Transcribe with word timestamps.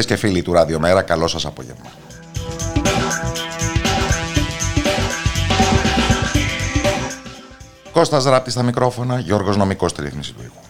Φίλες 0.00 0.18
και 0.18 0.26
φίλοι 0.26 0.42
του 0.42 0.52
Ραδιομέρα, 0.52 1.02
καλό 1.02 1.26
σας 1.26 1.46
απόγευμα. 1.46 1.90
Κώστας 7.92 8.24
Ράπτη 8.24 8.50
στα 8.50 8.62
μικρόφωνα, 8.62 9.18
Γιώργος 9.18 9.56
Νομικός 9.56 9.90
στη 9.90 10.02
ρύθμιση 10.02 10.32
του 10.32 10.42
ήχου. 10.42 10.60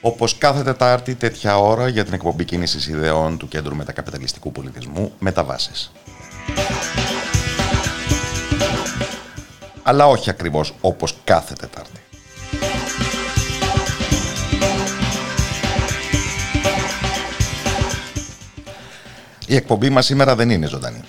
Όπως 0.00 0.38
κάθε 0.38 0.62
Τετάρτη, 0.62 1.14
τέτοια 1.14 1.58
ώρα 1.58 1.88
για 1.88 2.04
την 2.04 2.14
εκπομπή 2.14 2.44
κίνησης 2.44 2.86
ιδεών 2.86 3.38
του 3.38 3.48
Κέντρου 3.48 3.76
Μετακαπιταλιστικού 3.76 4.52
Πολιτισμού 4.52 5.12
Μεταβάσεις. 5.18 5.92
Αλλά 9.82 10.06
όχι 10.06 10.30
ακριβώς 10.30 10.74
όπως 10.80 11.16
κάθε 11.24 11.54
Τετάρτη. 11.54 12.01
Η 19.52 19.56
εκπομπή 19.56 19.90
μας 19.90 20.04
σήμερα 20.04 20.34
δεν 20.36 20.50
είναι 20.50 20.66
ζωντανή. 20.66 21.00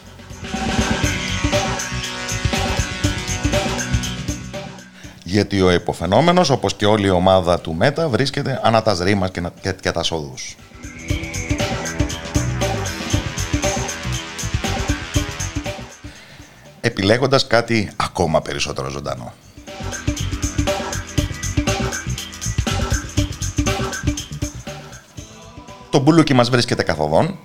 Γιατί 5.24 5.62
ο 5.62 5.72
υποφαινόμενος, 5.72 6.50
όπως 6.50 6.74
και 6.74 6.86
όλη 6.86 7.06
η 7.06 7.10
ομάδα 7.10 7.60
του 7.60 7.74
ΜΕΤΑ, 7.74 8.10
βρίσκεται 8.10 8.60
ανά 8.64 8.82
τα 8.82 8.98
ρήμας 9.04 9.32
και, 9.32 9.42
και, 9.62 9.74
και 9.82 9.92
τα 9.92 10.04
σόδους. 10.04 10.56
Επιλέγοντας 16.82 17.48
κάτι 17.48 17.92
ακόμα 17.96 18.42
περισσότερο 18.42 18.90
ζωντανό. 18.90 19.34
Το 25.90 26.00
μπουλούκι 26.00 26.34
μας 26.34 26.50
βρίσκεται 26.50 26.84
καθοδόν 26.84 27.40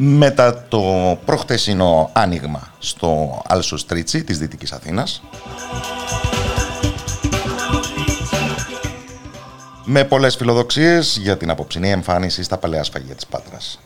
μετά 0.00 0.64
το 0.68 0.82
προχτεσινό 1.24 2.10
άνοιγμα 2.12 2.72
στο 2.78 3.42
Άλσο 3.46 3.76
Στρίτσι 3.76 4.24
της 4.24 4.38
Δυτικής 4.38 4.72
Αθήνας 4.72 5.22
με 9.84 10.04
πολλές 10.04 10.36
φιλοδοξίες 10.36 11.18
για 11.20 11.36
την 11.36 11.50
απόψινή 11.50 11.90
εμφάνιση 11.90 12.42
στα 12.42 12.58
παλαιά 12.58 12.82
σφαγεία 12.82 13.14
της 13.14 13.26
Πάτρας. 13.26 13.80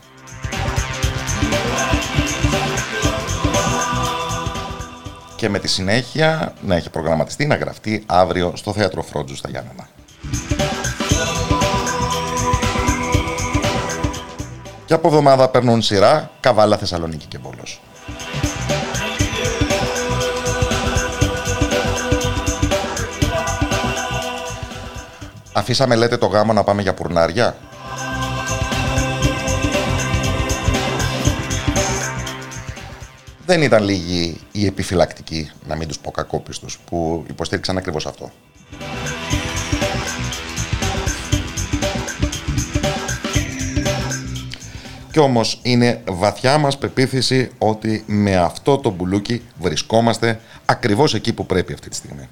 Και 5.36 5.48
με 5.48 5.58
τη 5.58 5.68
συνέχεια 5.68 6.54
να 6.62 6.74
έχει 6.74 6.90
προγραμματιστεί 6.90 7.46
να 7.46 7.54
γραφτεί 7.54 8.02
αύριο 8.06 8.52
στο 8.56 8.72
Θέατρο 8.72 9.02
Φρόντζου 9.02 9.36
στα 9.36 9.50
Γιάννενα. 9.50 9.88
Και 14.92 14.98
από 14.98 15.08
εβδομάδα 15.08 15.48
παίρνουν 15.48 15.82
σειρά 15.82 16.30
Καβάλα 16.40 16.76
Θεσσαλονίκη 16.76 17.26
και 17.26 17.38
Βόλος. 17.38 17.80
Αφήσαμε 25.52 25.96
λέτε 25.96 26.16
το 26.16 26.26
γάμο 26.26 26.52
να 26.52 26.64
πάμε 26.64 26.82
για 26.82 26.94
πουρνάρια; 26.94 27.56
Δεν 33.46 33.62
ήταν 33.62 33.84
λίγοι 33.84 34.40
οι 34.52 34.66
επιφυλακτικοί, 34.66 35.50
να 35.66 35.76
μην 35.76 35.88
τους 35.88 35.98
πω 35.98 36.10
κακόπιστους, 36.10 36.78
που 36.78 37.24
υποστήριξαν 37.28 37.76
ακριβώς 37.76 38.06
αυτό. 38.06 38.30
Κι 45.12 45.18
όμως 45.18 45.58
είναι 45.62 46.02
βαθιά 46.08 46.58
μας 46.58 46.78
πεποίθηση 46.78 47.50
ότι 47.58 48.04
με 48.06 48.36
αυτό 48.36 48.78
το 48.78 48.90
μπουλούκι 48.90 49.42
βρισκόμαστε 49.58 50.40
ακριβώς 50.64 51.14
εκεί 51.14 51.32
που 51.32 51.46
πρέπει 51.46 51.72
αυτή 51.72 51.88
τη 51.88 51.96
στιγμή. 51.96 52.28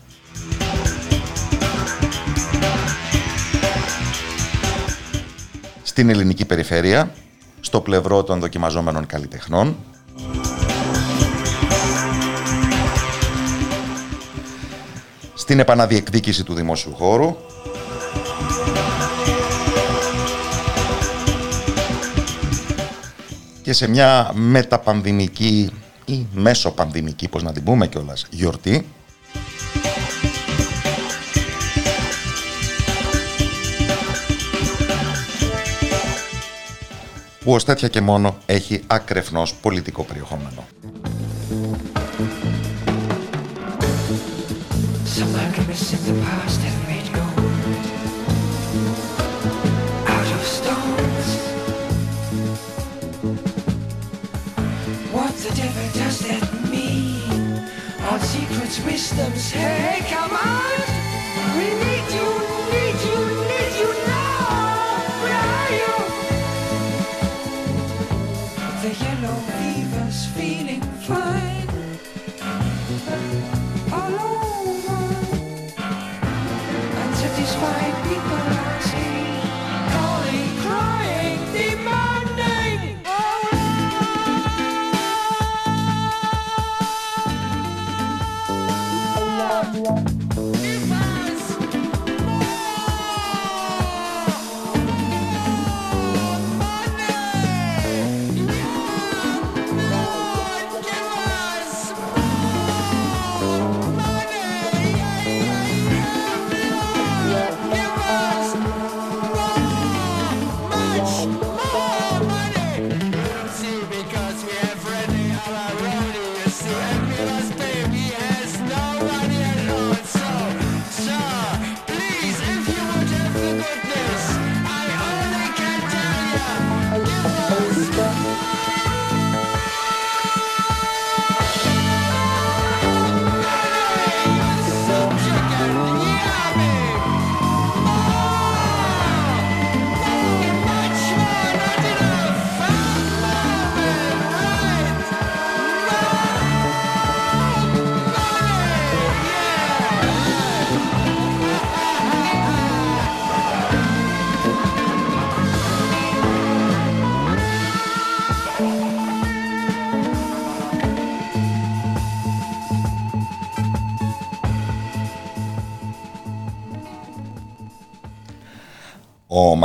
Στην 5.83 6.09
ελληνική 6.09 6.45
περιφέρεια, 6.45 7.15
στο 7.61 7.81
πλευρό 7.81 8.23
των 8.23 8.41
δοκιμαζόμενων 8.41 9.07
καλλιτεχνών, 9.07 9.77
στην 15.35 15.59
επαναδιεκδίκηση 15.59 16.45
του 16.45 16.55
δημόσιου 16.55 16.95
χώρου, 16.95 17.37
και 23.71 23.77
σε 23.77 23.89
μια 23.89 24.31
μεταπανδημική 24.35 25.71
ή 26.05 26.27
μέσοπανδημική, 26.33 27.29
πώς 27.29 27.43
να 27.43 27.53
την 27.53 27.65
πούμε 27.65 27.87
κιόλας, 27.87 28.27
γιορτή, 28.31 28.89
που 37.45 37.53
ως 37.53 37.65
τέτοια 37.65 37.89
και 37.89 38.01
μόνο 38.01 38.37
έχει 38.47 38.83
ακρεφνώς 38.87 39.55
πολιτικό 39.55 40.03
περιεχόμενο. 40.03 40.65
Wisdoms. 58.79 59.51
Hey, 59.51 60.01
come 60.09 60.31
on. 60.31 61.57
We 61.57 61.75
need 61.85 62.00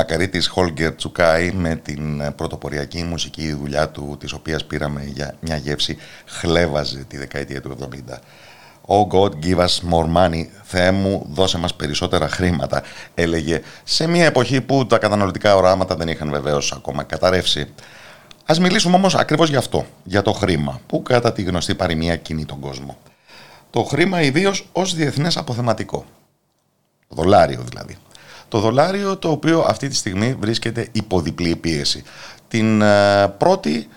Μακαρίτης 0.07 0.47
Χόλγκερ 0.47 0.95
Τσουκάη 0.95 1.51
με 1.51 1.75
την 1.75 2.33
πρωτοποριακή 2.35 3.03
μουσική 3.03 3.53
δουλειά 3.53 3.89
του, 3.89 4.17
της 4.19 4.31
οποίας 4.33 4.65
πήραμε 4.65 5.03
για 5.03 5.35
μια 5.39 5.55
γεύση, 5.57 5.97
χλέβαζε 6.25 7.03
τη 7.07 7.17
δεκαετία 7.17 7.61
του 7.61 7.77
70. 7.79 8.19
Oh 8.87 9.07
God, 9.07 9.29
give 9.29 9.57
us 9.57 9.91
more 9.91 10.15
money. 10.15 10.45
Θεέ 10.63 10.91
μου, 10.91 11.27
δώσε 11.29 11.57
μας 11.57 11.75
περισσότερα 11.75 12.29
χρήματα, 12.29 12.83
έλεγε 13.13 13.61
σε 13.83 14.07
μια 14.07 14.25
εποχή 14.25 14.61
που 14.61 14.85
τα 14.85 14.97
καταναλωτικά 14.97 15.55
οράματα 15.55 15.95
δεν 15.95 16.07
είχαν 16.07 16.29
βεβαίως 16.29 16.71
ακόμα 16.71 17.03
καταρρεύσει. 17.03 17.73
Ας 18.45 18.59
μιλήσουμε 18.59 18.95
όμως 18.95 19.15
ακριβώς 19.15 19.49
για 19.49 19.57
αυτό, 19.57 19.85
για 20.03 20.21
το 20.21 20.31
χρήμα, 20.31 20.81
που 20.87 21.03
κατά 21.03 21.33
τη 21.33 21.43
γνωστή 21.43 21.75
παροιμία 21.75 22.15
κινεί 22.15 22.45
τον 22.45 22.59
κόσμο. 22.59 22.97
Το 23.69 23.83
χρήμα 23.83 24.21
ιδίως 24.21 24.69
ως 24.71 24.95
διεθνές 24.95 25.37
αποθεματικό. 25.37 26.05
Το 27.07 27.15
δολάριο 27.15 27.63
δηλαδή. 27.69 27.97
Το 28.47 28.59
δολάριο 28.59 29.17
το 29.17 29.29
οποίο 29.29 29.65
αυτή 29.67 29.87
τη 29.87 29.95
στιγμή 29.95 30.35
βρίσκεται 30.39 30.87
υπό 30.91 31.21
διπλή 31.21 31.55
πίεση. 31.55 32.03
Την 32.47 32.81
ε, 32.81 33.27
πρώτη 33.27 33.87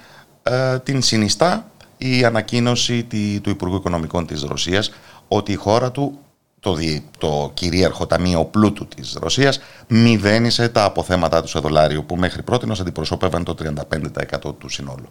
ε, 0.42 0.78
την 0.78 1.02
συνιστά 1.02 1.70
η 1.98 2.24
ανακοίνωση 2.24 3.06
του 3.42 3.50
Υπουργού 3.50 3.76
Οικονομικών 3.76 4.26
της 4.26 4.42
Ρωσίας 4.42 4.92
ότι 5.28 5.52
η 5.52 5.54
χώρα 5.54 5.90
του, 5.90 6.18
το, 6.60 6.76
το 7.18 7.50
κυρίαρχο 7.54 8.06
ταμείο 8.06 8.44
πλούτου 8.44 8.86
της 8.86 9.16
Ρωσίας, 9.20 9.60
μηδένισε 9.86 10.68
τα 10.68 10.84
αποθέματα 10.84 11.42
του 11.42 11.48
σε 11.48 11.58
δολάριο 11.58 12.02
που 12.02 12.16
μέχρι 12.16 12.42
πρώτη 12.42 12.70
αντιπροσώπευαν 12.80 13.44
το 13.44 13.54
35% 14.44 14.54
του 14.58 14.68
συνόλου. 14.68 15.08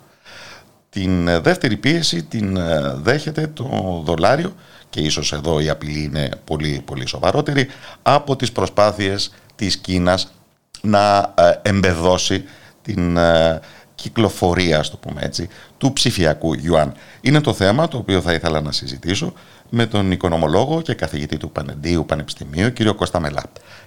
Την 0.90 1.28
ε, 1.28 1.40
δεύτερη 1.40 1.78
πίεση 1.78 2.24
την 2.24 2.60
δέχεται 3.02 3.48
το 3.48 4.02
δολάριο 4.06 4.54
και 4.90 5.00
ίσως 5.00 5.34
εδώ 5.34 5.60
η 5.60 5.70
απειλή 5.70 6.04
είναι 6.04 6.30
πολύ 6.44 6.82
πολύ 6.86 7.08
σοβαρότερη, 7.08 7.68
από 8.02 8.36
τις 8.36 8.52
προσπάθειες 8.52 9.34
της 9.56 9.78
Κίνας 9.78 10.34
να 10.82 11.34
ε, 11.38 11.54
εμπεδώσει 11.62 12.44
την 12.82 13.18
ε, 13.18 13.60
κυκλοφορία, 13.96 14.82
το 14.82 14.98
πούμε 14.98 15.22
έτσι, 15.24 15.50
του 15.78 15.94
ψηφιακού 15.94 16.54
Ιουάν. 16.54 16.94
Είναι 17.22 17.42
το 17.42 17.54
θέμα 17.54 17.88
το 17.88 17.98
οποίο 17.98 18.22
θα 18.22 18.34
ήθελα 18.34 18.62
να 18.62 18.72
συζητήσω 18.72 19.34
με 19.70 19.86
τον 19.86 20.12
οικονομολόγο 20.12 20.82
και 20.82 20.94
καθηγητή 20.94 21.38
του 21.38 21.52
Πανεντίου 21.52 22.06
Πανεπιστημίου, 22.06 22.74
κύριο 22.74 22.96
Κώστα 22.96 23.20
Μελά. 23.20 23.44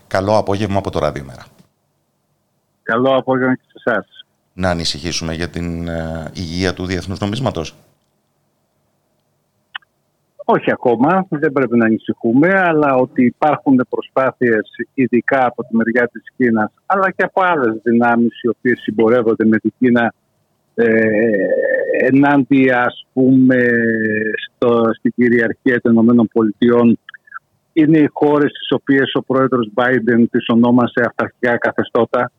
Καλό 0.07 0.37
απόγευμα 0.37 0.79
από 0.79 0.91
το 0.91 0.99
Ραδιομέρα. 0.99 1.45
Καλό 2.83 3.17
απόγευμα 3.17 3.55
και 3.55 3.63
σε 3.67 3.91
εσάς. 3.91 4.07
Να 4.53 4.71
ανησυχήσουμε 4.71 5.35
για 5.35 5.49
την 5.49 5.89
ε, 5.89 6.31
υγεία 6.33 6.75
του 6.75 6.87
διεθνούς 6.87 7.19
νομίσματος. 7.19 7.75
Όχι 10.53 10.71
ακόμα, 10.73 11.27
δεν 11.29 11.53
πρέπει 11.53 11.77
να 11.77 11.85
ανησυχούμε, 11.85 12.49
αλλά 12.61 12.95
ότι 12.95 13.25
υπάρχουν 13.25 13.87
προσπάθειες 13.89 14.71
ειδικά 14.95 15.47
από 15.47 15.63
τη 15.63 15.77
μεριά 15.77 16.09
της 16.13 16.23
Κίνας, 16.37 16.73
αλλά 16.87 17.11
και 17.11 17.23
από 17.23 17.41
άλλες 17.45 17.81
δυνάμεις 17.83 18.41
οι 18.43 18.49
οποίες 18.49 18.81
συμπορεύονται 18.81 19.45
με 19.45 19.59
την 19.59 19.73
Κίνα 19.79 20.15
ε, 20.75 21.03
ενάντια 22.01 22.83
ας 22.83 23.07
πούμε 23.13 23.69
στο, 24.47 24.91
στην 24.99 25.13
κυριαρχία 25.17 25.81
των 25.81 25.95
ΗΠΑ 25.95 26.97
είναι 27.73 27.99
οι 27.99 28.09
χώρες 28.13 28.53
τις 28.53 28.71
οποίες 28.71 29.15
ο 29.15 29.23
πρόεδρος 29.23 29.71
Biden 29.75 30.25
τις 30.31 30.49
ονόμασε 30.49 31.01
αυταρχικά 31.07 31.59
καθεστώτα. 31.59 32.33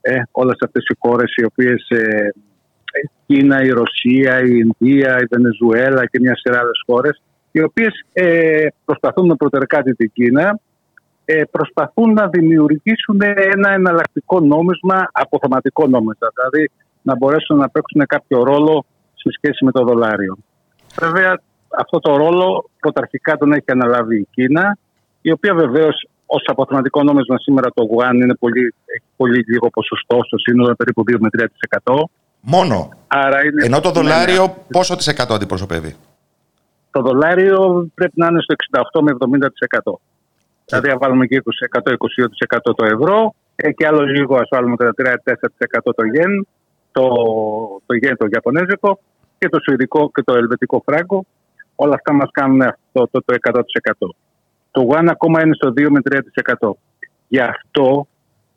Ε, 0.00 0.22
όλες 0.30 0.56
αυτές 0.64 0.84
οι 0.88 0.96
χώρες 0.98 1.34
οι 1.36 1.44
οποίες 1.44 1.86
ε, 1.88 2.32
η 3.02 3.10
Κίνα, 3.26 3.62
η 3.62 3.68
Ρωσία, 3.68 4.42
η 4.42 4.62
Ινδία, 4.64 5.18
η 5.20 5.24
Βενεζουέλα 5.30 6.06
και 6.06 6.20
μια 6.20 6.36
σειρά 6.36 6.58
άλλες 6.58 6.82
χώρες 6.86 7.22
οι 7.52 7.62
οποίες 7.62 8.04
ε, 8.12 8.66
προσπαθούν 8.84 9.26
με 9.26 9.34
προτερκάτη 9.34 9.94
την 9.94 10.12
Κίνα, 10.12 10.60
ε, 11.24 11.42
προσπαθούν 11.50 12.12
να 12.12 12.28
δημιουργήσουν 12.28 13.20
ένα 13.52 13.70
εναλλακτικό 13.70 14.40
νόμισμα, 14.40 15.08
αποθεματικό 15.12 15.86
νόμισμα, 15.86 16.28
δηλαδή 16.34 16.70
να 17.02 17.16
μπορέσουν 17.16 17.56
να 17.56 17.68
παίξουν 17.68 18.06
κάποιο 18.06 18.42
ρόλο 18.42 18.84
σε 19.14 19.28
σχέση 19.36 19.64
με 19.64 19.70
το 19.70 19.84
δολάριο. 19.84 20.38
Βέβαια, 21.00 21.40
αυτό 21.78 21.98
το 21.98 22.16
ρόλο 22.16 22.70
πρωταρχικά 22.80 23.36
τον 23.36 23.52
έχει 23.52 23.64
αναλάβει 23.66 24.16
η 24.16 24.26
Κίνα, 24.30 24.78
η 25.22 25.32
οποία 25.32 25.54
βεβαίως 25.54 26.06
ως 26.26 26.42
αποθεματικό 26.46 27.02
νόμισμα 27.02 27.38
σήμερα 27.38 27.68
το 27.74 27.82
Γουάν 27.84 28.20
είναι 28.20 28.34
πολύ, 28.34 28.74
έχει 28.84 29.04
πολύ 29.16 29.44
λίγο 29.46 29.70
ποσοστό, 29.70 30.18
στο 30.26 30.38
σύνολο 30.38 30.74
περίπου 30.74 31.02
2 31.10 31.16
με 31.18 31.28
3%. 31.84 32.04
Μόνο. 32.40 32.88
Άρα 33.06 33.44
είναι... 33.44 33.64
Ενώ 33.64 33.80
το 33.80 33.90
δολάριο 33.90 34.46
ναι, 34.46 34.52
ναι. 34.52 34.62
πόσο 34.70 34.96
της 34.96 35.06
εκατό 35.06 35.34
αντιπροσωπεύει; 35.34 35.96
Το 36.92 37.00
δολάριο 37.00 37.90
πρέπει 37.94 38.12
να 38.16 38.26
είναι 38.26 38.40
στο 38.40 38.54
68 39.00 39.00
με 39.02 39.12
70%. 39.82 39.92
Δηλαδή, 40.66 40.90
αν 40.90 40.98
βάλουμε 41.00 41.26
και 41.26 41.42
20%, 41.82 41.92
22% 41.92 41.94
το 42.76 42.84
ευρώ 42.84 43.34
ε, 43.56 43.72
και 43.72 43.86
άλλο 43.86 44.02
λίγο, 44.02 44.36
ας 44.36 44.48
βάλουμε 44.50 44.76
κατά 44.76 45.20
3-4% 45.24 45.34
το 45.82 46.04
γεν, 46.04 46.46
το, 46.92 47.08
το 47.86 47.94
γεν 47.94 48.16
το 48.16 48.26
Ιαπωνέζικο 48.30 48.98
και 49.38 49.48
το 49.48 49.58
Σουηδικό 49.62 50.10
και 50.14 50.22
το 50.22 50.34
Ελβετικό 50.34 50.82
φράγκο. 50.86 51.24
Όλα 51.74 51.94
αυτά 51.94 52.12
μας 52.12 52.28
κάνουν 52.32 52.62
αυτό 52.62 53.08
το, 53.10 53.22
το 53.24 53.34
100%. 53.52 53.60
Το 54.70 54.80
Γουάν 54.80 55.08
ακόμα 55.08 55.42
είναι 55.42 55.54
στο 55.54 55.68
2 55.68 55.86
με 55.90 56.00
3%. 56.58 56.70
Γι' 57.28 57.40
αυτό 57.40 58.06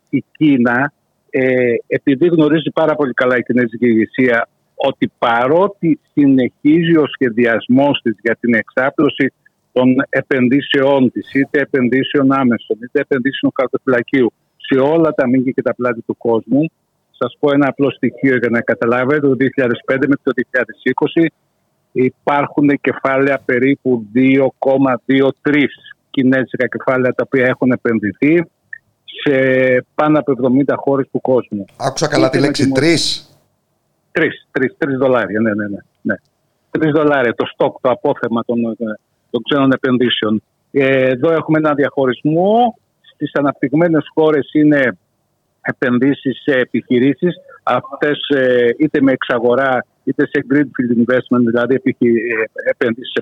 η 0.09 0.23
Κίνα, 0.31 0.93
ε, 1.29 1.75
επειδή 1.87 2.27
γνωρίζει 2.27 2.71
πάρα 2.73 2.95
πολύ 2.95 3.13
καλά 3.13 3.37
η 3.37 3.43
κινέζικη 3.43 3.87
ηγεσία 3.87 4.47
ότι 4.87 5.11
παρότι 5.19 5.99
συνεχίζει 6.13 6.97
ο 6.97 7.05
σχεδιασμός 7.13 7.99
της 8.03 8.15
για 8.21 8.37
την 8.39 8.53
εξάπλωση 8.53 9.33
των 9.71 9.95
επενδύσεών 10.09 11.11
της, 11.11 11.33
είτε 11.33 11.59
επενδύσεων 11.59 12.31
άμεσων, 12.31 12.77
είτε 12.83 12.99
επενδύσεων 12.99 13.51
χαρτοφυλακίου, 13.55 14.33
σε 14.57 14.79
όλα 14.79 15.13
τα 15.13 15.27
μήκη 15.27 15.53
και 15.53 15.61
τα 15.61 15.75
πλάτη 15.75 16.01
του 16.01 16.17
κόσμου, 16.17 16.65
σας 17.17 17.37
πω 17.39 17.51
ένα 17.51 17.67
απλό 17.67 17.91
στοιχείο 17.91 18.37
για 18.37 18.49
να 18.49 18.61
καταλάβετε, 18.61 19.19
το 19.19 19.35
2005 19.39 20.07
με 20.07 20.15
το 20.23 20.31
2020 21.21 21.25
υπάρχουν 21.91 22.67
κεφάλαια 22.81 23.41
περίπου 23.45 24.05
2,23 24.15 25.65
κινέζικα 26.09 26.67
κεφάλαια 26.67 27.13
τα 27.13 27.23
οποία 27.25 27.45
έχουν 27.45 27.71
επενδυθεί 27.71 28.43
σε 29.23 29.35
πάνω 29.95 30.19
από 30.19 30.33
70 30.67 30.73
χώρες 30.75 31.07
του 31.11 31.21
κόσμου. 31.21 31.65
Άκουσα 31.77 32.07
καλά 32.07 32.29
τη 32.29 32.39
λέξη 32.39 32.63
3. 32.63 32.73
Τρει, 32.73 32.87
τρεις, 32.87 33.34
τρεις 34.77 34.97
δολάρια, 34.97 35.39
ναι, 35.39 35.53
ναι, 35.53 35.67
ναι. 35.67 35.77
ναι. 36.01 36.15
Τρεις 36.71 36.91
δολάρια 36.91 37.33
το 37.33 37.45
στόκ, 37.45 37.81
το 37.81 37.89
απόθεμα 37.89 38.43
των, 38.45 38.57
των 39.29 39.41
ξένων 39.43 39.71
επενδύσεων. 39.71 40.43
Ε, 40.71 41.09
εδώ 41.09 41.31
έχουμε 41.33 41.57
ένα 41.57 41.73
διαχωρισμό. 41.73 42.77
Στις 43.13 43.31
αναπτυγμένες 43.33 44.05
χώρες 44.13 44.49
είναι 44.53 44.97
επενδύσεις 45.61 46.41
σε 46.41 46.51
επιχειρήσεις. 46.51 47.35
Αυτές 47.63 48.27
ε, 48.27 48.67
είτε 48.77 49.01
με 49.01 49.11
εξαγορά 49.11 49.85
είτε 50.03 50.27
σε 50.27 50.45
greenfield 50.49 50.91
investment, 51.03 51.43
δηλαδή 51.45 51.75
ε, 51.75 51.79
επενδύσεις 52.69 53.13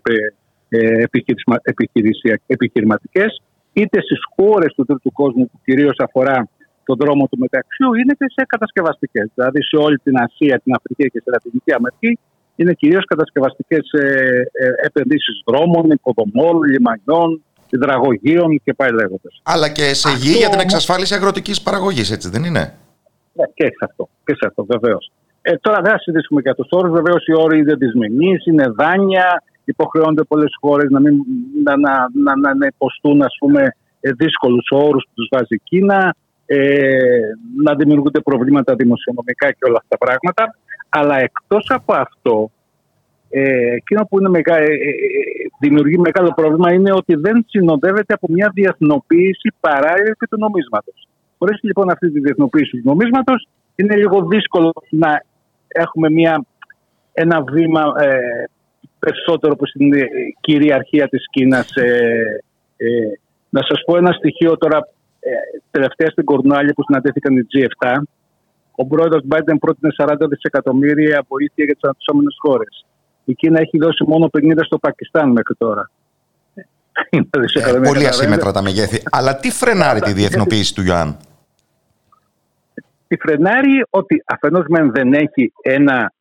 επιχειρηματικές, 2.46 3.42
είτε 3.74 4.02
στις 4.02 4.20
χώρες 4.36 4.74
του 4.74 4.86
τρίτου 4.86 5.12
κόσμου 5.12 5.46
που 5.52 5.60
κυρίως 5.64 5.96
αφορά 5.98 6.48
τον 6.86 6.96
δρόμο 7.02 7.28
του 7.30 7.38
μεταξύ 7.38 7.84
είναι 8.02 8.13
και 8.20 8.28
σε 8.36 8.42
κατασκευαστικές. 8.48 9.28
Δηλαδή 9.36 9.63
σε 9.63 9.75
όλη 9.86 9.98
την 9.98 10.16
Ασία, 10.25 10.56
την 10.63 10.74
Αφρική 10.78 11.06
και 11.13 11.20
στη 11.20 11.30
Λατινική 11.30 11.72
Αμερική 11.74 12.20
είναι 12.56 12.74
κυρίως 12.74 13.06
κατασκευαστικές 13.06 13.92
ε, 13.92 14.06
ε, 14.52 14.88
επενδύσεις 14.88 15.42
δρόμων, 15.46 15.84
υποδομών, 15.90 16.63
λιμανιών, 16.63 17.42
υδραγωγείων 17.70 18.62
και 18.63 18.74
πάει 18.74 18.92
λέγοντας. 18.92 19.42
Αλλά 19.44 19.70
και 19.70 19.94
σε 19.94 20.10
γη 20.22 20.34
για 20.38 20.50
την 20.50 20.60
εξασφάλιση 20.60 21.13
αγροτικής 21.13 21.62
παραγωγής, 21.62 22.12
έτσι 22.12 22.30
δεν 22.30 22.44
είναι; 22.44 22.74
Ναι, 23.34 23.46
και 23.54 23.66
σε 23.66 23.84
αυτό, 23.90 24.10
και 24.25 24.34
σε 24.36 24.46
αυτό 24.48 24.66
βεβαίως. 24.66 25.12
Ε, 25.42 25.56
τώρα 25.58 25.82
δεν 25.82 25.92
θα 25.92 26.00
συζητήσουμε 26.00 26.42
για 26.42 26.56
τους 26.56 26.68
όρους. 26.72 26.92
Βεβαίως 26.92 27.25
οι 27.25 27.34
όροι 27.36 27.58
είναι 27.60 27.75
δυσμενείς, 27.75 28.46
είναι 28.46 28.68
δάνεια. 28.68 29.44
Υποχρεώνται 29.66 30.24
πολλές 30.24 30.52
χώρες 30.62 30.90
να, 30.90 31.00
μην, 31.00 31.16
να, 31.63 31.78
να, 31.78 31.92
να, 32.24 32.36
να, 32.36 32.56
να 32.56 32.66
υποστούν 32.66 33.22
ας 33.22 33.36
πούμε, 33.40 33.75
ε, 34.00 34.12
δύσκολους 34.12 34.68
όρους 34.72 35.04
που 35.04 35.12
τους 35.16 35.28
βάζει 35.32 35.56
η 35.56 35.62
Κίνα 35.63 36.16
ε, 36.54 37.22
να 37.64 37.76
δημιουργούνται 37.76 38.20
προβλήματα 38.20 38.76
δημοσιονομικά 38.76 39.52
και 39.52 39.66
όλα 39.68 39.78
αυτά 39.82 39.98
τα 39.98 40.06
πράγματα. 40.06 40.58
Αλλά 40.90 41.20
εκτός 41.20 41.66
από 41.70 41.94
αυτό, 41.94 42.52
ε, 43.30 43.74
εκείνο 43.74 44.06
που 44.10 44.20
είναι 44.20 44.30
μεγά, 44.30 44.58
ε, 44.58 44.64
ε, 44.64 44.94
δημιουργεί 45.60 45.98
μεγάλο 45.98 46.34
πρόβλημα 46.36 46.74
είναι 46.74 46.94
ότι 46.94 47.16
δεν 47.16 47.46
συνοδεύεται 47.48 48.14
από 48.14 48.28
μια 48.30 48.52
διεθνοποίηση 48.54 49.54
παράλληλη 49.60 50.16
του 50.30 50.38
νομίσματος. 50.38 51.08
Χωρίς 51.38 51.60
λοιπόν 51.62 51.90
αυτή 51.90 52.12
τη 52.12 52.20
διεθνοποίηση 52.20 52.78
του 52.78 52.82
νομίσματος 52.84 53.48
είναι 53.76 53.96
λίγο 53.96 54.26
δύσκολο 54.26 54.74
να 54.90 55.24
έχουμε 55.68 56.10
μια, 56.10 56.46
ένα 57.14 57.42
βήμα 57.42 57.94
ε, 58.00 58.18
περισσότερο 59.00 59.56
προς 59.56 59.72
την 59.72 59.92
κυριαρχία 60.42 61.08
της 61.08 61.26
Κίνας. 61.30 61.74
να 63.50 63.62
σας 63.64 63.82
πω 63.86 63.98
ένα 63.98 64.12
στοιχείο 64.12 64.58
τώρα 64.58 64.78
ε, 64.78 65.03
τελευταία 65.72 66.10
στην 66.10 66.24
Κορνάλια 66.24 66.74
που 66.74 66.84
συναντήθηκαν 66.84 67.38
οι 67.38 67.46
G7, 67.53 68.01
ο 68.75 68.86
πρόεδρος 68.86 69.24
Biden 69.30 69.56
πρότεινε 69.60 69.94
40 69.98 70.15
δισεκατομμύρια 70.30 71.25
βοήθεια 71.27 71.63
για 71.65 71.74
τις 71.74 71.84
αναπτυσσόμενες 71.84 72.36
χώρες. 72.39 72.86
Η 73.25 73.34
Κίνα 73.34 73.60
έχει 73.60 73.77
δώσει 73.77 74.03
μόνο 74.08 74.30
50 74.38 74.53
στο 74.65 74.77
Πακιστάν 74.77 75.32
μέχρι 75.32 75.56
τώρα. 75.58 75.89
Ε, 77.10 77.80
πολύ 77.84 78.08
ασύμετρα 78.08 78.51
τα 78.51 78.62
μεγέθη. 78.62 79.03
Αλλά 79.12 79.36
τι 79.36 79.51
φρενάρει 79.51 80.00
τη 80.00 80.13
διεθνοποίηση 80.13 80.75
του 80.75 80.84
Ιωάννη. 80.84 81.18
τη 83.08 83.18
φρενάρει 83.18 83.86
ότι 83.89 84.24
αφενός 84.25 84.65
μεν 84.68 84.92
δεν 84.92 85.13
έχει 85.13 85.53
ένα 85.62 86.13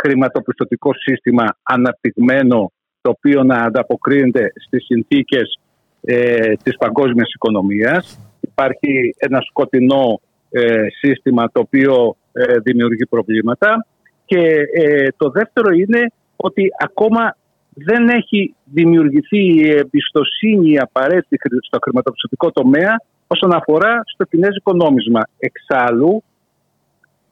χρηματοπιστωτικό 0.00 0.94
σύστημα 0.94 1.56
αναπτυγμένο 1.62 2.72
το 3.00 3.10
οποίο 3.10 3.42
να 3.42 3.56
ανταποκρίνεται 3.56 4.52
στις 4.66 4.84
συνθήκες 4.84 5.58
ε, 6.00 6.52
της 6.62 6.76
παγκόσμιας 6.76 7.32
οικονομίας. 7.34 8.18
Υπάρχει 8.60 9.14
ένα 9.18 9.40
σκοτεινό 9.40 10.20
ε, 10.50 10.86
σύστημα 11.00 11.50
το 11.52 11.60
οποίο 11.60 12.16
ε, 12.32 12.58
δημιουργεί 12.58 13.06
προβλήματα 13.06 13.86
και 14.24 14.40
ε, 14.74 15.08
το 15.16 15.30
δεύτερο 15.30 15.70
είναι 15.70 16.12
ότι 16.36 16.68
ακόμα 16.78 17.36
δεν 17.74 18.08
έχει 18.08 18.54
δημιουργηθεί 18.64 19.38
η 19.38 19.70
εμπιστοσύνη 19.70 20.78
απαραίτητη 20.78 21.36
στο 21.66 21.78
χρηματοπιστωτικό 21.82 22.50
τομέα 22.50 23.02
όσον 23.26 23.54
αφορά 23.54 24.02
στο 24.04 24.24
κινέζικο 24.24 24.72
νόμισμα. 24.72 25.20
Εξάλλου, 25.38 26.22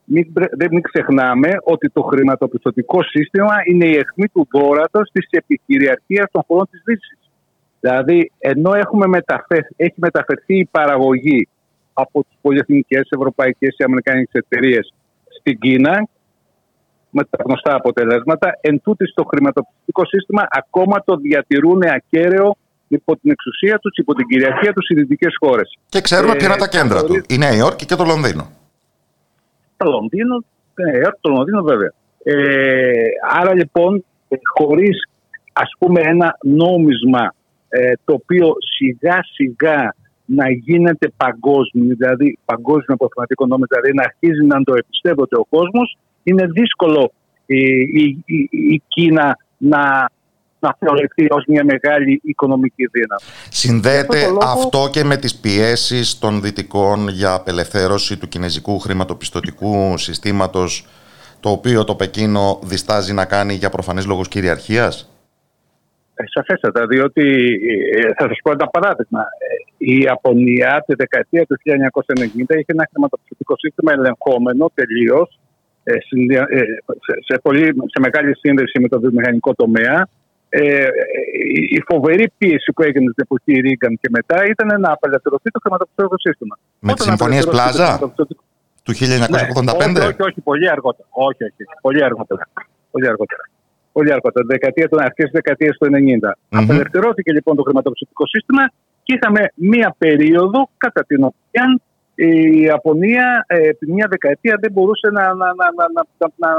μην, 0.05 0.33
μην 0.71 0.83
ξεχνάμε 0.83 1.49
ότι 1.63 1.91
το 1.91 2.03
χρηματοπιστωτικό 2.03 3.03
σύστημα 3.03 3.55
είναι 3.65 3.87
η 3.87 3.97
αιχμή 3.97 4.29
του 4.29 4.49
δόρατο 4.51 5.03
της 5.13 5.27
επικυριαρχίας 5.31 6.31
των 6.31 6.43
χωρών 6.47 6.67
της 6.71 6.83
Δύσης. 6.85 7.28
Δηλαδή, 7.81 8.33
ενώ 8.39 8.75
έχουμε 8.75 9.21
έχει 9.77 9.95
μεταφερθεί 9.95 10.59
η 10.59 10.69
παραγωγή 10.71 11.49
από 11.93 12.23
τις 12.23 12.39
πολυεθνικές, 12.41 13.09
ευρωπαϊκές 13.11 13.77
ή 13.79 13.85
αμερικάνικε 13.85 14.39
εταιρείες 14.39 14.93
στην 15.39 15.59
Κίνα, 15.59 16.09
με 17.11 17.25
τα 17.25 17.43
γνωστά 17.45 17.75
αποτελέσματα, 17.75 18.59
εν 18.61 18.81
τούτη 18.83 19.13
το 19.15 19.25
χρηματοπιστωτικό 19.25 20.05
σύστημα 20.07 20.47
ακόμα 20.51 21.03
το 21.05 21.17
διατηρούν 21.17 21.83
ακέραιο 21.83 22.57
υπό 22.89 23.17
την 23.17 23.31
εξουσία 23.31 23.79
τους, 23.79 23.97
υπό 23.97 24.15
την 24.15 24.27
κυριαρχία 24.27 24.73
τους 24.73 24.89
οι 24.89 24.95
δυτικές 24.95 25.37
χώρες. 25.39 25.79
Και 25.89 26.01
ξέρουμε 26.01 26.33
ε, 26.33 26.37
ποια 26.37 26.47
είναι 26.47 26.57
τα 26.57 26.69
κέντρα 26.69 27.05
του. 27.05 27.23
Η 27.29 27.39
Νέα 27.39 27.55
Υόρκη 27.55 27.87
και 27.87 27.95
το 27.95 28.05
Λονδίνο. 28.05 28.51
Το 29.77 29.91
Λονδίνο, 29.91 30.45
το 31.21 31.31
Λονδίνο 31.31 31.63
βέβαια. 31.63 31.93
Ε, 32.23 33.09
άρα 33.31 33.55
λοιπόν, 33.55 34.05
χωρίς 34.59 35.09
ας 35.53 35.71
πούμε 35.79 36.01
ένα 36.01 36.39
νόμισμα 36.43 37.35
ε, 37.69 37.93
το 38.05 38.13
οποίο 38.13 38.53
σιγά 38.77 39.19
σιγά 39.33 39.95
να 40.25 40.51
γίνεται 40.51 41.13
παγκόσμιο, 41.17 41.95
δηλαδή 41.97 42.39
παγκόσμιο 42.45 42.95
αποθεματικό 42.99 43.47
νόμισμα, 43.47 43.79
δηλαδή 43.81 43.97
να 43.97 44.03
αρχίζει 44.03 44.47
να 44.47 44.63
το 44.63 44.75
εμπιστεύεται 44.75 45.37
ο 45.37 45.47
κόσμος, 45.49 45.97
είναι 46.23 46.47
δύσκολο 46.47 47.13
η, 47.47 47.59
η, 48.03 48.23
η, 48.27 48.49
η 48.51 48.83
Κίνα 48.89 49.37
να 49.59 50.11
να 50.61 50.77
θεωρηθεί 50.79 51.27
ως 51.29 51.45
μια 51.47 51.65
μεγάλη 51.65 52.21
οικονομική 52.25 52.87
δύναμη. 52.87 53.23
Συνδέεται 53.49 54.25
αυτό, 54.25 54.39
αυτό 54.43 54.89
και 54.93 55.05
με 55.05 55.17
τις 55.17 55.35
πιέσεις 55.35 56.19
των 56.19 56.41
δυτικών 56.43 57.09
για 57.09 57.33
απελευθέρωση 57.33 58.17
του 58.17 58.29
κινέζικου 58.29 58.79
χρηματοπιστωτικού 58.79 59.99
συστήματος 59.99 60.87
το 61.41 61.51
οποίο 61.51 61.85
το 61.85 61.95
Πεκίνο 61.95 62.59
διστάζει 62.63 63.13
να 63.13 63.25
κάνει 63.25 63.55
για 63.55 63.71
προφανείς 63.71 64.07
λόγους 64.07 64.29
κυριαρχίας; 64.29 65.11
Ε, 66.21 66.25
σαφέστατα, 66.35 66.87
διότι 66.87 67.25
ε, 67.97 68.13
θα 68.19 68.25
σας 68.29 68.39
πω 68.43 68.51
ένα 68.51 68.67
παράδειγμα. 68.67 69.23
Η 69.79 69.99
Ιαπωνία 69.99 70.85
τη 70.87 70.95
δεκαετία 70.95 71.47
του 71.47 71.57
1990 71.65 72.59
είχε 72.59 72.73
ένα 72.77 72.89
χρηματοπιστωτικό 72.91 73.55
σύστημα 73.59 73.93
ελεγχόμενο 73.93 74.71
τελείως 74.75 75.39
ε, 75.83 75.93
ε, 75.93 76.63
σε, 77.05 77.13
σε, 77.27 77.39
πολύ, 77.43 77.65
σε 77.65 77.99
μεγάλη 78.01 78.37
σύνδεση 78.37 78.81
με 78.81 78.89
το 78.89 79.01
βιομηχανικό 79.01 79.55
τομέα 79.55 80.09
ε, 80.49 80.87
η 81.71 81.81
φοβερή 81.89 82.33
πίεση 82.39 82.73
που 82.73 82.83
έγινε 82.83 83.11
στην 83.13 83.25
εποχή 83.27 83.61
Ρίγκαν 83.61 83.99
και 84.01 84.09
μετά 84.11 84.45
ήταν 84.45 84.81
να 84.81 84.93
απελευθερωθεί 84.93 85.51
το 85.51 85.61
χρηματοπιστωτικό 85.63 86.19
σύστημα. 86.19 86.59
Με 86.79 86.93
τις 86.93 87.05
συμφωνίες 87.05 87.47
Πλάζα 87.47 87.99
του 88.83 88.95
1985. 88.95 89.93
Ναι, 89.93 90.05
όχι, 90.05 90.23
όχι, 90.23 90.41
πολύ 90.41 90.71
αργότερα. 90.71 91.09
Όχι, 91.11 91.45
όχι, 91.45 91.65
πολύ 91.81 92.05
αργότερα. 92.05 92.49
Πολύ 92.91 93.09
αργότερα. 93.09 93.43
Πολύ 93.93 94.13
αργότερα, 94.13 94.47
δεκαετία 94.49 94.89
των 94.89 95.01
αρχέ 95.01 95.29
δεκαετία 95.33 95.73
του 95.73 95.87
90. 95.87 95.89
Mm-hmm. 95.89 96.63
Απελευθερώθηκε 96.63 97.33
λοιπόν 97.33 97.57
το 97.57 97.63
χρηματοπιστωτικό 97.63 98.27
σύστημα 98.27 98.71
και 99.03 99.15
είχαμε 99.15 99.53
μία 99.55 99.95
περίοδο 99.99 100.69
κατά 100.79 101.05
την 101.05 101.25
οποία 101.25 101.81
η 102.21 102.61
Ιαπωνία 102.61 103.45
ε, 103.47 103.69
επί 103.69 103.93
μια 103.93 104.07
δεκαετία 104.11 104.57
δεν 104.61 104.73
μπορούσε 104.73 105.09
να, 105.11 105.23
να, 105.23 105.35
να, 105.35 105.67
να, 105.77 105.87
να, 106.37 106.51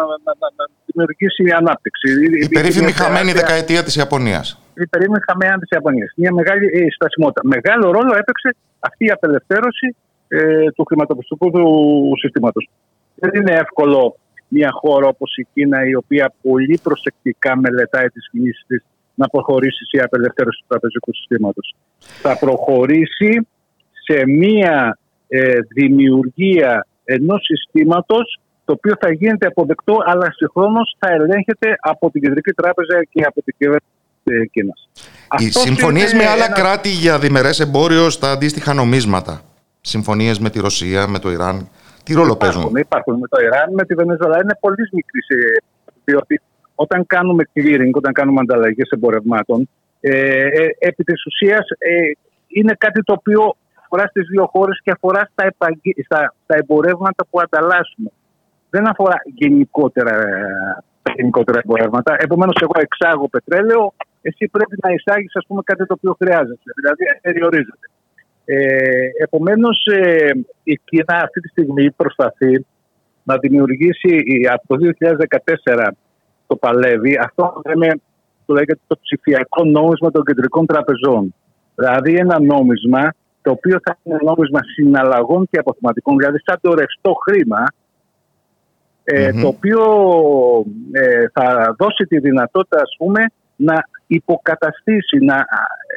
να 0.58 0.66
δημιουργήσει 0.86 1.44
ανάπτυξη. 1.58 2.08
Η 2.46 2.50
περίφημη 2.50 2.92
χαμένη 2.92 3.32
δεκαετία 3.32 3.84
της 3.84 3.96
Ιαπωνίας. 3.96 4.62
Η 4.74 4.88
περίφημη 4.88 5.20
χαμένη 5.28 5.60
της 5.60 5.70
Ιαπωνίας. 5.70 6.14
Μια 6.16 6.34
μεγάλη 6.34 6.66
ε, 6.66 6.92
στασιμότητα. 6.92 7.42
Μεγάλο 7.44 7.92
ρόλο 7.92 8.16
έπαιξε 8.16 8.56
αυτή 8.80 9.06
η 9.06 9.10
απελευθέρωση 9.10 9.96
ε, 10.28 10.72
του 10.72 10.84
χρηματοπιστικού 10.84 11.52
του 11.52 11.66
συστήματος. 12.22 12.70
Δεν 13.16 13.32
είναι 13.42 13.52
εύκολο 13.52 14.16
μια 14.50 14.70
χώρα 14.72 15.08
όπως 15.08 15.38
η 15.38 15.48
Κίνα 15.54 15.86
η 15.86 15.96
οποία 15.96 16.34
πολύ 16.42 16.80
προσεκτικά 16.84 17.58
μελετάει 17.58 18.08
τις 18.08 18.30
κινήσεις 18.32 18.64
της 18.68 18.84
να 19.16 19.28
προχωρήσει 19.28 19.86
σε 19.86 20.04
απελευθέρωση 20.04 20.60
του 20.60 20.66
τραπεζικού 20.68 21.14
συστήματος. 21.14 21.76
Θα 22.00 22.38
προχωρήσει 22.38 23.48
σε 24.06 24.26
μια 24.26 24.98
ε, 25.28 25.60
δημιουργία 25.74 26.88
ενός 27.04 27.42
συστήματος 27.44 28.40
το 28.66 28.74
οποίο 28.74 28.94
θα 29.00 29.12
γίνεται 29.12 29.46
αποδεκτό 29.46 29.98
αλλά 30.06 30.32
συγχρόνως 30.32 30.96
θα 31.00 31.12
ελέγχεται 31.12 31.76
από 31.80 32.12
την 32.12 32.22
Κεντρική 32.22 32.52
Τράπεζα 32.52 33.04
και 33.10 33.24
από 33.24 33.42
την 33.42 33.56
κυβέρνηση 33.58 34.50
Κίνας. 34.52 34.90
Οι 35.38 35.50
συμφωνίες 35.50 36.14
με 36.14 36.26
άλλα 36.26 36.52
κράτη 36.52 36.90
για 36.90 37.20
διμερές 37.20 37.60
εμπόριο 37.60 38.10
στα 38.10 38.32
αντίστοιχα 38.32 38.74
νομίσματα. 38.74 39.42
Συμφωνίες 39.82 40.40
με 40.40 40.50
τη 40.50 40.60
Ρωσία, 40.60 41.08
με 41.08 41.20
το 41.20 41.32
Ιράν. 41.32 41.70
Τι 42.10 42.16
ρόλο 42.16 42.34
υπάρχουν, 42.34 42.62
παίζουν; 42.62 42.76
Υπάρχουν 42.76 43.16
με 43.22 43.28
το 43.28 43.38
Ιράν, 43.48 43.70
με 43.74 43.84
τη 43.86 43.94
Βενεζουέλα. 43.94 44.38
Είναι 44.44 44.58
πολύ 44.60 44.84
μικρή. 44.92 45.22
Διότι 46.06 46.42
όταν 46.76 47.06
κάνουμε 47.06 47.44
clearing, 47.54 47.94
όταν 48.02 48.14
κάνουμε 48.14 48.40
ανταλλαγές 48.40 48.90
εμπορευμάτων, 48.90 49.70
ε, 50.00 50.12
ε, 50.62 50.76
επί 50.80 51.04
της 51.04 51.26
ουσίας 51.26 51.66
ε, 51.78 52.12
είναι 52.48 52.74
κάτι 52.78 53.04
το 53.04 53.14
οποίο 53.14 53.56
αφορά 53.84 54.06
στις 54.08 54.28
δύο 54.32 54.46
χώρες 54.54 54.80
και 54.84 54.92
αφορά 54.92 55.30
στα, 55.32 55.46
επαγγε... 55.46 55.92
στα, 56.04 56.34
στα 56.44 56.56
εμπορεύματα 56.58 57.26
που 57.30 57.40
ανταλλάσσουμε. 57.40 58.10
Δεν 58.70 58.88
αφορά 58.88 59.16
γενικότερα, 59.24 60.16
γενικότερα 61.16 61.60
εμπορεύματα. 61.64 62.16
Επομένως, 62.20 62.56
εγώ 62.62 62.76
εξάγω 62.76 63.28
πετρέλαιο, 63.28 63.94
εσύ 64.22 64.48
πρέπει 64.48 64.76
να 64.84 64.90
εισάγεις 64.92 65.34
κάτι 65.64 65.86
το 65.86 65.94
οποίο 65.98 66.14
χρειάζεται. 66.20 66.70
Δηλαδή, 66.76 67.04
περιορίζεται. 67.22 67.88
Ε, 68.52 69.10
Επομένως, 69.24 69.86
ε, 69.86 70.30
η 70.64 70.80
Κίνα 70.84 71.16
αυτή 71.24 71.40
τη 71.40 71.48
στιγμή 71.48 71.92
προσπαθεί 71.92 72.66
να 73.24 73.38
δημιουργήσει 73.38 74.24
από 74.52 74.68
το 74.68 74.76
2014 74.76 75.92
το 76.48 76.56
παλεύει. 76.56 77.18
Αυτό 77.18 77.62
λέμε, 77.66 77.88
το 78.46 78.54
λέγεται 78.54 78.80
το 78.88 79.00
ψηφιακό 79.02 79.64
νόμισμα 79.64 80.12
των 80.12 80.24
κεντρικών 80.24 80.66
τραπεζών. 80.66 81.34
Δηλαδή 81.76 82.16
ένα 82.16 82.40
νόμισμα 82.40 83.14
το 83.42 83.52
οποίο 83.52 83.80
θα 83.84 83.98
είναι 84.04 84.18
νόμισμα 84.24 84.60
συναλλαγών 84.76 85.48
και 85.52 85.60
αποθεματικών, 85.60 86.18
δηλαδή 86.18 86.38
σαν 86.46 86.58
το 86.62 86.74
ρευστό 86.74 87.14
χρήμα, 87.14 87.64
ε, 89.04 89.32
το 89.42 89.48
οποίο 89.48 89.82
ε, 90.92 91.26
θα 91.34 91.76
δώσει 91.78 92.04
τη 92.04 92.20
δυνατότητα 92.20 92.82
ας 92.82 92.96
πούμε, 92.98 93.22
να 93.56 93.84
υποκαταστήσει 94.08 95.18
να, 95.18 95.36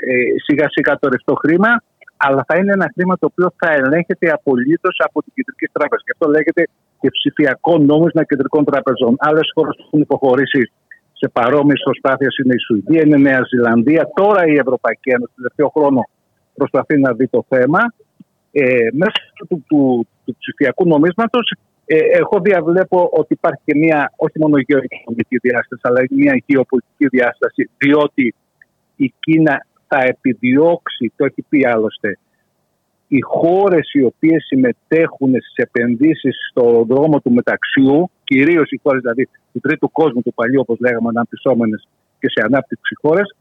ε, 0.08 0.40
σιγά 0.44 0.66
σιγά 0.68 0.98
το 0.98 1.08
ρευστό 1.08 1.34
χρήμα, 1.34 1.82
αλλά 2.26 2.44
θα 2.48 2.54
είναι 2.58 2.72
ένα 2.72 2.90
χρήμα 2.94 3.14
το 3.18 3.26
οποίο 3.30 3.48
θα 3.60 3.68
ελέγχεται 3.72 4.26
απολύτως 4.38 4.96
από 5.06 5.22
την 5.22 5.32
Κεντρική 5.36 5.66
Τράπεζα. 5.72 6.02
Και 6.04 6.14
αυτό 6.16 6.26
λέγεται 6.36 6.62
και 7.00 7.08
ψηφιακό 7.10 7.78
νόμισμα 7.78 8.24
κεντρικών 8.24 8.64
τραπεζών. 8.64 9.14
Άλλες 9.18 9.46
χώρες 9.54 9.74
που 9.76 9.82
έχουν 9.86 10.00
υποχωρήσει 10.00 10.62
σε 11.12 11.28
παρόμοιες 11.28 11.80
προσπάθειες 11.84 12.36
είναι 12.38 12.54
η 12.54 12.62
Σουηδία, 12.66 13.02
είναι 13.04 13.18
η 13.18 13.22
Νέα 13.28 13.40
Ζηλανδία. 13.50 14.10
Τώρα 14.14 14.46
η 14.46 14.54
Ευρωπαϊκή 14.64 15.10
Ένωση, 15.10 15.32
τελευταίο 15.36 15.68
χρόνο, 15.76 16.00
προσπαθεί 16.54 16.98
να 16.98 17.12
δει 17.12 17.26
το 17.28 17.44
θέμα. 17.48 17.80
Ε, 18.52 18.88
μέσω 18.92 19.20
του, 19.48 19.64
του, 19.68 20.06
του 20.24 20.36
ψηφιακού 20.38 20.84
νομίσματος 20.86 21.46
ε, 21.84 21.96
εγώ 22.20 22.40
διαβλέπω 22.40 23.10
ότι 23.12 23.32
υπάρχει 23.32 23.60
και 23.64 23.76
μια 23.76 24.12
όχι 24.16 24.38
μόνο 24.38 24.56
γεωοικονομική 24.58 25.36
διάσταση 25.36 25.80
αλλά 25.82 26.06
και 26.06 26.14
μια 26.14 26.42
γεωπολιτική 26.46 27.06
διάσταση 27.16 27.70
διότι 27.78 28.34
η 28.96 29.14
Κίνα 29.18 29.66
θα 29.94 30.02
επιδιώξει, 30.02 31.12
το 31.16 31.24
έχει 31.24 31.42
πει 31.48 31.66
άλλωστε, 31.66 32.18
οι 33.08 33.20
χώρες 33.20 33.92
οι 33.92 34.02
οποίες 34.02 34.44
συμμετέχουν 34.46 35.28
στις 35.28 35.56
επενδύσεις 35.56 36.36
στον 36.50 36.86
δρόμο 36.86 37.20
του 37.20 37.32
μεταξιού, 37.32 38.10
κυρίως 38.24 38.70
οι 38.70 38.80
χώρες 38.82 39.00
δηλαδή 39.00 39.28
του 39.52 39.60
τρίτου 39.60 39.90
κόσμου, 39.90 40.22
του 40.22 40.34
παλιού 40.34 40.60
όπως 40.60 40.78
λέγαμε 40.80 41.08
αναπτυσσόμενες 41.08 41.88
και 42.18 42.28
σε 42.30 42.40
ανάπτυξη 42.44 42.94
χώρες, 43.02 43.36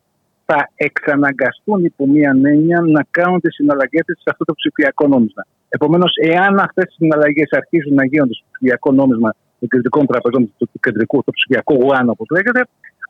θα 0.45 0.69
εξαναγκαστούν 0.75 1.83
υπό 1.83 2.07
μία 2.07 2.31
έννοια 2.43 2.79
να 2.81 3.05
κάνουν 3.11 3.39
τις 3.39 3.53
συναλλαγές 3.53 4.03
σε 4.05 4.29
αυτό 4.33 4.43
το 4.45 4.53
ψηφιακό 4.53 5.07
νόμισμα. 5.07 5.45
Επομένως, 5.69 6.13
εάν 6.15 6.59
αυτές 6.59 6.85
οι 6.91 6.95
συναλλαγές 6.97 7.49
αρχίζουν 7.51 7.93
να 7.93 8.05
γίνονται 8.05 8.33
στο 8.33 8.45
ψηφιακό 8.51 8.91
νόμισμα 8.91 9.35
των 9.59 9.67
κεντρικών 9.69 10.05
τραπεζών, 10.05 10.53
του 10.57 10.79
κεντρικού, 10.79 11.23
το 11.23 11.31
ψηφιακό 11.31 11.73
WAN 11.87 12.05
όπως 12.05 12.27
λέγεται, 12.29 12.61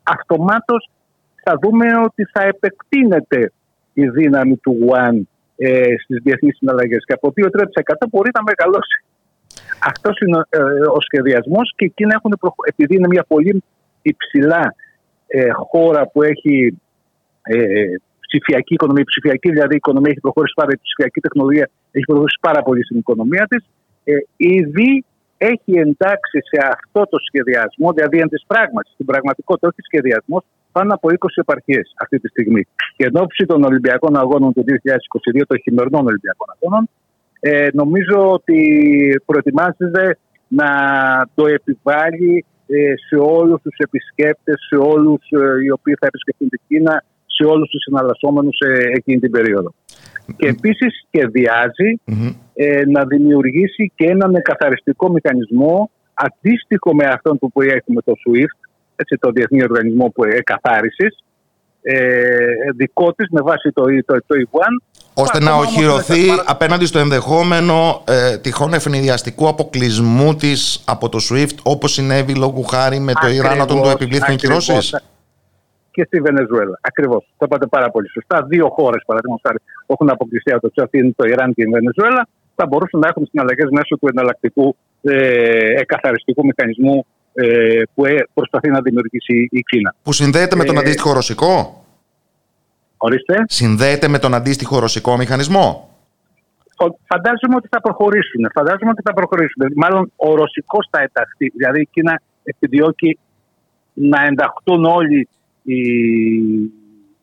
αυτομάτως 0.04 0.90
θα 1.44 1.58
δούμε 1.62 1.86
ότι 2.04 2.24
θα 2.34 2.44
επεκτείνεται 2.44 3.52
η 3.94 4.10
δύναμη 4.10 4.58
του 4.58 4.88
WAN 4.90 5.22
ε, 5.58 5.84
στις 6.04 6.20
διεθνείς 6.24 6.58
συναλλαγές. 6.58 7.04
Και 7.06 7.14
από 7.14 7.34
2-3% 7.36 7.48
μπορεί 8.10 8.30
να 8.34 8.44
μεγαλώσει. 8.44 9.04
Αυτός 9.84 10.20
είναι 10.20 10.38
ο 10.96 11.02
σχεδιασμός 11.02 11.74
και 11.76 11.86
εκεί 11.86 12.04
έχουν 12.10 12.34
επειδή 12.64 12.96
είναι 12.96 13.08
μια 13.08 13.26
πολύ 13.28 13.64
υψηλά 14.02 14.76
χώρα 15.70 16.08
που 16.08 16.24
έχει 16.24 16.78
ψηφιακή 18.32 18.74
οικονομία, 18.74 19.04
η 19.08 19.12
ψηφιακή 19.12 19.50
δηλαδή 19.50 19.74
η 19.74 19.82
οικονομία 19.84 20.12
έχει 20.12 20.26
προχωρήσει 20.28 20.54
πάρα, 20.56 20.72
η 20.74 20.80
ψηφιακή 20.88 21.20
τεχνολογία 21.20 21.68
έχει 21.92 22.06
προχωρήσει 22.06 22.40
πάρα 22.42 22.62
πολύ 22.68 22.84
στην 22.84 22.98
οικονομία 22.98 23.46
της. 23.52 23.62
Ε, 24.04 24.14
ήδη 24.38 25.06
έχει 25.38 25.74
εντάξει 25.86 26.38
σε 26.50 26.58
αυτό 26.76 27.02
το 27.12 27.18
σχεδιασμό, 27.28 27.88
δηλαδή 27.98 28.18
εν 28.20 28.30
τη 28.34 28.40
πράγματι, 28.48 28.90
στην 28.94 29.06
πραγματικότητα, 29.06 29.68
όχι 29.68 29.82
σχεδιασμός, 29.90 30.44
πάνω 30.72 30.94
από 30.94 31.10
20 31.10 31.14
επαρχίες 31.36 31.94
αυτή 32.02 32.20
τη 32.20 32.28
στιγμή. 32.28 32.68
Και 32.96 33.06
εν 33.06 33.16
ώψη 33.16 33.46
των 33.46 33.64
Ολυμπιακών 33.64 34.18
Αγώνων 34.18 34.54
του 34.54 34.64
2022, 34.68 35.42
των 35.48 35.60
χειμερινών 35.64 36.06
Ολυμπιακών 36.06 36.48
Αγώνων, 36.56 36.90
ε, 37.40 37.68
νομίζω 37.74 38.32
ότι 38.32 38.60
προετοιμάζεται 39.26 40.18
να 40.48 40.70
το 41.36 41.48
επιβάλλει 41.48 42.46
ε, 42.68 42.94
σε 43.08 43.16
όλους 43.16 43.62
τους 43.62 43.76
επισκέπτες, 43.78 44.56
σε 44.68 44.76
όλους 44.76 45.22
ε, 45.30 45.64
οι 45.66 45.70
οποίοι 45.72 45.96
θα 46.00 46.08
επισκεφτούν 46.08 46.50
την 46.50 46.60
Κίνα, 46.68 47.04
σε 47.26 47.44
όλους 47.44 47.70
τους 47.70 47.84
συναλλασσόμενους 47.84 48.58
εκείνη 48.96 49.20
την 49.20 49.32
περίοδο. 49.32 49.74
Και 50.38 50.48
επίσης 50.48 51.08
ε, 52.54 52.86
να 52.86 53.06
δημιουργήσει 53.06 53.92
και 53.96 54.06
έναν 54.06 54.42
καθαριστικό 54.42 55.10
μηχανισμό 55.10 55.90
αντίστοιχο 56.14 56.96
με 56.96 57.06
αυτόν 57.06 57.38
που 57.38 57.62
έχουμε 57.62 58.02
το 58.02 58.12
SWIFT, 58.12 58.70
έτσι, 59.02 59.18
το 59.20 59.32
Διεθνή 59.32 59.64
Οργανισμό 59.64 60.08
που 60.08 60.24
Εκαθάρισης, 60.24 61.24
ε, 61.82 62.26
δικό 62.76 63.14
της 63.14 63.28
με 63.30 63.42
βάση 63.42 63.72
το, 63.72 63.84
το, 64.06 64.18
το 64.28 64.36
ώστε 65.14 65.40
να 65.40 65.54
οχυρωθεί 65.54 66.22
απέναντι 66.46 66.86
στο 66.86 67.00
ενδεχόμενο 67.00 68.04
ε, 68.08 68.38
τυχόν 68.38 68.74
ευνηδιαστικού 68.74 69.48
αποκλεισμού 69.48 70.36
της 70.36 70.84
από 70.88 71.10
το 71.10 71.18
SWIFT 71.30 71.56
όπως 71.64 71.94
συνέβη 71.94 72.36
λόγου 72.36 72.64
χάρη 72.64 73.00
με 73.00 73.14
το 73.22 73.28
Ιράν 73.28 73.60
όταν 73.60 73.82
το 73.82 73.90
επιβλήθηκαν 73.90 74.36
κυρώσεις; 74.36 74.96
Και 75.92 76.04
στη 76.04 76.20
Βενεζουέλα. 76.20 76.80
Ακριβώς. 76.82 77.34
Το 77.38 77.46
είπατε 77.46 77.66
πάρα 77.66 77.90
πολύ 77.92 78.10
σωστά. 78.10 78.46
Δύο 78.50 78.70
χώρες, 78.70 79.04
παραδείγματος 79.06 79.44
χάρη, 79.48 79.60
έχουν 79.86 80.10
αποκλειστεί 80.10 80.52
από 80.52 80.62
το 80.62 80.72
Τσαφίν, 80.72 81.16
το 81.16 81.28
Ιράν 81.28 81.54
και 81.54 81.62
η 81.62 81.66
Βενεζουέλα. 81.66 82.28
Θα 82.56 82.66
μπορούσαν 82.68 83.00
να 83.00 83.08
έχουν 83.08 83.26
συναλλαγές 83.26 83.70
μέσω 83.72 83.98
του 83.98 84.08
εναλλακτικού 84.08 84.76
ε, 85.02 85.16
εκαθαριστικού 85.80 86.46
μηχανισμού 86.46 86.96
ε, 86.96 87.21
που 87.94 88.06
ε, 88.06 88.16
προσπαθεί 88.34 88.70
να 88.70 88.82
δημιουργήσει 88.82 89.48
η 89.52 89.62
Κίνα. 89.62 89.96
Που 90.04 90.14
συνδέεται 90.14 90.56
με 90.56 90.64
τον 90.64 90.76
ε, 90.76 90.80
αντίστοιχο 90.80 91.14
ρωσικό; 91.14 91.86
Ορίστε. 92.98 93.44
Συνδέεται 93.48 94.08
με 94.08 94.20
τον 94.20 94.34
αντίστοιχο 94.34 94.80
ρωσικό 94.80 95.18
μηχανισμό; 95.18 95.92
Φαντάζομαι 97.12 97.56
ότι 97.56 97.68
θα 97.72 97.82
προχωρήσουν. 97.82 98.42
Φαντάζομαι 98.54 98.92
ότι 98.96 99.02
θα 99.02 99.14
προχωρήσουν. 99.14 99.62
Μάλλον 99.76 100.12
ο 100.16 100.36
ρωσικός 100.36 100.88
θα 100.92 101.00
ενταχθεί. 101.02 101.48
Δηλαδή 101.56 101.82
η 101.82 101.88
Κίνα 101.92 102.22
επιδιώκει 102.44 103.20
να 103.94 104.20
ενταχθούν 104.30 104.86
όλοι 104.86 105.28
οι, 105.64 105.82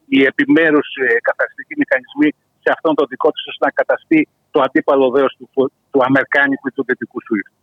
οι 0.09 0.21
επιμέρους 0.31 0.89
ε, 1.07 1.17
καθαριστικοί 1.29 1.75
μηχανισμοί 1.83 2.29
σε 2.63 2.71
αυτόν 2.75 2.95
τον 2.95 3.07
δικό 3.13 3.29
του, 3.31 3.43
ώστε 3.51 3.65
να 3.65 3.71
καταστεί 3.71 4.29
το 4.51 4.61
αντίπαλο 4.67 5.11
δέος 5.11 5.33
του, 5.39 5.73
του 5.91 6.01
Αμερικάνικου 6.09 6.69
ή 6.69 6.73
του 6.75 6.85
Δυτικού 6.89 7.19
SWIFT. 7.27 7.58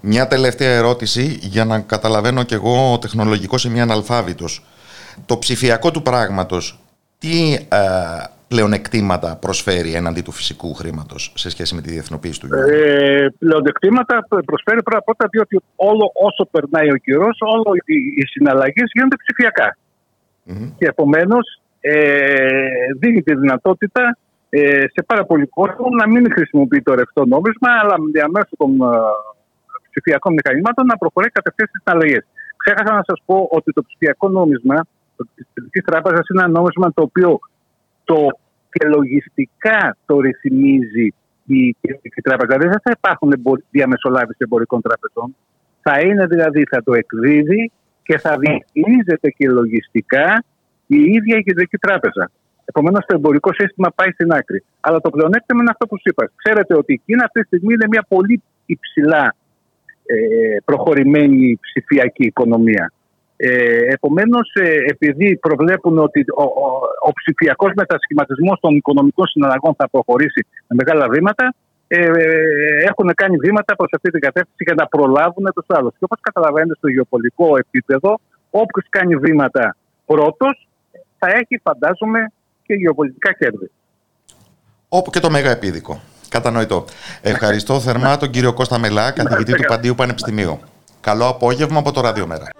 Μια 0.00 0.26
τελευταία 0.26 0.76
ερώτηση 0.76 1.38
για 1.40 1.64
να 1.64 1.80
καταλαβαίνω 1.80 2.42
κι 2.42 2.54
εγώ 2.54 2.98
τεχνολογικός 3.00 3.64
ή 3.64 3.80
αναλφάβητος. 3.80 4.64
Το 5.26 5.38
ψηφιακό 5.38 5.90
του 5.90 6.02
πράγματος, 6.02 6.78
τι 7.18 7.54
ε, 7.54 7.78
πλεονεκτήματα 8.48 9.36
προσφέρει 9.36 9.94
έναντι 9.94 10.22
του 10.22 10.32
φυσικού 10.32 10.74
χρήματος 10.74 11.32
σε 11.34 11.50
σχέση 11.50 11.74
με 11.74 11.80
τη 11.80 11.90
διεθνοποίηση 11.90 12.40
του 12.40 12.46
γύρου; 12.46 12.68
Ε, 12.68 13.34
πλεονεκτήματα 13.38 14.26
προσφέρει 14.44 14.82
πρώτα 14.82 14.98
απ' 14.98 15.08
όλα 15.08 15.28
διότι 15.30 15.60
όλο 15.76 16.10
όσο 16.14 16.48
περνάει 16.50 16.90
ο 16.90 16.96
καιρός, 16.96 17.38
όλο 17.40 17.72
οι, 17.84 17.96
οι 18.16 18.26
συναλλαγές 18.26 18.90
γίνονται 18.92 19.16
ψηφιακά. 19.16 19.76
Mm-hmm. 20.48 20.72
Και 20.78 20.86
επομένως 20.86 21.60
ε, 21.80 21.94
δίνει 22.98 23.22
τη 23.22 23.34
δυνατότητα 23.34 24.18
ε, 24.50 24.80
σε 24.80 25.02
πάρα 25.06 25.24
πολλοί 25.24 25.46
κόσμο 25.46 25.86
να 25.98 26.08
μην 26.08 26.32
χρησιμοποιεί 26.32 26.82
το 26.82 26.94
ρευστό 26.94 27.26
νόμισμα, 27.26 27.68
αλλά 27.82 27.94
διαμέσου 28.12 28.56
των 28.56 28.70
ε, 28.70 28.86
ψηφιακών 29.98 30.32
μηχανημάτων 30.32 30.86
να 30.86 30.96
προχωρεί 30.96 31.28
κατευθείαν 31.28 31.68
στις 31.68 31.82
συναλλαγές. 31.84 32.24
Ξέχασα 32.62 32.92
να 32.94 33.04
σας 33.08 33.18
πω 33.26 33.48
ότι 33.50 33.72
το 33.72 33.82
ψηφιακό 33.82 34.28
νόμισμα 34.28 34.76
της 35.34 35.46
Κεντρικής 35.54 35.84
Τράπεζας 35.84 36.28
είναι 36.28 36.42
ένα 36.42 36.52
νόμισμα 36.58 36.92
το 36.92 37.02
οποίο 37.02 37.38
το 38.04 38.18
και 38.70 38.88
λογιστικά 38.88 39.96
το 40.06 40.20
ρυθμίζει 40.20 41.06
η 41.46 41.76
Κεντρική 41.80 42.20
Τράπεζα. 42.20 42.58
Δεν 42.58 42.70
θα 42.70 42.92
υπάρχουν 42.98 43.30
διαμεσολάβηση 43.70 44.38
εμπορικών 44.38 44.80
τραπεζών. 44.80 45.36
Θα 45.82 46.00
είναι 46.00 46.26
δηλαδή, 46.26 46.64
θα 46.70 46.82
το 46.82 46.94
εκδίδει 46.94 47.70
και 48.02 48.18
θα 48.18 48.36
διαχειρίζεται 48.38 49.28
και 49.36 49.48
λογιστικά 49.48 50.44
η 50.86 50.96
ίδια 50.96 51.36
η 51.36 51.42
Κεντρική 51.42 51.78
Τράπεζα. 51.78 52.30
Επομένως, 52.64 53.04
το 53.06 53.14
εμπορικό 53.16 53.50
σύστημα 53.52 53.92
πάει 53.94 54.10
στην 54.10 54.32
άκρη. 54.32 54.64
Αλλά 54.80 55.00
το 55.00 55.10
πλεονέκτημα 55.10 55.60
είναι 55.60 55.70
αυτό 55.70 55.86
που 55.86 55.96
σου 55.96 56.08
είπα. 56.10 56.30
Ξέρετε 56.34 56.76
ότι 56.76 56.92
η 56.92 57.00
Κίνα 57.04 57.24
αυτή 57.24 57.40
τη 57.40 57.46
στιγμή 57.46 57.72
είναι 57.72 57.86
μια 57.88 58.04
πολύ 58.08 58.42
υψηλά 58.66 59.24
ε, 59.26 59.37
προχωρημένη 60.64 61.58
ψηφιακή 61.60 62.24
οικονομία. 62.24 62.92
Ε, 63.36 63.92
Επομένως, 63.92 64.52
ε, 64.54 64.68
επειδή 64.86 65.36
προβλέπουν 65.36 65.98
ότι 65.98 66.24
ο, 66.36 66.42
ο, 66.42 66.66
ο 67.08 67.12
ψηφιακός 67.12 67.72
μετασχηματισμός 67.76 68.60
των 68.60 68.76
οικονομικών 68.76 69.26
συναλλαγών 69.26 69.74
θα 69.74 69.88
προχωρήσει 69.88 70.46
με 70.66 70.76
μεγάλα 70.78 71.08
βήματα, 71.08 71.54
ε, 71.88 72.06
έχουν 72.88 73.14
κάνει 73.14 73.36
βήματα 73.36 73.76
προς 73.76 73.90
αυτή 73.92 74.10
την 74.10 74.20
κατεύθυνση 74.20 74.62
για 74.66 74.74
να 74.74 74.86
προλάβουν 74.86 75.44
τους 75.54 75.66
άλλους. 75.68 75.92
Και 75.92 76.04
όπως 76.04 76.18
καταλαβαίνετε, 76.20 76.74
στο 76.74 76.88
γεωπολιτικό 76.88 77.56
επίπεδο, 77.56 78.20
όποιος 78.50 78.86
κάνει 78.88 79.16
βήματα 79.16 79.76
πρώτος, 80.06 80.68
θα 81.18 81.28
έχει, 81.28 81.60
φαντάζομαι, 81.62 82.32
και 82.62 82.74
γεωπολιτικά 82.74 83.32
κέρδη. 83.32 83.70
Όπου 84.88 85.10
και 85.10 85.20
το 85.20 85.30
μέγα 85.30 85.50
επίδικο. 85.50 86.00
Κατανοητό. 86.28 86.84
Ευχαριστώ 87.20 87.80
θερμά 87.80 88.16
τον 88.16 88.30
κύριο 88.30 88.52
Κώστα 88.52 88.78
Μελά, 88.78 89.10
καθηγητή 89.10 89.52
του 89.52 89.64
Παντίου 89.68 89.94
Πανεπιστημίου. 89.94 90.60
Καλό 91.00 91.26
απόγευμα 91.28 91.78
από 91.78 91.92
το 91.92 92.00
Ραδιομέρα. 92.00 92.57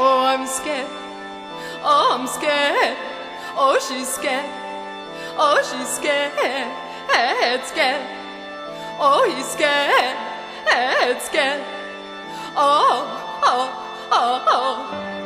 Oh, 0.00 0.20
I'm 0.24 0.46
scared. 0.46 0.86
Oh, 1.82 2.16
I'm 2.18 2.26
scared. 2.28 2.96
Oh, 3.56 3.78
she's 3.88 4.08
scared. 4.08 4.46
Oh, 5.36 5.58
she's 5.58 5.88
scared. 5.88 6.32
Head 7.10 7.64
scared. 7.64 8.06
Oh, 9.00 9.28
he's 9.34 9.46
scared 9.46 10.27
get. 11.30 11.60
Oh, 12.56 13.40
oh, 13.42 14.08
oh, 14.12 14.44
oh. 14.46 15.17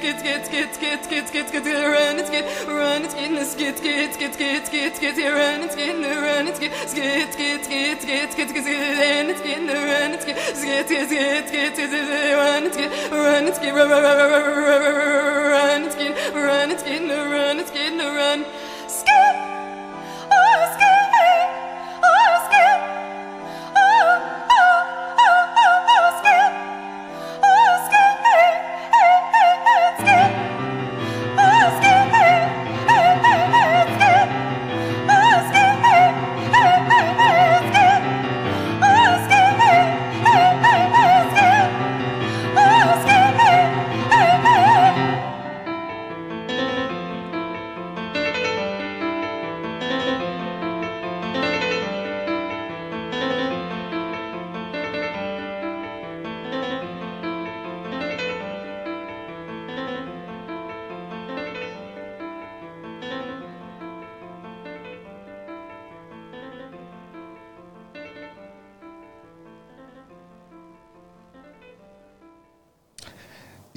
skit, 0.00 0.18
skit, 0.18 0.46
skit, 0.46 0.74
skit, 0.74 1.04
skit, 1.04 1.28
skit, 1.28 1.48
skit, 1.48 1.64
run 1.64 2.18
and 2.18 2.26
skit, 2.26 2.66
run 2.66 3.04
it's 3.04 3.14
and 3.14 3.46
skit, 3.46 3.76
skit, 3.76 4.14
skit, 4.14 4.34
skit, 4.34 4.66
skit, 4.66 4.96
skit, 4.96 5.14
skit, 5.14 5.32
run 5.32 5.60
it's 5.62 5.72
and 5.72 5.72
skit, 5.72 5.94
run 6.00 6.46
and 6.48 6.56
skit, 6.56 6.72
skit, 6.88 7.32
skit, 7.32 7.64
skit, 7.64 8.00
skit, 8.00 8.32
skit, 8.32 8.48
skit, 8.48 8.66
and 9.28 9.36
skit, 9.36 9.58
run 9.68 10.12
it's 10.14 10.22
skit, 10.22 10.38
skit, 10.56 10.88
run, 10.88 11.02
it's 11.04 11.48
skit, 11.48 11.76
skit, 11.76 12.32
run 12.36 12.64
run, 12.64 12.72
skit, 12.72 12.90
run 13.12 13.20
run, 13.20 13.52
skit, 13.52 13.74
run 13.74 13.90
and 13.90 14.02
skit, 14.72 15.34
run 15.34 15.82
and 15.82 15.92
skit, 15.92 16.34
run 16.34 16.70
it's 16.70 16.80
and 16.80 16.80
skit, 16.80 17.29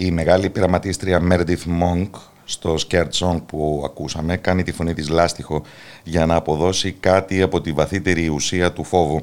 Η 0.04 0.12
μεγάλη 0.12 0.50
πειραματίστρια 0.50 1.22
Meredith 1.32 1.82
Monk 1.82 2.10
στο 2.46 2.76
Scared 2.88 3.10
Song 3.20 3.42
που 3.46 3.82
ακούσαμε 3.86 4.38
κάνει 4.38 4.64
τη 4.64 4.72
φωνή 4.72 4.94
της 4.94 5.10
λάστιχο 5.10 5.64
για 6.04 6.26
να 6.26 6.36
αποδώσει 6.36 6.92
κάτι 6.92 7.42
από 7.42 7.62
τη 7.62 7.72
βαθύτερη 7.72 8.28
ουσία 8.28 8.72
του 8.72 8.84
φόβου. 8.84 9.22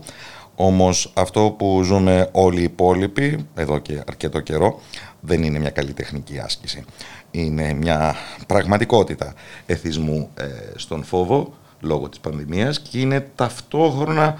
Όμως 0.54 1.12
αυτό 1.16 1.54
που 1.58 1.82
ζούμε 1.82 2.28
όλοι 2.32 2.60
οι 2.60 2.62
υπόλοιποι 2.62 3.46
εδώ 3.54 3.78
και 3.78 4.02
αρκετό 4.08 4.40
καιρό 4.40 4.80
δεν 5.20 5.42
είναι 5.42 5.58
μια 5.58 5.70
καλή 5.70 5.92
τεχνική 5.92 6.38
άσκηση. 6.38 6.84
Είναι 7.30 7.72
μια 7.72 8.14
πραγματικότητα 8.46 9.34
εθισμού 9.66 10.30
ε, 10.34 10.44
στον 10.76 11.04
φόβο 11.04 11.54
λόγω 11.80 12.08
της 12.08 12.20
πανδημίας 12.20 12.80
και 12.80 12.98
είναι 12.98 13.28
ταυτόχρονα 13.34 14.36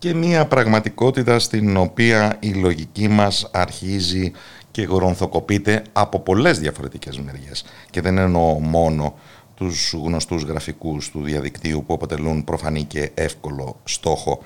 και 0.00 0.14
μια 0.14 0.46
πραγματικότητα 0.46 1.38
στην 1.38 1.76
οποία 1.76 2.36
η 2.40 2.48
λογική 2.48 3.08
μας 3.08 3.48
αρχίζει 3.52 4.32
και 4.70 4.82
γορονθοκοπείται 4.82 5.82
από 5.92 6.20
πολλές 6.20 6.58
διαφορετικές 6.58 7.18
μεριές. 7.18 7.64
Και 7.90 8.00
δεν 8.00 8.18
εννοώ 8.18 8.58
μόνο 8.60 9.14
τους 9.54 9.92
γνωστούς 9.92 10.42
γραφικούς 10.42 11.10
του 11.10 11.22
διαδικτύου 11.22 11.84
που 11.86 11.94
αποτελούν 11.94 12.44
προφανή 12.44 12.84
και 12.84 13.10
εύκολο 13.14 13.76
στόχο. 13.84 14.42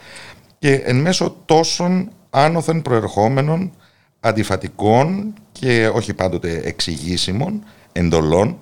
Και 0.59 0.75
εν 0.75 1.01
μέσω 1.01 1.37
τόσων 1.45 2.11
άνωθεν 2.31 2.83
προερχόμενων, 2.83 3.73
αντιφατικών 4.21 5.35
και 5.53 5.91
όχι 5.95 6.15
πάντοτε 6.15 6.61
εξηγήσιμων 6.65 7.65
εντολών, 7.93 8.59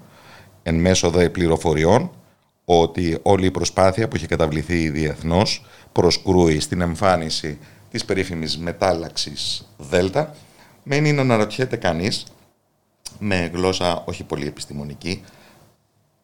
εν 0.62 0.74
μέσω 0.74 1.10
δε 1.10 1.28
πληροφοριών, 1.28 2.10
ότι 2.64 3.18
όλη 3.22 3.46
η 3.46 3.50
προσπάθεια 3.50 4.08
που 4.08 4.16
έχει 4.16 4.26
καταβληθεί 4.26 4.90
διεθνώς 4.90 5.64
προσκρούει 5.92 6.60
στην 6.60 6.80
εμφάνιση 6.80 7.58
της 7.90 8.04
περίφημης 8.04 8.58
μετάλλαξης 8.58 9.68
Δέλτα, 9.76 10.34
μένει 10.82 11.12
να 11.12 11.20
αναρωτιέται 11.20 11.76
κανείς 11.76 12.24
με 13.18 13.50
γλώσσα 13.54 14.02
όχι 14.04 14.24
πολύ 14.24 14.46
επιστημονική 14.46 15.22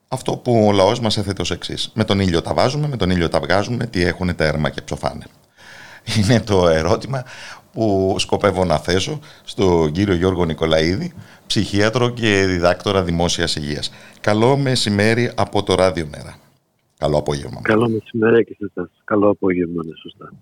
αυτό 0.08 0.36
που 0.36 0.66
ο 0.66 0.72
λαός 0.72 1.00
μας 1.00 1.16
έθετε 1.16 1.42
ως 1.42 1.50
εξής. 1.50 1.90
Με 1.94 2.04
τον 2.04 2.20
ήλιο 2.20 2.42
τα 2.42 2.54
βάζουμε, 2.54 2.88
με 2.88 2.96
τον 2.96 3.10
ήλιο 3.10 3.28
τα 3.28 3.40
βγάζουμε, 3.40 3.86
τι 3.86 4.04
έχουν 4.04 4.34
τέρμα 4.34 4.70
και 4.70 4.82
ψοφάνε. 4.82 5.24
Είναι 6.16 6.40
το 6.40 6.68
ερώτημα 6.68 7.24
που 7.72 8.14
σκοπεύω 8.18 8.64
να 8.64 8.78
θέσω 8.78 9.20
στον 9.44 9.92
κύριο 9.92 10.14
Γιώργο 10.14 10.44
Νικολαίδη, 10.44 11.12
ψυχίατρο 11.46 12.10
και 12.10 12.44
διδάκτορα 12.46 13.02
δημόσιας 13.02 13.56
υγείας. 13.56 13.92
Καλό 14.20 14.56
μεσημέρι 14.56 15.32
από 15.34 15.62
το 15.62 15.74
Ράδιο 15.74 16.08
Μέρα. 16.10 16.36
Καλό 16.98 17.18
απόγευμα. 17.18 17.60
Καλό 17.62 17.88
μεσημέρι 17.88 18.44
και 18.44 18.56
σε 18.58 18.72
εσάς. 18.74 18.90
Καλό 19.04 19.28
απόγευμα, 19.28 19.84
ναι, 19.84 19.92
σωστά. 20.02 20.32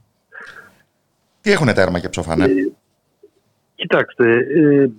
Τι 1.41 1.51
έχουν 1.51 1.75
τέρμα 1.75 1.99
και 1.99 2.09
ψοφάνε; 2.09 2.45
Ε, 2.45 2.49
Κοιτάξτε, 3.77 4.37
ε, 4.37 4.91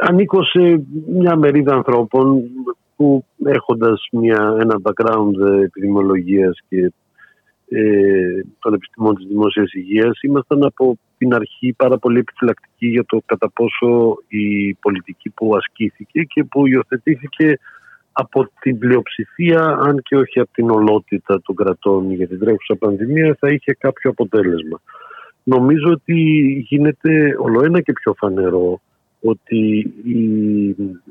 ανήκω 0.00 0.44
σε 0.44 0.82
μια 1.08 1.36
μερίδα 1.36 1.74
ανθρώπων 1.74 2.42
που 2.96 3.24
έχοντας 3.44 4.08
μια, 4.12 4.56
ένα 4.60 4.80
background 4.82 5.62
επιδημιολογίας 5.62 6.58
και 6.68 6.92
ε, 7.68 8.42
των 8.58 8.74
επιστημών 8.74 9.14
της 9.14 9.26
δημόσιας 9.26 9.72
υγείας 9.72 10.20
ήμασταν 10.22 10.64
από 10.64 10.98
την 11.18 11.34
αρχή 11.34 11.74
πάρα 11.76 11.98
πολύ 11.98 12.18
επιφυλακτικοί 12.18 12.86
για 12.86 13.04
το 13.04 13.22
κατά 13.26 13.50
πόσο 13.50 14.18
η 14.28 14.74
πολιτική 14.74 15.30
που 15.30 15.56
ασκήθηκε 15.56 16.22
και 16.22 16.44
που 16.44 16.66
υιοθετήθηκε 16.66 17.58
από 18.12 18.50
την 18.60 18.78
πλειοψηφία, 18.78 19.60
αν 19.60 20.02
και 20.02 20.16
όχι 20.16 20.40
από 20.40 20.50
την 20.52 20.70
ολότητα 20.70 21.40
των 21.42 21.54
κρατών 21.54 22.12
για 22.12 22.28
την 22.28 22.38
τρέχουσα 22.38 22.74
πανδημία, 22.74 23.36
θα 23.40 23.48
είχε 23.48 23.72
κάποιο 23.78 24.10
αποτέλεσμα. 24.10 24.80
Νομίζω 25.54 25.90
ότι 25.90 26.14
γίνεται 26.68 27.36
ολοένα 27.38 27.80
και 27.80 27.92
πιο 27.92 28.14
φανερό 28.14 28.80
ότι 29.20 29.92
η, 30.04 30.20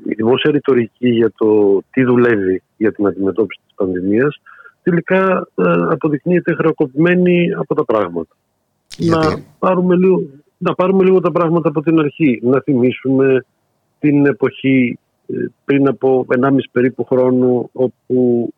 η 0.04 0.14
δημόσια 0.16 0.50
ρητορική 0.50 1.08
για 1.08 1.32
το 1.36 1.80
τι 1.90 2.02
δουλεύει 2.02 2.62
για 2.76 2.92
την 2.92 3.06
αντιμετώπιση 3.06 3.60
της 3.66 3.74
πανδημίας 3.74 4.40
τελικά 4.82 5.48
ε, 5.54 5.62
αποδεικνύεται 5.90 6.54
χρεοκοπημένη 6.54 7.52
από 7.52 7.74
τα 7.74 7.84
πράγματα. 7.84 8.34
Να 8.98 9.42
πάρουμε, 9.58 9.96
λίγο, 9.96 10.22
να 10.58 10.74
πάρουμε 10.74 11.04
λίγο 11.04 11.20
τα 11.20 11.30
πράγματα 11.30 11.68
από 11.68 11.82
την 11.82 11.98
αρχή. 11.98 12.40
Να 12.42 12.60
θυμίσουμε 12.60 13.44
την 13.98 14.26
εποχή 14.26 14.98
ε, 15.26 15.34
πριν 15.64 15.88
από 15.88 16.26
1,5 16.40 16.50
περίπου 16.72 17.04
χρόνο 17.04 17.70
όπου 17.72 18.48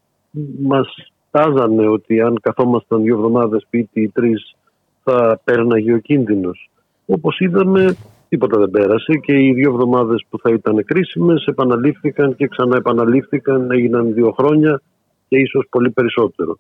μας 0.62 1.12
τάζανε 1.30 1.88
ότι 1.88 2.20
αν 2.20 2.38
καθόμασταν 2.42 3.02
δύο 3.02 3.14
εβδομάδες 3.14 3.62
σπίτι 3.62 4.00
ή 4.00 4.08
τρεις 4.08 4.54
θα 5.02 5.40
πέρναγε 5.44 5.92
ο 5.92 5.98
κίνδυνος. 5.98 6.70
Όπως 7.06 7.38
είδαμε 7.40 7.96
τίποτα 8.28 8.58
δεν 8.58 8.70
πέρασε 8.70 9.12
και 9.12 9.32
οι 9.32 9.52
δύο 9.52 9.70
εβδομάδες 9.70 10.24
που 10.30 10.38
θα 10.38 10.50
ήταν 10.50 10.84
κρίσιμες 10.84 11.44
επαναλήφθηκαν 11.44 12.36
και 12.36 12.46
ξανά 12.46 12.76
επαναλήφθηκαν, 12.76 13.70
έγιναν 13.70 14.14
δύο 14.14 14.30
χρόνια 14.30 14.80
και 15.28 15.38
ίσως 15.38 15.66
πολύ 15.70 15.90
περισσότερο. 15.90 16.58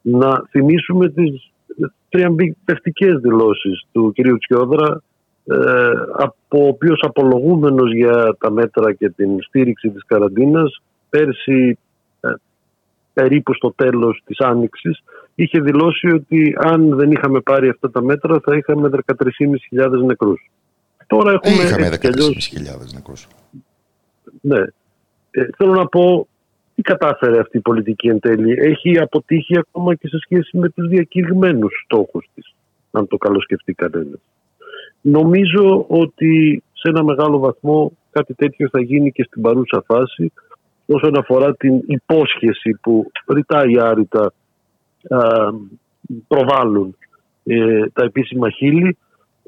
Να 0.00 0.42
θυμίσουμε 0.50 1.08
τις 1.08 1.50
τριαμπιστικές 2.08 3.20
δηλώσεις 3.20 3.86
του 3.92 4.12
κ. 4.14 4.38
Τσιόδρα 4.38 5.02
ε, 5.44 5.56
από 6.12 6.64
ο 6.64 6.66
οποίος 6.66 7.00
απολογούμενος 7.02 7.94
για 7.94 8.36
τα 8.38 8.50
μέτρα 8.50 8.92
και 8.92 9.08
την 9.08 9.42
στήριξη 9.42 9.90
της 9.90 10.04
καραντίνας 10.06 10.82
πέρσι 11.08 11.78
ε, 12.20 12.28
περίπου 13.12 13.54
στο 13.54 13.72
τέλος 13.76 14.22
της 14.24 14.40
Άνοιξης 14.40 15.02
είχε 15.36 15.60
δηλώσει 15.60 16.06
ότι 16.06 16.56
αν 16.58 16.96
δεν 16.96 17.10
είχαμε 17.10 17.40
πάρει 17.40 17.68
αυτά 17.68 17.90
τα 17.90 18.02
μέτρα 18.02 18.40
θα 18.44 18.56
είχαμε 18.56 18.90
13.500 19.06 20.04
νεκρούς. 20.04 20.50
Τώρα 21.06 21.32
έχουμε 21.32 21.62
είχαμε 21.62 21.88
13.500 22.02 22.94
νεκρούς. 22.94 23.26
Ναι. 24.40 24.60
Ε, 25.30 25.46
θέλω 25.56 25.72
να 25.72 25.86
πω 25.86 26.28
τι 26.74 26.82
κατάφερε 26.82 27.40
αυτή 27.40 27.56
η 27.56 27.60
πολιτική 27.60 28.08
εν 28.08 28.20
τέλει; 28.20 28.52
Έχει 28.58 28.98
αποτύχει 28.98 29.58
ακόμα 29.58 29.94
και 29.94 30.08
σε 30.08 30.18
σχέση 30.18 30.58
με 30.58 30.68
τους 30.68 30.88
διακηρυγμένους 30.88 31.82
στόχους 31.84 32.26
της, 32.34 32.54
αν 32.90 33.06
το 33.06 33.16
καλοσκεφτεί 33.16 33.72
κανένας. 33.72 34.20
Νομίζω 35.00 35.84
ότι 35.88 36.62
σε 36.72 36.88
ένα 36.88 37.04
μεγάλο 37.04 37.38
βαθμό 37.38 37.92
κάτι 38.10 38.34
τέτοιο 38.34 38.68
θα 38.68 38.80
γίνει 38.80 39.12
και 39.12 39.22
στην 39.22 39.42
παρούσα 39.42 39.82
φάση 39.86 40.32
όσον 40.86 41.16
αφορά 41.18 41.54
την 41.54 41.82
υπόσχεση 41.86 42.78
που 42.82 43.10
ρητά 43.26 43.64
ή 43.66 43.78
άρρητα 43.78 44.32
προβάλλουν 46.28 46.96
ε, 47.44 47.86
τα 47.92 48.04
επίσημα 48.04 48.50
χείλη 48.50 48.96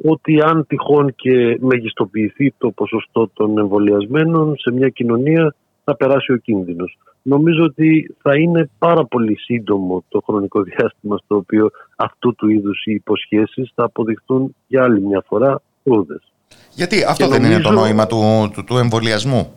ότι 0.05 0.40
αν 0.40 0.66
τυχόν 0.66 1.14
και 1.14 1.59
μεγιστοποιηθεί 1.61 2.55
το 2.59 2.71
ποσοστό 2.71 3.31
των 3.33 3.59
εμβολιασμένων 3.59 4.57
σε 4.59 4.73
μια 4.73 4.88
κοινωνία 4.88 5.55
θα 5.85 5.97
περάσει 5.97 6.33
ο 6.33 6.37
κίνδυνος. 6.37 6.99
Νομίζω 7.23 7.64
ότι 7.64 8.14
θα 8.23 8.37
είναι 8.37 8.71
πάρα 8.79 9.05
πολύ 9.05 9.38
σύντομο 9.38 10.05
το 10.09 10.23
χρονικό 10.27 10.62
διάστημα 10.62 11.16
στο 11.16 11.37
οποίο 11.37 11.71
αυτού 11.97 12.35
του 12.35 12.49
είδους 12.49 12.83
οι 12.85 12.92
υποσχέσεις 12.92 13.73
θα 13.75 13.85
αποδειχθούν 13.85 14.55
για 14.66 14.83
άλλη 14.83 15.01
μια 15.01 15.25
φορά 15.27 15.61
φρούδες. 15.85 16.33
Γιατί 16.75 17.05
αυτό 17.05 17.29
δεν 17.29 17.44
είναι 17.44 17.61
το 17.61 17.71
νόημα 17.71 18.07
του, 18.07 18.51
του, 18.53 18.64
του 18.64 18.77
εμβολιασμού; 18.77 19.53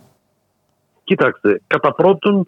Κοιτάξτε, 1.03 1.61
κατά 1.67 1.93
πρώτον 1.93 2.47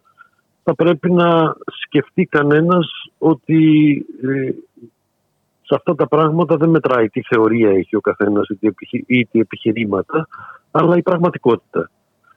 θα 0.63 0.76
πρέπει 0.76 1.12
να 1.12 1.56
σκεφτεί 1.65 2.26
κανένας 2.26 2.88
ότι 3.17 3.62
ε, 4.21 4.52
σε 5.62 5.76
αυτά 5.76 5.95
τα 5.95 6.08
πράγματα 6.08 6.58
δεν 6.58 6.69
μετράει 6.69 7.10
τι 7.10 7.21
θεωρία 7.21 7.69
έχει 7.69 7.95
ο 7.95 8.02
καθένας 8.02 8.47
ή 9.06 9.26
τι 9.26 9.39
επιχειρήματα, 9.39 10.28
αλλά 10.71 10.97
η 10.97 11.02
πραγματικότητα 11.02 11.89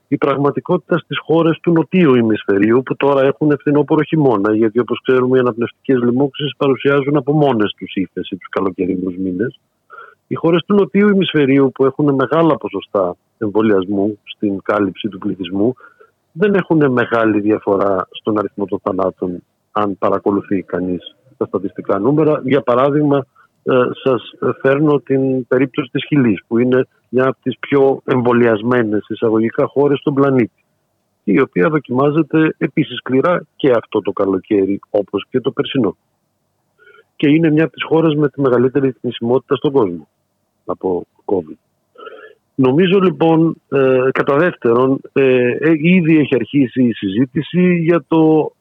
η 0.09 0.17
πραγματικότητα 0.17 0.99
στις 0.99 1.19
χώρες 1.19 1.59
του 1.62 1.73
νοτίου 1.73 2.15
ημισφαιρίου 2.15 2.83
που 2.83 2.97
τώρα 2.97 3.23
έχουν 3.23 3.57
φθινόπωρο 3.59 4.03
χειμώνα 4.03 4.55
γιατί 4.57 4.79
όπως 4.79 5.01
ξέρουμε 5.03 5.37
οι 5.37 5.41
αναπνευστικές 5.41 6.03
λοιμώξεις 6.03 6.57
παρουσιάζουν 6.57 7.17
από 7.17 7.33
μόνες 7.33 7.75
τους 7.79 7.95
ύφεση 7.95 8.37
τους 8.37 8.49
καλοκαιρινούς 8.49 9.17
μήνες. 9.17 9.61
Οι 10.27 10.35
χώρες 10.35 10.62
του 10.67 10.75
νοτίου 10.75 11.09
ημισφαιρίου 11.09 11.73
που 11.75 11.85
έχουν 11.85 12.15
μεγάλα 12.15 12.57
ποσοστά 12.57 13.17
εμβολιασμού 13.39 14.19
στην 14.25 14.62
κάλυψη 14.62 15.09
του 15.09 15.19
πληθυσμού 15.19 15.75
δεν 16.38 16.55
έχουν 16.55 16.92
μεγάλη 16.92 17.40
διαφορά 17.40 18.09
στον 18.11 18.38
αριθμό 18.38 18.64
των 18.64 18.81
θανάτων 18.83 19.42
αν 19.72 19.99
παρακολουθεί 19.99 20.62
κανείς 20.62 21.16
τα 21.37 21.46
στατιστικά 21.46 21.99
νούμερα. 21.99 22.40
Για 22.44 22.61
παράδειγμα, 22.61 23.27
ε, 23.62 23.72
σας 24.05 24.33
φέρνω 24.61 25.01
την 25.01 25.46
περίπτωση 25.46 25.90
της 25.92 26.05
Χιλής 26.07 26.40
που 26.46 26.59
είναι 26.59 26.87
μια 27.09 27.27
από 27.27 27.38
τις 27.42 27.59
πιο 27.59 28.01
εμβολιασμένες 28.05 29.05
εισαγωγικά 29.09 29.66
χώρες 29.66 29.99
στον 29.99 30.14
πλανήτη 30.14 30.64
η 31.25 31.40
οποία 31.40 31.68
δοκιμάζεται 31.68 32.55
επίσης 32.59 32.96
σκληρά 32.96 33.44
και 33.57 33.70
αυτό 33.70 34.01
το 34.01 34.12
καλοκαίρι 34.12 34.81
όπως 34.90 35.27
και 35.31 35.40
το 35.40 35.51
περσινό. 35.51 35.96
Και 37.16 37.29
είναι 37.29 37.51
μια 37.51 37.64
από 37.64 37.72
τις 37.72 37.85
χώρες 37.85 38.14
με 38.14 38.29
τη 38.29 38.40
μεγαλύτερη 38.40 38.90
θνησιμότητα 39.01 39.57
στον 39.57 39.72
κόσμο 39.72 40.09
από 40.64 41.07
COVID. 41.25 41.65
Νομίζω 42.59 42.99
λοιπόν 42.99 43.62
ε, 43.69 44.09
κατά 44.12 44.37
δεύτερον 44.37 45.01
ε, 45.12 45.23
ε, 45.61 45.73
ήδη 45.77 46.19
έχει 46.19 46.35
αρχίσει 46.35 46.83
η 46.83 46.92
συζήτηση 46.92 47.75
για 47.75 48.05
το 48.09 48.53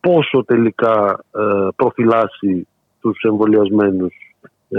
πόσο 0.00 0.44
τελικά 0.44 1.24
ε, 1.34 1.68
προφυλάσσει 1.76 2.66
τους 3.00 3.22
εμβολιασμένους 3.22 4.14
ε, 4.68 4.78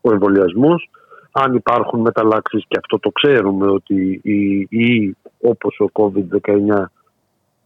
ο 0.00 0.12
εμβολιασμός. 0.12 0.90
Αν 1.32 1.54
υπάρχουν 1.54 2.00
μεταλλάξεις 2.00 2.64
και 2.68 2.78
αυτό 2.78 2.98
το 2.98 3.10
ξέρουμε 3.10 3.66
ότι 3.66 4.20
η, 4.22 4.66
η, 4.70 5.16
όπως 5.40 5.80
ο 5.80 5.90
COVID-19 5.92 6.84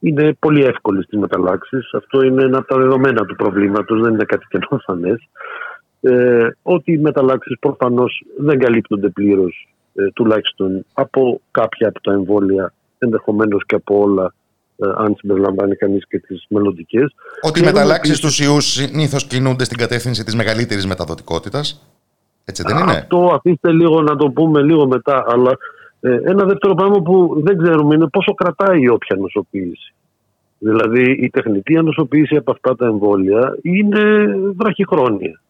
είναι 0.00 0.36
πολύ 0.38 0.64
εύκολη 0.64 1.02
στις 1.02 1.18
μεταλλάξεις. 1.18 1.94
Αυτό 1.94 2.22
είναι 2.22 2.44
ένα 2.44 2.58
από 2.58 2.66
τα 2.66 2.76
δεδομένα 2.78 3.24
του 3.24 3.36
προβλήματος, 3.36 4.00
δεν 4.00 4.12
είναι 4.12 4.24
κάτι 4.24 4.46
καινούργιο 4.48 4.78
Ε, 6.00 6.48
ότι 6.62 6.92
οι 6.92 6.98
μεταλλάξεις 6.98 7.58
προφανώς 7.58 8.24
δεν 8.38 8.58
καλύπτονται 8.58 9.08
πλήρως 9.08 9.68
ε, 9.94 10.10
τουλάχιστον 10.10 10.86
από 10.92 11.40
κάποια 11.50 11.88
από 11.88 12.00
τα 12.00 12.12
εμβόλια 12.12 12.72
ενδεχομένως 12.98 13.66
και 13.66 13.74
από 13.74 14.00
όλα 14.00 14.34
ε, 14.76 14.88
αν 14.96 15.14
συμπεριλαμβάνει 15.18 15.76
κανείς 15.76 16.06
και 16.08 16.18
τις 16.18 16.44
μελλοντικές. 16.48 17.14
Ότι 17.40 17.60
οι 17.60 17.64
μεταλλάξεις 17.64 18.20
τους 18.20 18.40
ιούς 18.40 18.64
συνήθως 18.64 19.26
κινούνται 19.26 19.64
στην 19.64 19.78
κατεύθυνση 19.78 20.24
της 20.24 20.34
μεγαλύτερης 20.34 20.86
μεταδοτικότητας. 20.86 21.86
Έτσι 22.44 22.62
δεν 22.66 22.76
είναι; 22.76 22.92
Αυτό 22.92 23.32
αφήστε 23.34 23.72
λίγο 23.72 24.02
να 24.02 24.16
το 24.16 24.30
πούμε 24.30 24.62
λίγο 24.62 24.86
μετά. 24.86 25.24
Αλλά 25.28 25.56
ε, 26.00 26.18
ένα 26.24 26.44
δεύτερο 26.44 26.74
πράγμα 26.74 27.02
που 27.02 27.40
δεν 27.44 27.58
ξέρουμε 27.58 27.94
είναι 27.94 28.08
πόσο 28.08 28.34
κρατάει 28.34 28.80
η 28.80 28.88
όποια 28.88 29.16
νοσοποίηση. 29.16 29.94
Δηλαδή 30.58 31.12
η 31.12 31.30
τεχνητή 31.30 31.76
ανοσοποίηση 31.76 32.36
από 32.36 32.50
αυτά 32.50 32.76
τα 32.76 32.86
εμβόλια 32.86 33.58
είναι 33.62 34.26
βραχυχρόνια. 34.56 35.40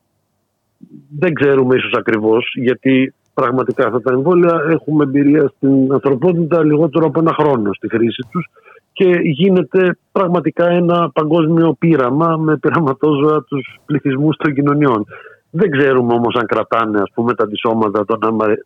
Δεν 1.18 1.34
ξέρουμε 1.34 1.76
ίσως 1.76 1.92
ακριβώς 1.98 2.52
γιατί 2.54 3.14
πραγματικά 3.34 3.86
αυτά 3.86 4.00
τα 4.00 4.12
εμβόλια 4.12 4.64
έχουμε 4.70 5.04
εμπειρία 5.04 5.52
στην 5.56 5.92
ανθρωπότητα 5.92 6.64
λιγότερο 6.64 7.06
από 7.06 7.20
ένα 7.20 7.34
χρόνο 7.34 7.72
στη 7.72 7.88
χρήση 7.88 8.22
τους 8.30 8.46
και 8.92 9.18
γίνεται 9.22 9.96
πραγματικά 10.12 10.68
ένα 10.68 11.10
παγκόσμιο 11.10 11.76
πείραμα 11.78 12.36
με 12.36 12.56
πειραματόζωα 12.56 13.44
τους 13.44 13.78
πληθυσμούς 13.86 14.36
των 14.36 14.54
κοινωνιών. 14.54 15.04
Δεν 15.50 15.70
ξέρουμε 15.70 16.14
όμως 16.14 16.34
αν 16.34 16.46
κρατάνε 16.46 17.00
ας 17.00 17.10
πούμε, 17.14 17.34
τα 17.34 17.44
αντισώματα 17.44 18.04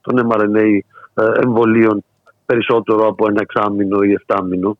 των 0.00 0.29
mRNA 0.29 0.79
ε, 1.14 1.24
εμβολίων 1.42 2.05
περισσότερο 2.46 3.07
από 3.07 3.27
ένα 3.29 3.40
εξάμηνο 3.40 4.03
ή 4.03 4.12
εφτάμηνο. 4.12 4.77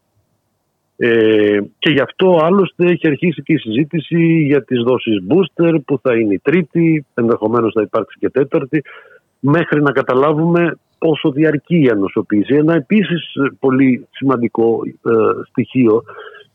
Ε, 0.97 1.59
και 1.79 1.91
γι' 1.91 2.01
αυτό 2.01 2.39
άλλωστε 2.43 2.87
έχει 2.87 3.07
αρχίσει 3.07 3.43
και 3.43 3.53
η 3.53 3.59
συζήτηση 3.59 4.43
για 4.47 4.65
τις 4.65 4.83
δόσεις 4.83 5.19
booster 5.29 5.77
που 5.87 5.99
θα 6.03 6.15
είναι 6.15 6.35
η 6.35 6.39
τρίτη, 6.39 7.07
ενδεχομένως 7.15 7.73
θα 7.73 7.83
υπάρξει 7.83 8.19
και 8.19 8.31
τέταρτη, 8.31 8.83
μέχρι 9.41 9.83
να 9.83 9.93
καταλάβουμε 9.93 10.79
πόσο 10.99 11.31
διαρκεί 11.31 11.83
η 11.83 11.89
ανοσοποίηση. 11.89 12.55
Ένα 12.55 12.75
επίσης 12.75 13.33
πολύ 13.59 14.07
σημαντικό 14.11 14.83
ε, 14.87 15.11
στοιχείο 15.49 16.03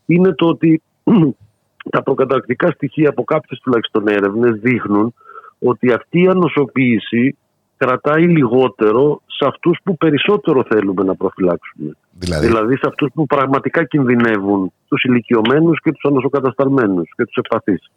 είναι 0.06 0.34
το 0.34 0.48
ότι 0.48 0.82
τα 1.92 2.04
προκαταρκτικά 2.04 2.72
στοιχεία 2.72 3.10
από 3.10 3.24
κάποιες 3.24 3.60
τουλάχιστον 3.60 4.08
έρευνες 4.08 4.60
δείχνουν 4.60 5.14
ότι 5.60 5.92
αυτή 5.92 6.22
η 6.22 6.28
ανοσοποίηση 6.28 7.38
κρατάει 7.78 8.24
λιγότερο 8.24 9.22
σε 9.40 9.46
αυτούς 9.48 9.80
που 9.84 9.98
περισσότερο 9.98 10.64
θέλουμε 10.70 11.04
να 11.04 11.16
προφυλάξουμε. 11.16 11.92
Δηλαδή, 12.20 12.46
δηλαδή 12.46 12.76
σε 12.76 12.88
αυτούς 12.88 13.10
που 13.14 13.26
πραγματικά 13.26 13.84
κινδυνεύουν, 13.84 14.72
τους 14.88 15.04
ηλικιωμένους 15.04 15.80
και 15.82 15.92
τους 15.92 16.04
ανοσοκατασταλμένους 16.04 17.10
και 17.16 17.26
τους 17.26 17.36
ευπαθείς. 17.36 17.92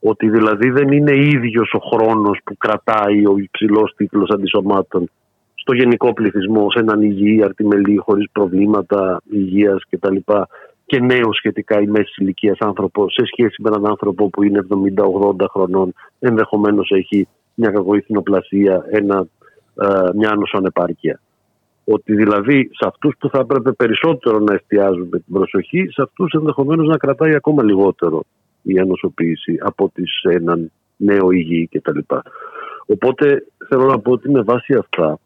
Ότι 0.00 0.28
δηλαδή 0.28 0.70
δεν 0.70 0.88
είναι 0.92 1.16
ίδιος 1.16 1.72
ο 1.72 1.78
χρόνος 1.78 2.38
που 2.44 2.56
κρατάει 2.56 3.26
ο 3.26 3.34
υψηλός 3.38 3.94
τίτλος 3.96 4.30
αντισωμάτων 4.30 5.10
στο 5.54 5.74
γενικό 5.74 6.12
πληθυσμό, 6.12 6.70
σε 6.70 6.78
έναν 6.78 7.02
υγιή, 7.02 7.42
αρτιμελή, 7.44 7.96
χωρίς 7.96 8.30
προβλήματα 8.32 9.20
υγείας 9.30 9.82
κτλ. 9.90 10.16
Και 10.86 11.00
νέος 11.00 11.36
σχετικά 11.36 11.80
η 11.80 11.86
μέση 11.86 12.22
ηλικίας 12.22 12.58
άνθρωπο 12.60 13.10
σε 13.10 13.26
σχέση 13.26 13.62
με 13.62 13.70
έναν 13.72 13.86
άνθρωπο 13.86 14.28
που 14.28 14.42
είναι 14.42 14.66
70-80 15.38 15.46
χρονών, 15.50 15.94
ενδεχομένως 16.18 16.90
έχει 16.90 17.28
μια 17.54 17.70
κακοϊθινοπλασία, 17.70 18.84
ένα, 18.90 19.26
ε, 19.80 20.08
μια 20.14 20.30
ανοσοανεπάρκεια. 20.30 21.20
Ότι 21.84 22.14
δηλαδή 22.14 22.70
σε 22.72 22.88
αυτούς 22.88 23.14
που 23.18 23.28
θα 23.28 23.38
έπρεπε 23.38 23.72
περισσότερο 23.72 24.38
να 24.38 24.54
εστιάζουμε 24.54 25.18
την 25.18 25.32
προσοχή, 25.32 25.88
σε 25.90 26.02
αυτούς 26.02 26.32
ενδεχομένως 26.32 26.86
να 26.86 26.96
κρατάει 26.96 27.34
ακόμα 27.34 27.62
λιγότερο 27.62 28.24
η 28.62 28.78
ανοσοποίηση 28.78 29.58
από 29.60 29.84
ότι 29.84 30.08
σε 30.08 30.34
έναν 30.34 30.70
νέο 30.96 31.30
υγιή 31.30 31.68
κτλ. 31.72 31.98
Οπότε 32.86 33.46
θέλω 33.68 33.84
να 33.84 33.98
πω 33.98 34.12
ότι 34.12 34.30
με 34.30 34.42
βάση 34.42 34.74
αυτά 34.74 35.18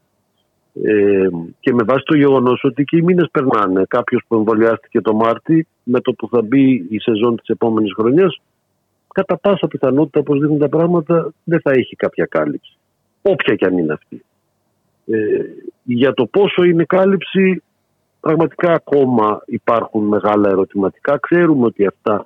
ε, 0.83 1.29
και 1.61 1.73
με 1.73 1.83
βάση 1.85 2.05
το 2.05 2.17
γεγονός 2.17 2.61
ότι 2.65 2.85
και 2.85 2.97
οι 2.97 3.03
μήνες 3.03 3.29
περνάνε. 3.31 3.85
Κάποιος 3.89 4.23
που 4.29 4.35
εμβολιάστηκε 4.35 5.01
το 5.01 5.15
Μάρτι, 5.15 5.67
με 5.83 6.01
το 6.01 6.13
που 6.13 6.29
θα 6.29 6.43
μπει 6.43 6.87
η 6.91 6.99
σεζόν 6.99 7.37
της 7.37 7.49
επόμενης 7.49 7.93
χρονιάς, 7.95 8.41
κατά 9.15 9.39
πάσα 9.39 9.67
πιθανότητα, 9.67 10.21
όπως 10.21 10.39
δείχνουν 10.39 10.59
τα 10.59 10.69
πράγματα, 10.69 11.33
δεν 11.45 11.61
θα 11.61 11.71
έχει 11.71 11.97
κάποια 11.97 12.27
κάλυψη. 12.27 12.77
Όποια 13.23 13.55
και 13.55 13.65
αν 13.65 13.79
είναι 13.79 13.93
αυτή. 13.93 14.25
Ε, 15.11 15.43
για 15.83 16.15
το 16.15 16.27
πόσο 16.27 16.65
είναι 16.65 16.85
κάλυψη, 16.85 17.63
πραγματικά 18.21 18.73
ακόμα 18.73 19.43
υπάρχουν 19.47 20.05
μεγάλα 20.07 20.49
ερωτηματικά. 20.49 21.19
Ξέρουμε 21.19 21.65
ότι 21.65 21.87
αυτά 21.87 22.23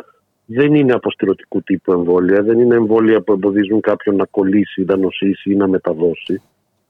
δεν 0.46 0.74
είναι 0.74 0.92
αποστηρωτικού 0.92 1.62
τύπου 1.62 1.92
εμβόλια, 1.92 2.42
δεν 2.42 2.58
είναι 2.58 2.74
εμβόλια 2.74 3.20
που 3.20 3.32
εμποδίζουν 3.32 3.80
κάποιον 3.80 4.16
να 4.16 4.24
κολλήσει, 4.24 4.84
να 4.84 4.96
νοσήσει 4.96 5.50
ή 5.50 5.54
να 5.54 5.68
μεταδώσει 5.68 6.42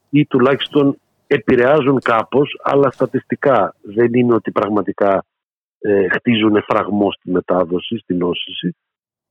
ή 0.09 0.25
τουλάχιστον 0.25 0.97
επηρεάζουν 1.27 1.99
κάπως, 1.99 2.59
αλλά 2.63 2.91
στατιστικά 2.91 3.75
δεν 3.81 4.13
είναι 4.13 4.33
ότι 4.33 4.51
πραγματικά 4.51 5.25
ε, 5.79 6.07
χτίζουν 6.09 6.63
φραγμό 6.67 7.11
στη 7.11 7.31
μετάδοση, 7.31 7.97
στην 7.97 8.17
νόσηση. 8.17 8.75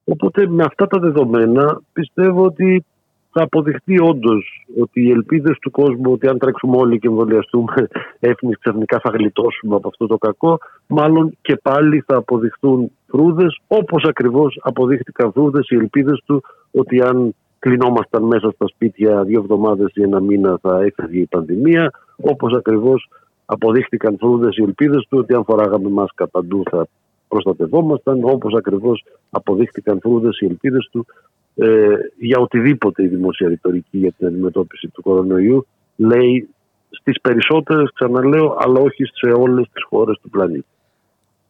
Οπότε 0.05 0.47
με 0.47 0.65
αυτά 0.65 0.87
τα 0.87 0.99
δεδομένα 0.99 1.81
πιστεύω 1.93 2.45
ότι 2.45 2.85
θα 3.33 3.43
αποδειχτεί 3.43 4.01
όντως 4.01 4.67
ότι 4.81 5.03
οι 5.03 5.11
ελπίδες 5.11 5.59
του 5.59 5.71
κόσμου 5.71 6.13
ότι 6.13 6.29
αν 6.29 6.39
τρέξουμε 6.39 6.77
όλοι 6.77 6.99
και 6.99 7.09
εμβολιαστούμε, 7.09 7.75
έφυγε 8.21 8.53
ξαφνικά 8.61 9.01
θα 9.03 9.11
γλιτώσουμε 9.11 9.75
από 9.75 9.89
αυτό 9.89 10.07
το 10.07 10.19
κακό, 10.19 10.59
μάλλον 10.87 11.37
και 11.43 11.57
πάλι 11.63 12.05
θα 12.07 12.17
αποδειχθούν 12.17 12.91
φρούδες, 13.07 13.61
όπως 13.67 14.05
ακριβώς 14.05 14.59
αποδείχτηκαν 14.63 15.33
φρούδες 15.33 15.69
οι 15.69 15.75
ελπίδες 15.75 16.23
του 16.27 16.43
ότι 16.71 17.01
αν 17.01 17.35
κλεινόμασταν 17.59 18.23
μέσα 18.23 18.51
στα 18.51 18.67
σπίτια 18.67 19.23
δύο 19.23 19.41
εβδομάδες 19.41 19.91
ή 19.95 20.03
ένα 20.03 20.21
μήνα 20.21 20.59
θα 20.63 20.83
έφευγε 20.83 21.21
η 21.21 21.27
πανδημία, 21.27 21.91
όπως 22.17 22.55
ακριβώς 22.55 23.09
αποδείχτηκαν 23.45 24.17
φρούδες 24.19 24.57
οι 24.57 24.63
ελπίδες 24.63 25.07
του 25.09 25.19
ότι 25.19 25.35
αν 25.35 25.45
φοράγαμε 25.45 25.89
μάσκα 25.89 26.29
παντού 26.29 26.63
θα 26.71 26.87
προστατευόμασταν, 27.29 28.21
όπως 28.23 28.55
ακριβώς 28.55 29.05
αποδείχτηκαν 29.31 29.99
φρούδες 30.01 30.41
οι 30.41 30.47
ελπίδες 30.47 30.89
του 30.93 31.07
ε, 31.55 31.95
για 32.19 32.39
οτιδήποτε 32.39 33.03
η 33.03 33.07
δημόσια 33.07 33.49
ρητορική 33.49 33.99
για 33.99 34.13
την 34.13 34.27
αντιμετώπιση 34.27 34.89
του 34.89 35.03
κορονοϊού 35.03 35.67
λέει 35.97 36.49
στις 36.91 37.21
περισσότερες, 37.21 37.91
ξαναλέω, 37.95 38.57
αλλά 38.61 38.81
όχι 38.81 39.05
σε 39.05 39.27
όλες 39.27 39.67
τις 39.73 39.85
χώρες 39.89 40.19
του 40.23 40.31
πλανήτη. 40.31 40.67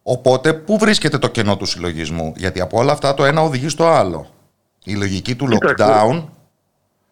Οπότε, 0.03 0.53
πού 0.53 0.79
βρίσκεται 0.79 1.19
το 1.19 1.29
κενό 1.29 1.57
του 1.57 1.65
συλλογισμού, 1.65 2.33
γιατί 2.37 2.61
από 2.61 2.79
όλα 2.79 2.93
αυτά 2.93 3.15
το 3.15 3.25
ένα 3.25 3.41
οδηγεί 3.41 3.69
στο 3.69 3.87
άλλο. 3.87 4.27
Η 4.85 4.95
λογική 4.95 5.37
του 5.37 5.49
lockdown 5.51 6.25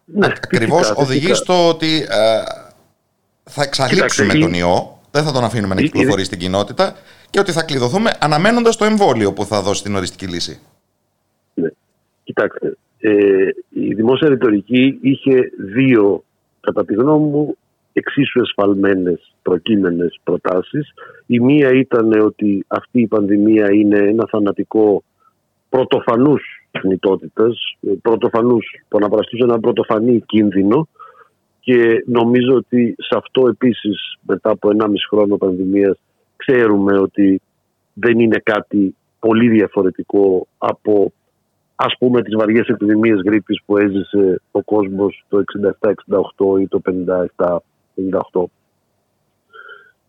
ναι, 0.05 0.25
ακριβώς 0.25 0.93
οδηγεί 0.95 1.33
στο 1.33 1.67
ότι 1.67 2.07
ε, 2.09 2.41
θα 3.43 3.63
εξαλείψουμε 3.63 4.33
τον 4.33 4.53
ιό, 4.53 4.99
δεν 5.11 5.23
θα 5.23 5.31
τον 5.31 5.43
αφήνουμε 5.43 5.75
να 5.75 5.81
κυκλοφορεί 5.81 6.23
στην 6.23 6.39
κοινότητα 6.39 6.95
και 7.29 7.39
ότι 7.39 7.51
θα 7.51 7.63
κλειδωθούμε 7.63 8.13
αναμένοντας 8.19 8.75
το 8.75 8.85
εμβόλιο 8.85 9.33
που 9.33 9.45
θα 9.45 9.61
δώσει 9.61 9.83
την 9.83 9.95
οριστική 9.95 10.27
λύση. 10.27 10.59
Ναι. 12.31 12.47
Κοιτάξτε, 12.47 12.77
ε, 12.99 13.49
η 13.69 13.93
δημόσια 13.93 14.29
ρητορική 14.29 14.97
είχε 15.01 15.51
δύο, 15.57 16.23
κατά 16.61 16.85
τη 16.85 16.93
γνώμη 16.93 17.29
μου, 17.29 17.57
εξίσου 17.93 18.39
εσφαλμένες 18.39 19.33
προκείμενες 19.41 20.19
προτάσεις. 20.23 20.93
Η 21.25 21.39
μία 21.39 21.69
ήταν 21.69 22.11
ότι 22.11 22.65
αυτή 22.67 23.01
η 23.01 23.07
πανδημία 23.07 23.71
είναι 23.71 23.97
ένα 23.97 24.27
θανατικό 24.29 25.03
πρωτοφανούς 25.69 26.43
θνητότητας, 26.79 27.77
πρωτοφανούς 28.01 28.65
που 28.87 28.97
αναπραστούσε 28.97 29.43
ένα 29.43 29.59
πρωτοφανή 29.59 30.23
κίνδυνο 30.25 30.87
και 31.59 32.03
νομίζω 32.05 32.53
ότι 32.55 32.95
σε 32.97 33.17
αυτό 33.17 33.47
επίσης 33.47 34.17
μετά 34.21 34.49
από 34.49 34.69
1,5 34.69 35.07
χρόνο 35.09 35.37
πανδημίας 35.37 35.97
ξέρουμε 36.35 36.97
ότι 36.97 37.41
δεν 37.93 38.19
είναι 38.19 38.41
κάτι 38.43 38.95
πολύ 39.19 39.49
διαφορετικό 39.49 40.47
από 40.57 41.13
ας 41.83 41.95
πούμε 41.99 42.21
τις 42.21 42.35
βαριές 42.35 42.67
επιδημίες 42.67 43.21
γρήπης 43.25 43.61
που 43.65 43.77
έζησε 43.77 44.41
ο 44.51 44.61
κόσμος 44.61 45.23
το 45.29 45.43
67-68 46.37 46.59
ή 46.59 46.67
το 46.67 46.81
57-58. 47.35 48.43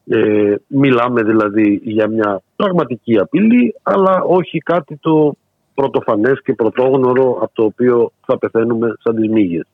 Ε, 0.07 0.55
μιλάμε 0.67 1.23
δηλαδή 1.23 1.81
για 1.83 2.09
μια 2.09 2.41
πραγματική 2.57 3.19
απειλή 3.19 3.75
αλλά 3.83 4.23
όχι 4.23 4.59
κάτι 4.59 4.97
το 4.97 5.35
πρωτοφανές 5.75 6.43
και 6.43 6.55
πρωτόγνωρο 6.55 7.39
από 7.41 7.51
το 7.53 7.65
οποίο 7.65 8.13
θα 8.27 8.39
πεθαίνουμε 8.39 8.95
σαν 9.03 9.17
τις 9.17 9.29
μύγες. 9.29 9.67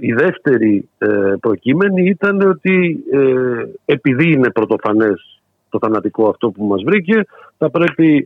Η 0.00 0.12
δεύτερη 0.12 0.88
ε, 0.98 1.34
προκείμενη 1.40 2.08
ήταν 2.08 2.40
ότι 2.40 3.04
ε, 3.12 3.64
επειδή 3.84 4.32
είναι 4.32 4.50
πρωτοφανές 4.50 5.40
το 5.68 5.78
θανατικό 5.78 6.28
αυτό 6.28 6.50
που 6.50 6.64
μας 6.64 6.82
βρήκε 6.82 7.24
θα 7.58 7.70
πρέπει 7.70 8.24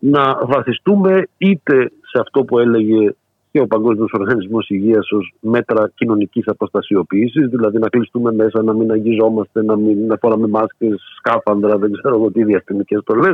να 0.00 0.38
βαθιστούμε 0.46 1.28
είτε 1.38 1.92
σε 2.00 2.18
αυτό 2.20 2.44
που 2.44 2.58
έλεγε 2.58 3.14
και 3.52 3.60
ο 3.60 3.66
Παγκόσμιος 3.66 4.10
Οργανισμός 4.12 4.68
Υγείας 4.68 5.10
ως 5.10 5.34
μέτρα 5.40 5.90
κοινωνικής 5.94 6.44
αποστασιοποίησης, 6.46 7.48
δηλαδή 7.48 7.78
να 7.78 7.88
κλειστούμε 7.88 8.32
μέσα, 8.32 8.62
να 8.62 8.72
μην 8.72 8.92
αγγιζόμαστε, 8.92 9.62
να 9.62 9.76
μην 9.76 10.06
να 10.06 10.16
φοράμε 10.20 10.48
μάσκες, 10.48 11.00
σκάφανδρα, 11.16 11.78
δεν 11.78 11.92
ξέρω 11.92 12.14
εγώ 12.14 12.30
τι 12.30 12.44
διαστημικές 12.44 13.00
τολέ. 13.04 13.30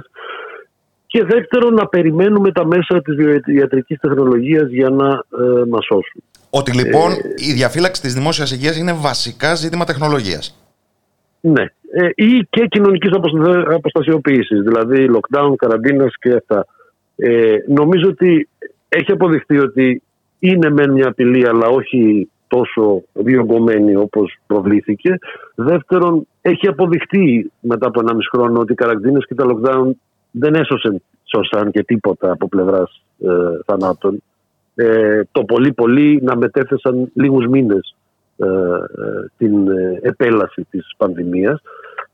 Και 1.06 1.24
δεύτερον, 1.24 1.74
να 1.74 1.86
περιμένουμε 1.86 2.52
τα 2.52 2.66
μέσα 2.66 3.02
της 3.02 3.16
ιατρικής 3.46 3.98
τεχνολογίας 3.98 4.70
για 4.70 4.90
να 4.90 5.08
ε, 5.08 5.64
μας 5.68 5.84
σώσουν. 5.84 6.22
Ότι 6.50 6.72
λοιπόν 6.72 7.10
ε, 7.10 7.16
η 7.36 7.52
διαφύλαξη 7.52 8.02
της 8.02 8.14
δημόσιας 8.14 8.52
υγείας 8.52 8.76
είναι 8.78 8.92
βασικά 8.92 9.54
ζήτημα 9.54 9.84
τεχνολογίας. 9.84 10.65
Ναι. 11.52 11.64
Ε, 11.92 12.08
ή 12.14 12.46
και 12.50 12.66
κοινωνικής 12.66 13.10
αποστασιοποίησης, 13.66 14.60
δηλαδή 14.60 15.10
lockdown, 15.14 15.54
καραντίνα 15.56 16.06
και 16.20 16.32
αυτά. 16.32 16.66
Ε, 17.16 17.56
νομίζω 17.68 18.08
ότι 18.08 18.48
έχει 18.88 19.12
αποδειχθεί 19.12 19.58
ότι 19.58 20.02
είναι 20.38 20.70
μεν 20.70 20.90
μια 20.90 21.08
απειλή, 21.08 21.48
αλλά 21.48 21.66
όχι 21.66 22.30
τόσο 22.46 23.02
διωγγωμένη 23.12 23.96
όπως 23.96 24.38
προβλήθηκε. 24.46 25.18
Δεύτερον, 25.54 26.26
έχει 26.42 26.68
αποδειχθεί 26.68 27.50
μετά 27.60 27.86
από 27.86 28.00
ένα 28.00 28.14
μισό 28.14 28.30
χρόνο 28.32 28.60
ότι 28.60 28.72
οι 28.72 28.76
καραντίνες 28.76 29.26
και 29.26 29.34
τα 29.34 29.44
lockdown 29.48 29.90
δεν 30.30 30.54
έσωσαν 30.54 31.02
σώσαν 31.24 31.70
και 31.70 31.82
τίποτα 31.82 32.30
από 32.32 32.48
πλευράς 32.48 33.02
ε, 33.18 33.28
θανάτων. 33.66 34.22
Ε, 34.74 35.20
το 35.32 35.44
πολύ 35.44 35.72
πολύ 35.72 36.20
να 36.22 36.36
μετέθεσαν 36.36 37.10
λίγους 37.14 37.46
μήνες 37.46 37.95
ε, 37.95 37.95
ε, 37.95 37.95
την 39.36 39.68
ε, 39.68 39.98
επέλαση 40.02 40.66
της 40.70 40.94
πανδημίας 40.96 41.60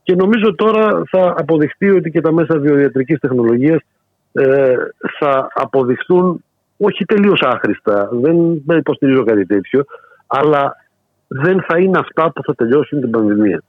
και 0.03 0.15
νομίζω 0.15 0.55
τώρα 0.55 1.01
θα 1.09 1.33
αποδειχτεί 1.37 1.89
ότι 1.89 2.11
και 2.11 2.21
τα 2.21 2.31
μέσα 2.31 2.59
βιοιατρικής 2.59 3.19
τεχνολογίας 3.19 3.81
θα 5.19 5.47
αποδειχθούν 5.53 6.43
όχι 6.77 7.05
τελείως 7.05 7.41
άχρηστα, 7.41 8.09
δεν 8.11 8.77
υποστηρίζω 8.77 9.23
κάτι 9.23 9.45
τέτοιο, 9.45 9.83
αλλά 10.27 10.75
δεν 11.27 11.63
θα 11.67 11.77
είναι 11.77 11.99
αυτά 11.99 12.31
που 12.31 12.43
θα 12.43 12.55
τελειώσουν 12.55 12.99
την 12.99 13.09
πανδημία. 13.09 13.63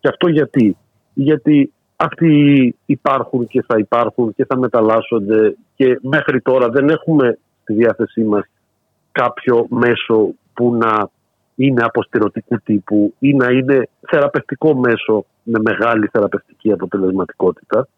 Και 0.00 0.08
αυτό 0.08 0.28
γιατί. 0.28 0.76
Γιατί 1.12 1.72
αυτοί 1.96 2.76
υπάρχουν 2.86 3.46
και 3.46 3.64
θα 3.66 3.78
υπάρχουν 3.78 4.34
και 4.34 4.44
θα 4.44 4.58
μεταλλάσσονται 4.58 5.56
και 5.74 5.98
μέχρι 6.02 6.40
τώρα 6.40 6.68
δεν 6.68 6.88
έχουμε 6.88 7.38
στη 7.62 7.72
διάθεσή 7.72 8.22
μας 8.22 8.44
κάποιο 9.12 9.66
μέσο 9.70 10.32
που 10.54 10.74
να 10.74 11.08
είναι 11.64 11.82
αποστηρωτικού 11.84 12.60
τύπου 12.64 13.14
ή 13.18 13.34
να 13.34 13.50
είναι 13.50 13.88
θεραπευτικό 14.08 14.74
μέσο 14.74 15.24
με 15.42 15.58
μεγάλη 15.62 16.08
θεραπευτική 16.12 16.72
αποτελεσματικότητα. 16.72 17.88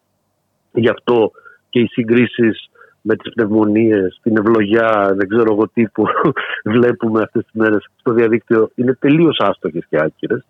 Γι' 0.71 0.89
αυτό 0.89 1.31
και 1.69 1.79
οι 1.79 1.87
συγκρίσεις 1.87 2.69
με 3.01 3.15
τις 3.15 3.33
πνευμονίες, 3.33 4.19
την 4.23 4.37
ευλογιά, 4.37 5.13
δεν 5.17 5.27
ξέρω 5.27 5.53
εγώ 5.53 5.67
τι 5.67 5.87
που 5.87 6.05
βλέπουμε 6.75 7.21
αυτές 7.21 7.43
τις 7.43 7.53
μέρες 7.53 7.87
στο 7.99 8.13
διαδίκτυο 8.13 8.71
είναι 8.75 8.93
τελείως 8.93 9.39
άστοχες 9.39 9.85
και 9.89 9.99
άκυρες. 9.99 10.45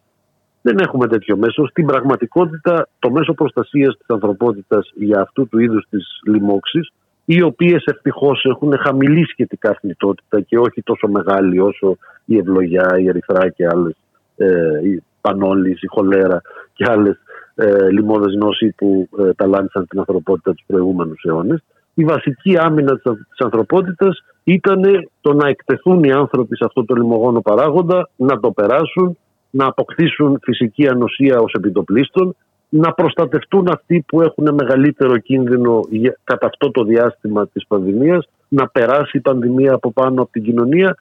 Δεν 0.61 0.77
έχουμε 0.79 1.07
τέτοιο 1.07 1.37
μέσο. 1.37 1.67
Στην 1.67 1.85
πραγματικότητα 1.85 2.87
το 2.99 3.11
μέσο 3.11 3.33
προστασίας 3.33 3.97
της 3.97 4.07
ανθρωπότητας 4.07 4.91
για 4.95 5.21
αυτού 5.21 5.47
του 5.47 5.59
είδους 5.59 5.85
της 5.89 6.19
λοιμώξης 6.25 6.91
οι 7.25 7.41
οποίες 7.41 7.83
ευτυχώς 7.85 8.45
έχουν 8.45 8.77
χαμηλή 8.77 9.25
σχετικά 9.25 9.77
θνητότητα 9.79 10.41
και 10.41 10.57
όχι 10.57 10.81
τόσο 10.83 11.07
μεγάλη 11.07 11.59
όσο 11.59 11.97
η 12.25 12.37
ευλογιά, 12.37 12.95
η 12.99 13.07
ερυθρά 13.07 13.49
και 13.49 13.67
άλλες, 13.67 13.95
ε, 14.37 14.89
η 14.89 15.03
πανόλης, 15.21 15.81
η 15.81 15.87
χολέρα 15.87 16.41
και 16.73 16.85
άλλες 16.89 17.19
ε, 17.55 17.89
λοιμώδες 17.89 18.35
νόσοι 18.35 18.73
που 18.77 19.09
ε, 19.19 19.33
ταλάντισαν 19.33 19.87
την 19.87 19.99
ανθρωπότητα 19.99 20.53
τους 20.53 20.63
προηγούμενους 20.67 21.23
αιώνες. 21.23 21.63
Η 21.93 22.03
βασική 22.03 22.57
άμυνα 22.57 22.99
της 22.99 23.39
ανθρωπότητας 23.39 24.23
ήταν 24.43 24.81
το 25.21 25.33
να 25.33 25.47
εκτεθούν 25.47 26.03
οι 26.03 26.11
άνθρωποι 26.11 26.55
σε 26.55 26.65
αυτό 26.65 26.85
το 26.85 26.95
λιμογόνο 26.95 27.41
παράγοντα, 27.41 28.09
να 28.15 28.39
το 28.39 28.51
περάσουν, 28.51 29.17
να 29.49 29.65
αποκτήσουν 29.65 30.39
φυσική 30.41 30.87
ανοσία 30.87 31.39
ως 31.39 31.53
επιτοπλίστων, 31.53 32.35
να 32.75 32.93
προστατευτούν 32.93 33.67
αυτοί 33.67 34.03
που 34.07 34.21
έχουν 34.21 34.53
μεγαλύτερο 34.53 35.17
κίνδυνο 35.17 35.81
κατά 36.23 36.47
αυτό 36.47 36.71
το 36.71 36.83
διάστημα 36.83 37.47
της 37.47 37.67
πανδημίας, 37.67 38.29
να 38.47 38.67
περάσει 38.67 39.17
η 39.17 39.19
πανδημία 39.19 39.73
από 39.73 39.91
πάνω 39.91 40.21
από 40.21 40.31
την 40.31 40.43
κοινωνία 40.43 40.97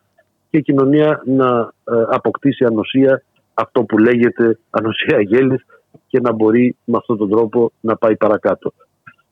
και 0.51 0.57
η 0.57 0.63
κοινωνία 0.63 1.23
να 1.27 1.73
ε, 1.85 2.03
αποκτήσει 2.09 2.65
ανοσία, 2.65 3.23
αυτό 3.55 3.83
που 3.83 3.99
λέγεται 3.99 4.59
ανοσία 4.71 5.21
γέλης 5.21 5.65
και 6.07 6.21
να 6.21 6.33
μπορεί 6.33 6.77
με 6.85 6.97
αυτόν 6.97 7.17
τον 7.17 7.31
τρόπο 7.31 7.73
να 7.81 7.97
πάει 7.97 8.17
παρακάτω. 8.17 8.73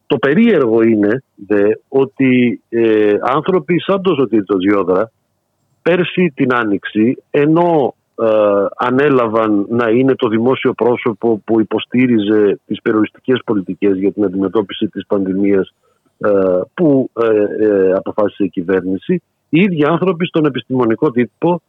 Το 0.06 0.16
περίεργο 0.16 0.82
είναι 0.82 1.22
δε, 1.46 1.72
ότι 1.88 2.62
ε, 2.68 3.14
άνθρωποι 3.20 3.80
σαν 3.80 4.02
το 4.02 4.14
Ζωτήρ 4.14 4.44
το 4.44 4.56
Τζιόδρα 4.56 5.10
πέρσι 5.82 6.32
την 6.34 6.54
Άνοιξη 6.54 7.22
ενώ 7.30 7.94
ε, 7.94 7.99
ανέλαβαν 8.76 9.66
να 9.68 9.88
είναι 9.88 10.14
το 10.14 10.28
δημόσιο 10.28 10.72
πρόσωπο 10.72 11.40
που 11.44 11.60
υποστήριζε 11.60 12.60
τις 12.66 12.82
περιοριστικές 12.82 13.40
πολιτικές 13.44 13.96
για 13.96 14.12
την 14.12 14.24
αντιμετώπιση 14.24 14.88
της 14.88 15.06
πανδημίας 15.06 15.74
ε, 16.18 16.30
που 16.74 17.10
ε, 17.20 17.92
αποφάσισε 17.92 18.44
η 18.44 18.48
κυβέρνηση. 18.48 19.22
Οι 19.48 19.60
ίδιοι 19.60 19.84
άνθρωποι 19.84 20.26
στον 20.26 20.44
επιστημονικό 20.44 21.10
τύπο 21.10 21.60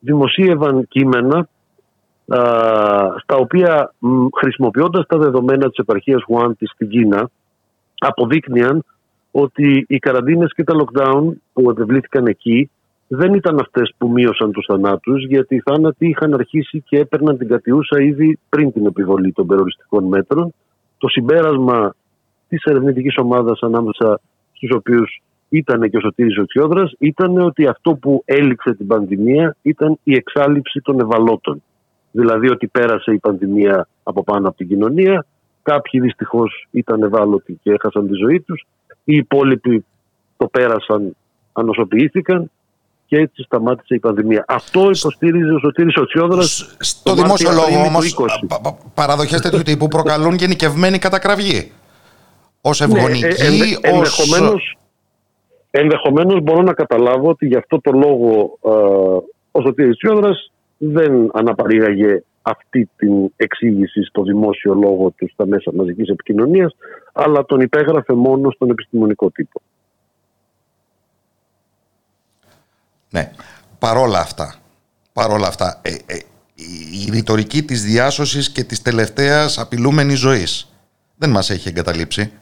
δημοσίευαν 0.00 0.88
κείμενα 0.88 1.48
στα 3.22 3.36
οποία 3.36 3.94
χρησιμοποιώντας 4.36 5.06
τα 5.06 5.18
δεδομένα 5.18 5.68
της 5.68 5.78
επαρχίας 5.78 6.22
Wuhan 6.28 6.52
της 6.58 6.70
στην 6.70 6.88
Κίνα 6.88 7.30
αποδείκνυαν 7.98 8.84
ότι 9.30 9.84
οι 9.88 9.98
καραντίνες 9.98 10.52
και 10.54 10.64
τα 10.64 10.74
lockdown 10.74 11.32
που 11.52 11.70
επευλήθηκαν 11.70 12.26
εκεί 12.26 12.70
δεν 13.14 13.34
ήταν 13.34 13.58
αυτές 13.60 13.94
που 13.98 14.10
μείωσαν 14.10 14.52
τους 14.52 14.66
θανάτους 14.68 15.26
γιατί 15.26 15.54
οι 15.54 15.60
θάνατοι 15.60 16.08
είχαν 16.08 16.34
αρχίσει 16.34 16.82
και 16.86 16.98
έπαιρναν 16.98 17.38
την 17.38 17.48
κατιούσα 17.48 18.00
ήδη 18.00 18.38
πριν 18.48 18.72
την 18.72 18.86
επιβολή 18.86 19.32
των 19.32 19.46
περιοριστικών 19.46 20.04
μέτρων. 20.04 20.54
Το 20.98 21.08
συμπέρασμα 21.08 21.94
της 22.48 22.62
ερευνητικής 22.64 23.14
ομάδας 23.16 23.60
ανάμεσα 23.62 24.20
στους 24.52 24.70
οποίους 24.74 25.22
ήταν 25.48 25.90
και 25.90 25.96
ο 25.96 26.00
Σωτήρης 26.00 26.38
Οτσιόδρας 26.38 26.92
ήταν 26.98 27.38
ότι 27.38 27.66
αυτό 27.66 27.94
που 27.94 28.22
έληξε 28.24 28.74
την 28.74 28.86
πανδημία 28.86 29.56
ήταν 29.62 29.98
η 30.02 30.14
εξάλληψη 30.14 30.80
των 30.80 31.00
ευαλώτων. 31.00 31.62
Δηλαδή 32.10 32.50
ότι 32.50 32.66
πέρασε 32.66 33.12
η 33.12 33.18
πανδημία 33.18 33.88
από 34.02 34.24
πάνω 34.24 34.48
από 34.48 34.56
την 34.56 34.68
κοινωνία, 34.68 35.26
κάποιοι 35.62 36.00
δυστυχώς 36.00 36.68
ήταν 36.70 37.02
ευάλωτοι 37.02 37.58
και 37.62 37.72
έχασαν 37.72 38.06
τη 38.06 38.14
ζωή 38.14 38.40
τους, 38.40 38.66
οι 39.04 39.16
υπόλοιποι 39.16 39.84
το 40.36 40.46
πέρασαν, 40.46 41.16
ανοσοποιήθηκαν 41.52 42.50
και 43.12 43.18
έτσι 43.18 43.42
σταμάτησε 43.42 43.94
η 43.94 43.98
πανδημία. 43.98 44.44
Αυτό 44.48 44.80
υποστήριζε 44.80 45.52
ο 45.52 45.58
Σωτήρης 45.58 45.96
Οτσιόδρας 45.96 46.76
Στο 46.78 47.14
δημόσιο 47.14 47.50
λόγο 47.52 47.84
όμως 47.86 48.16
παραδοχές 48.94 49.40
τέτοιου 49.40 49.62
τύπου 49.68 49.88
προκαλούν 49.88 50.34
γενικευμένη 50.34 50.98
κατακραυγή. 50.98 51.72
Ως 52.60 52.80
ναι, 52.80 52.86
ευγονική, 52.86 53.20
ναι, 53.20 53.28
ενδε, 53.28 53.64
ως... 53.64 53.80
Ενδεχομένως, 53.82 54.78
ενδεχομένως 55.70 56.40
μπορώ 56.40 56.62
να 56.62 56.72
καταλάβω 56.72 57.28
ότι 57.28 57.46
γι' 57.46 57.56
αυτό 57.56 57.80
το 57.80 57.90
λόγο 57.90 58.58
ε, 58.64 58.70
ο 59.50 59.62
Σωτήρης 59.62 59.92
Οτσιόδρας 59.92 60.52
δεν 60.76 61.30
αναπαρήγαγε 61.32 62.22
αυτή 62.42 62.88
την 62.96 63.32
εξήγηση 63.36 64.02
στο 64.02 64.22
δημόσιο 64.22 64.74
λόγο 64.74 65.12
του 65.16 65.28
στα 65.32 65.46
μέσα 65.46 65.70
μαζικής 65.74 66.08
επικοινωνίας 66.08 66.76
αλλά 67.12 67.44
τον 67.44 67.60
υπέγραφε 67.60 68.12
μόνο 68.12 68.50
στον 68.50 68.70
επιστημονικό 68.70 69.30
τύπο. 69.30 69.60
Ναι, 73.12 73.30
παρόλα 73.78 74.18
αυτά, 74.18 74.54
παρόλα 75.12 75.46
αυτά 75.46 75.80
ε, 75.82 75.90
ε, 75.90 76.18
η 77.06 77.10
ρητορική 77.10 77.62
της 77.62 77.84
διάσωσης 77.84 78.52
και 78.52 78.64
της 78.64 78.82
τελευταίας 78.82 79.58
απειλούμενης 79.58 80.18
ζωής 80.18 80.72
δεν 81.16 81.30
μας 81.30 81.50
έχει 81.50 81.68
εγκαταλείψει. 81.68 82.32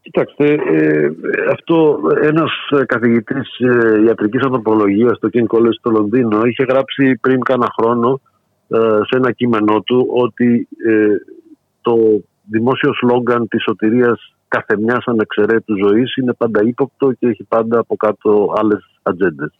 Κοιτάξτε, 0.00 0.44
ε, 0.52 1.10
αυτό 1.52 2.00
ένας 2.22 2.50
καθηγητής 2.86 3.58
ε, 3.58 4.02
ιατρικής 4.06 4.42
ανθρωπολογίας 4.42 5.16
στο 5.16 5.28
King 5.32 5.56
College 5.56 5.74
στο 5.78 5.90
Λονδίνο 5.90 6.44
είχε 6.44 6.64
γράψει 6.68 7.16
πριν 7.20 7.40
κάνα 7.40 7.68
χρόνο 7.78 8.20
ε, 8.68 8.78
σε 8.78 9.16
ένα 9.16 9.32
κείμενό 9.32 9.80
του 9.80 10.06
ότι 10.10 10.68
ε, 10.86 11.06
το 11.80 11.96
δημόσιο 12.50 12.94
σλόγκαν 12.94 13.48
της 13.48 13.62
σωτηρίας 13.62 14.35
κάθε 14.48 14.76
μια 14.76 15.02
ανεξαιρέτως 15.04 15.76
ζωής 15.76 16.16
είναι 16.16 16.32
πάντα 16.32 16.62
ύποπτο 16.62 17.12
και 17.12 17.26
έχει 17.26 17.44
πάντα 17.44 17.78
από 17.78 17.96
κάτω 17.96 18.54
άλλες 18.56 18.90
ατζέντες. 19.02 19.52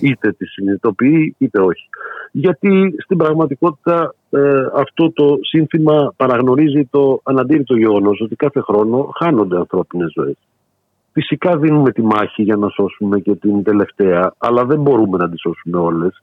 Είτε 0.00 0.32
τη 0.32 0.46
συνειδητοποιεί 0.46 1.34
είτε 1.38 1.60
όχι. 1.60 1.88
Γιατί 2.32 2.94
στην 2.98 3.16
πραγματικότητα 3.16 4.14
ε, 4.30 4.66
αυτό 4.74 5.12
το 5.12 5.38
σύνθημα 5.40 6.12
παραγνωρίζει 6.16 6.88
το 6.90 7.20
αναντίρρητο 7.22 7.76
γεγονός 7.76 8.20
ότι 8.20 8.36
κάθε 8.36 8.60
χρόνο 8.60 9.10
χάνονται 9.20 9.56
ανθρώπινες 9.56 10.12
ζωές. 10.12 10.36
Φυσικά 11.12 11.56
δίνουμε 11.56 11.92
τη 11.92 12.02
μάχη 12.02 12.42
για 12.42 12.56
να 12.56 12.68
σώσουμε 12.68 13.20
και 13.20 13.34
την 13.34 13.62
τελευταία, 13.62 14.34
αλλά 14.38 14.64
δεν 14.64 14.80
μπορούμε 14.80 15.16
να 15.16 15.30
τη 15.30 15.38
σώσουμε 15.38 15.78
όλες. 15.78 16.20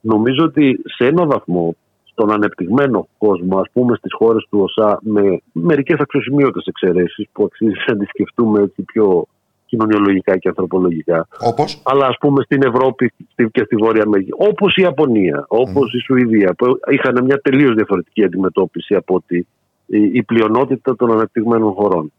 Νομίζω 0.00 0.44
ότι 0.44 0.80
σε 0.84 1.06
ένα 1.06 1.26
βαθμό 1.26 1.76
στον 2.20 2.32
ανεπτυγμένο 2.32 3.08
κόσμο, 3.18 3.58
ας 3.58 3.70
πούμε 3.72 3.96
στις 3.96 4.12
χώρες 4.14 4.46
του 4.50 4.60
ΟΣΑ 4.60 4.98
με 5.02 5.40
μερικές 5.52 5.98
αξιοσημείωτες 5.98 6.64
εξαιρέσεις 6.66 7.28
που 7.32 7.44
αξίζει 7.44 7.74
να 7.86 7.96
τις 7.96 8.08
σκεφτούμε 8.08 8.62
έτσι 8.62 8.82
πιο 8.82 9.26
κοινωνιολογικά 9.66 10.36
και 10.36 10.48
ανθρωπολογικά. 10.48 11.28
Όπως; 11.40 11.82
Αλλά 11.84 12.06
ας 12.06 12.16
πούμε 12.20 12.42
στην 12.42 12.62
Ευρώπη 12.62 13.12
και 13.52 13.62
στη 13.64 13.76
Βόρεια 13.76 14.02
Αμερική. 14.02 14.30
Όπως 14.32 14.76
η 14.76 14.82
Ιαπωνία, 14.82 15.44
όπως 15.48 15.94
η 15.94 15.98
Σουηδία 15.98 16.54
που 16.54 16.78
είχαν 16.90 17.24
μια 17.24 17.40
τελείως 17.40 17.74
διαφορετική 17.74 18.24
αντιμετώπιση 18.24 18.94
από 18.94 19.14
ότι 19.14 19.46
η 19.86 20.22
πλειονότητα 20.22 20.96
των 20.96 21.12
ανεπτυγμένων 21.12 21.72
χωρών. 21.72 22.12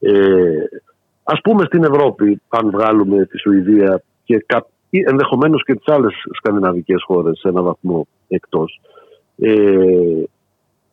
Ε, 0.00 0.12
ας 1.22 1.40
πούμε 1.42 1.64
στην 1.64 1.84
Ευρώπη, 1.84 2.40
αν 2.48 2.70
βγάλουμε 2.70 3.26
τη 3.26 3.38
Σουηδία 3.38 4.02
και 4.24 4.44
ενδεχομένως 4.90 5.64
και 5.64 5.74
τις 5.74 5.88
άλλες 5.88 6.12
σκανδιναβικές 6.32 7.02
χώρες 7.06 7.38
σε 7.38 7.48
έναν 7.48 7.64
βαθμό 7.64 8.06
εκτός 8.28 8.80
ε, 9.44 10.22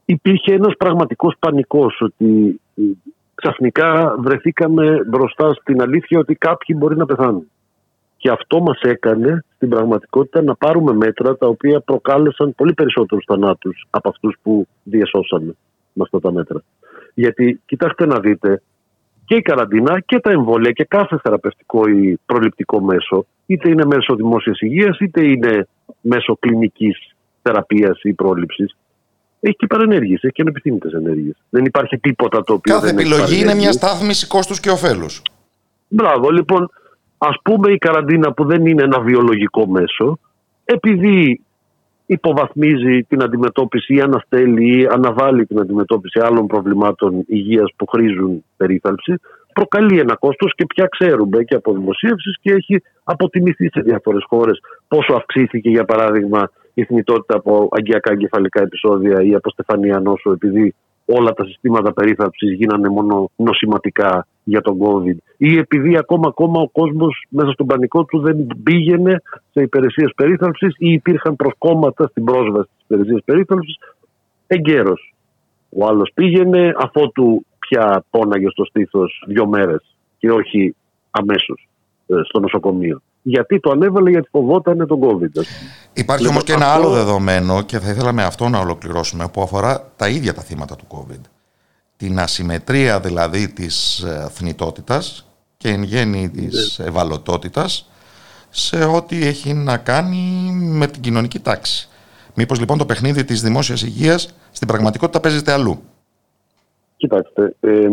υπήρχε 0.06 0.54
ένας 0.54 0.74
πραγματικός 0.78 1.36
πανικός 1.39 2.02
ότι 2.02 2.62
ε, 2.76 2.82
ξαφνικά 3.36 4.16
βρεθήκαμε 4.20 5.04
μπροστά 5.08 5.54
στην 5.54 5.82
αλήθεια 5.82 6.20
ότι 6.20 6.36
κάποιοι 6.36 6.76
μπορεί 6.80 6.95
να 6.97 7.06
πεθάνουν. 7.06 7.52
Και 8.18 8.30
αυτό 8.30 8.62
μας 8.62 8.80
έκανε 8.82 9.45
στην 9.56 9.70
πραγματικότητα 9.70 10.41
να 10.41 10.56
πάρουμε 10.56 10.93
μέτρα 10.93 11.38
τα 11.38 11.47
οποία 11.47 11.80
προκάλεσαν 11.80 12.54
πολύ 12.56 12.74
περισσότερους 12.74 13.24
θανάτους 13.28 13.86
από 13.89 14.10
αυτούς 14.10 14.36
που 14.43 14.68
διασώσαμε 14.84 15.56
με 15.93 16.04
αυτά 16.04 16.20
τα 16.20 16.32
μέτρα. 16.32 16.64
Γιατί 17.14 17.62
κοιτάξτε 17.66 18.06
να 18.06 18.20
δείτε 18.20 18.62
και 19.26 19.36
η 19.36 19.41
καραντίνα 19.41 20.00
και 20.00 20.20
τα 20.20 20.32
εμβόλια 20.32 20.72
και 20.72 20.84
κάθε 20.84 21.20
θεραπευτικό 21.24 21.88
ή 21.88 22.20
προληπτικό 22.26 22.82
μέσο 22.82 23.26
είτε 23.45 23.70
είναι 23.70 23.86
μέσω 23.86 24.16
δημόσιας 24.16 24.60
υγείας 24.60 25.00
είτε 25.00 25.26
είναι 25.26 25.68
μέσω 26.02 26.38
κλινικής 26.39 27.14
θεραπείας 27.42 28.02
ή 28.04 28.14
πρόληψης, 28.14 28.76
έχει 29.40 29.56
και 29.56 29.68
παρενέργειες, 29.68 30.24
έχει 30.24 30.34
και 30.34 30.42
ανεπιθύμητες 30.42 30.94
ενέργειες. 30.94 31.36
Δεν 31.50 31.66
υπάρχει 31.66 31.98
τίποτα 31.98 32.44
το 32.44 32.54
οποίο. 32.54 32.74
Κάθε 32.74 32.90
επιλογή 32.90 33.40
είναι 33.42 33.54
μια 33.54 33.72
στάθμιση 33.72 34.28
κόστους 34.28 34.60
και 34.60 34.70
ωφέλους. 34.70 35.22
Μπράβο, 35.88 36.30
λοιπόν, 36.30 36.70
ας 37.18 37.36
πούμε 37.44 37.72
η 37.72 37.78
καραντίνα 37.78 38.34
που 38.34 38.46
δεν 38.46 38.66
είναι 38.66 38.84
ένα 38.84 39.00
βιολογικό 39.00 39.68
μέσο, 39.68 40.20
επειδή 40.66 41.42
υποβαθμίζει 42.06 43.04
την 43.04 43.24
αντιμετώπιση 43.24 43.94
ή 43.94 44.02
αναστέλει 44.02 44.80
ή 44.80 44.88
αναβάλει 44.92 45.46
την 45.46 45.60
αντιμετώπιση 45.60 46.20
άλλων 46.20 46.48
προβλημάτων 46.48 47.24
υγείας 47.28 47.74
που 47.76 47.88
χρήζουν 47.88 48.44
περίθαλψη, 48.58 49.14
προκαλεί 49.54 50.00
ένα 50.00 50.16
κόστος 50.16 50.54
και 50.56 50.66
πια 50.66 50.88
ξέρουμε 50.98 51.44
και 51.44 51.56
από 51.56 51.74
δημοσίευσεις 51.74 52.38
και 52.42 52.52
έχει 52.52 52.84
αποτιμηθεί 53.04 53.70
σε 53.70 53.82
διάφορες 53.82 54.24
χώρες 54.28 54.60
πόσο 54.88 55.14
αυξήθηκε 55.14 55.70
για 55.70 55.86
παράδειγμα 55.86 56.52
η 56.80 56.86
θνητότητα 56.86 57.36
από 57.36 57.68
αγκιακά 57.72 58.12
εγκεφαλικά 58.12 58.62
επεισόδια 58.62 59.24
ή 59.24 59.34
από 59.34 59.50
στεφανία 59.50 60.00
νόσο 60.00 60.32
επειδή 60.32 60.76
όλα 61.06 61.34
τα 61.34 61.46
συστήματα 61.46 61.94
περίθαλψης 61.94 62.54
γίνανε 62.54 62.90
μόνο 62.90 63.30
νοσηματικά 63.36 64.28
για 64.44 64.62
τον 64.62 64.78
COVID 64.82 65.18
ή 65.38 65.58
επειδή 65.58 65.98
ακόμα 65.98 66.28
ακόμα 66.28 66.62
ο 66.62 66.70
κόσμος 66.70 67.26
μέσα 67.30 67.52
στον 67.52 67.66
πανικό 67.66 68.04
του 68.04 68.20
δεν 68.20 68.48
πήγαινε 68.64 69.22
σε 69.52 69.62
υπηρεσίες 69.62 70.12
περίθαλψης 70.16 70.76
ή 70.78 70.92
υπήρχαν 70.92 71.36
προσκόμματα 71.36 72.08
στην 72.08 72.24
πρόσβαση 72.24 72.70
στις 72.74 72.84
υπηρεσίες 72.86 73.22
περίθαλψης 73.26 73.78
εγκαίρως. 74.48 75.14
Ο 75.70 75.86
άλλος 75.86 76.12
πήγαινε 76.14 76.74
αφότου 76.78 77.46
πια 77.60 78.04
πόναγε 78.10 78.50
στο 78.50 78.66
στήθος 78.66 79.24
δύο 79.28 79.48
μέρες 79.48 79.96
και 80.18 80.32
όχι 80.32 80.76
αμέσως 81.12 81.68
ε, 82.08 82.16
στο 82.24 82.40
νοσοκομείο. 82.40 83.02
Γιατί 83.30 83.60
το 83.60 83.72
ανέβαλε, 83.72 84.10
γιατί 84.10 84.28
φοβόταν 84.32 84.88
τον 84.88 85.00
COVID. 85.02 85.44
Υπάρχει 85.94 86.22
λοιπόν, 86.22 86.36
όμως 86.36 86.44
και 86.44 86.54
ένα 86.54 86.66
άλλο 86.66 86.90
δεδομένο 86.90 87.62
και 87.62 87.80
θα 87.80 87.90
ήθελα 87.90 88.12
με 88.12 88.24
αυτό 88.24 88.50
να 88.50 88.60
ολοκληρώσουμε 88.60 89.28
που 89.34 89.42
αφορά 89.42 89.92
τα 89.96 90.10
ίδια 90.10 90.34
τα 90.34 90.42
θύματα 90.42 90.76
του 90.76 90.86
COVID. 90.90 91.22
Την 91.98 92.20
ασυμμετρία 92.20 93.00
δηλαδή 93.00 93.50
της 93.50 94.00
ε, 94.00 94.28
θνητότητας 94.32 95.28
και 95.58 95.70
εν 95.70 95.84
γέννη 95.84 96.30
της 96.30 96.80
ναι. 96.80 96.86
ευαλωτότητας 96.86 97.90
σε 98.50 98.84
ό,τι 98.84 99.26
έχει 99.26 99.54
να 99.54 99.78
κάνει 99.78 100.52
με 100.54 100.88
την 100.88 101.02
κοινωνική 101.02 101.40
τάξη. 101.40 101.90
Μήπως 102.36 102.60
λοιπόν 102.60 102.78
το 102.78 102.86
παιχνίδι 102.86 103.24
της 103.24 103.42
δημόσιας 103.42 103.82
υγείας 103.82 104.36
στην 104.52 104.68
πραγματικότητα 104.68 105.20
παίζεται 105.20 105.52
αλλού; 105.52 105.82
Κοιτάξτε, 106.98 107.56
ε, 107.60 107.88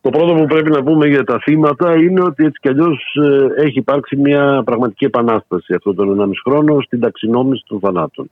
το 0.00 0.10
πρώτο 0.10 0.34
που 0.34 0.44
πρέπει 0.44 0.70
να 0.70 0.82
πούμε 0.82 1.06
για 1.06 1.24
τα 1.24 1.38
θύματα 1.38 1.96
είναι 1.96 2.22
ότι 2.22 2.44
έτσι 2.44 2.58
κι 2.60 2.68
αλλιώς 2.68 3.16
ε, 3.22 3.62
έχει 3.62 3.78
υπάρξει 3.78 4.16
μια 4.16 4.62
πραγματική 4.64 5.04
επανάσταση 5.04 5.74
αυτόν 5.74 5.94
τον 5.94 6.20
1,5 6.20 6.30
χρόνο 6.44 6.80
στην 6.80 7.00
ταξινόμηση 7.00 7.64
των 7.66 7.80
θανάτων. 7.80 8.30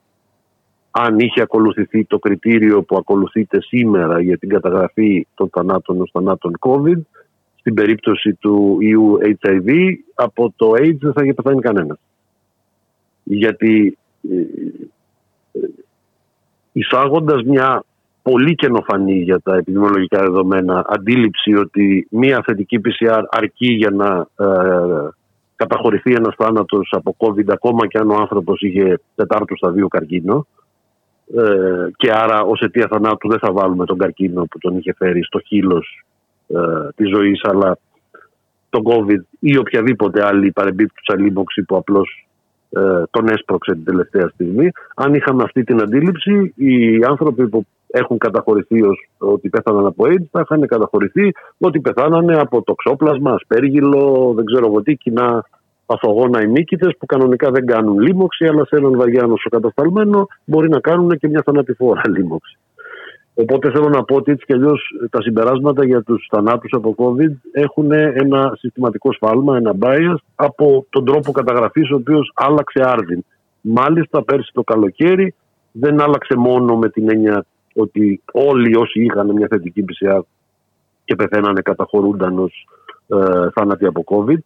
Αν 0.91 1.19
είχε 1.19 1.43
ακολουθηθεί 1.43 2.05
το 2.05 2.19
κριτήριο 2.19 2.83
που 2.83 2.97
ακολουθείται 2.97 3.63
σήμερα 3.63 4.21
για 4.21 4.39
την 4.39 4.49
καταγραφή 4.49 5.27
των 5.35 5.49
θανάτων 5.53 6.01
ως 6.01 6.11
θανάτων 6.13 6.53
COVID, 6.59 7.01
στην 7.59 7.75
περίπτωση 7.75 8.35
του 8.35 8.77
ιού 8.81 9.19
HIV, 9.43 9.93
από 10.15 10.53
το 10.57 10.71
AIDS 10.71 10.99
δεν 11.01 11.13
θα 11.13 11.23
είχε 11.23 11.35
πεθάνει 11.35 11.61
κανένας. 11.61 11.99
Γιατί 13.23 13.99
ε, 14.31 14.37
ε, 15.53 15.69
εισάγοντας 16.73 17.43
μια 17.43 17.85
πολύ 18.31 18.55
καινοφανή 18.55 19.21
για 19.21 19.41
τα 19.41 19.57
επιδημιολογικά 19.57 20.21
δεδομένα 20.21 20.85
αντίληψη 20.89 21.55
ότι 21.55 22.07
μία 22.11 22.43
θετική 22.47 22.81
PCR 22.85 23.23
αρκεί 23.31 23.73
για 23.73 23.91
να 23.91 24.27
ε, 24.47 25.09
καταχωρηθεί 25.57 26.13
ένας 26.13 26.35
θάνατος 26.37 26.89
από 26.97 27.17
COVID 27.19 27.49
ακόμα 27.49 27.87
και 27.87 27.99
αν 27.99 28.11
ο 28.11 28.15
άνθρωπος 28.15 28.61
είχε 28.61 29.01
τετάρτου 29.15 29.57
σταδίου 29.57 29.89
καρκίνο 29.89 30.47
ε, 31.37 31.89
και 31.97 32.11
άρα 32.13 32.41
ως 32.41 32.61
αιτία 32.61 32.87
θανάτου 32.91 33.29
δεν 33.29 33.39
θα 33.39 33.53
βάλουμε 33.53 33.85
τον 33.85 33.99
καρκίνο 33.99 34.45
που 34.45 34.59
τον 34.59 34.77
είχε 34.77 34.95
φέρει 34.99 35.23
στο 35.23 35.39
χείλος 35.39 36.05
ε, 36.49 36.59
της 36.97 37.09
ζωής 37.09 37.41
αλλά 37.45 37.79
τον 38.71 38.83
COVID 38.85 39.21
ή 39.39 39.57
οποιαδήποτε 39.57 40.27
άλλη 40.27 40.53
παρεμπίπτουσα 40.53 41.21
λίμωξη 41.21 41.63
που 41.63 41.77
απλώς 41.77 42.27
ε, 42.71 43.03
τον 43.11 43.29
έσπρωξε 43.29 43.73
την 43.73 43.85
τελευταία 43.85 44.29
στιγμή. 44.29 44.71
Αν 44.97 45.15
είχαμε 45.15 45.43
αυτή 45.43 45.65
την 45.65 45.81
αντίληψη, 45.81 46.53
οι 46.57 47.05
άνθρωποι 47.05 47.49
που 47.49 47.67
έχουν 47.87 48.19
καταχωρηθεί 48.19 48.83
ως 48.83 49.09
ότι 49.19 49.49
πέθαναν 49.49 49.87
από 49.87 50.05
AIDS 50.07 50.25
θα 50.31 50.41
είχαν 50.41 50.67
καταχωρηθεί 50.67 51.33
ότι 51.59 51.81
πεθάνανε 51.81 52.37
από 52.37 52.63
το 52.63 52.75
ξόπλασμα, 52.75 53.33
ασπέργυλο, 53.33 54.33
δεν 54.37 54.45
ξέρω 54.45 54.67
εγώ 54.67 54.83
τι, 54.83 54.95
κοινά 54.95 55.45
παθογόνα 55.87 56.43
ημίκητες 56.43 56.97
που 56.99 57.07
κανονικά 57.07 57.51
δεν 57.51 57.67
κάνουν 57.67 57.99
λίμωξη 57.99 58.47
αλλά 58.47 58.65
σε 58.65 58.77
έναν 58.77 58.97
βαριά 58.97 59.27
νοσοκατασταλμένο 59.27 60.27
μπορεί 60.45 60.69
να 60.69 60.81
κάνουν 60.81 61.19
και 61.19 61.29
μια 61.29 61.43
θανατηφόρα 61.45 62.03
λίμωξη. 62.17 62.59
Οπότε 63.39 63.71
θέλω 63.71 63.89
να 63.89 64.05
πω 64.05 64.15
ότι 64.15 64.33
έτσι 64.33 64.45
κι 64.45 64.53
αλλιώς 64.53 64.83
τα 65.11 65.23
συμπεράσματα 65.23 65.85
για 65.85 66.03
τους 66.03 66.27
θανάτους 66.31 66.73
από 66.73 66.95
COVID 66.99 67.33
έχουν 67.53 67.93
ένα 67.93 68.53
συστηματικό 68.59 69.13
σφάλμα, 69.13 69.57
ένα 69.57 69.75
bias 69.81 70.17
από 70.35 70.87
τον 70.91 71.05
τρόπο 71.05 71.33
καταγραφής, 71.33 71.91
ο 71.91 71.95
οποίος 71.95 72.33
άλλαξε 72.35 72.81
άρδιν. 72.83 73.25
Μάλιστα, 73.61 74.23
πέρσι 74.25 74.51
το 74.53 74.63
καλοκαίρι 74.63 75.35
δεν 75.73 76.01
άλλαξε 76.01 76.37
μόνο 76.37 76.77
με 76.77 76.89
την 76.89 77.11
έννοια 77.11 77.45
ότι 77.77 78.23
όλοι 78.33 78.77
όσοι 78.77 79.03
είχαν 79.03 79.33
μια 79.33 79.47
θετική 79.51 79.85
PCR 79.89 80.21
και 81.05 81.15
πεθαίνανε 81.15 81.61
καταχωρούνταν 81.61 82.39
ω 82.39 82.49
ε, 83.17 83.51
θάνατοι 83.55 83.87
από 83.87 84.05
COVID. 84.07 84.39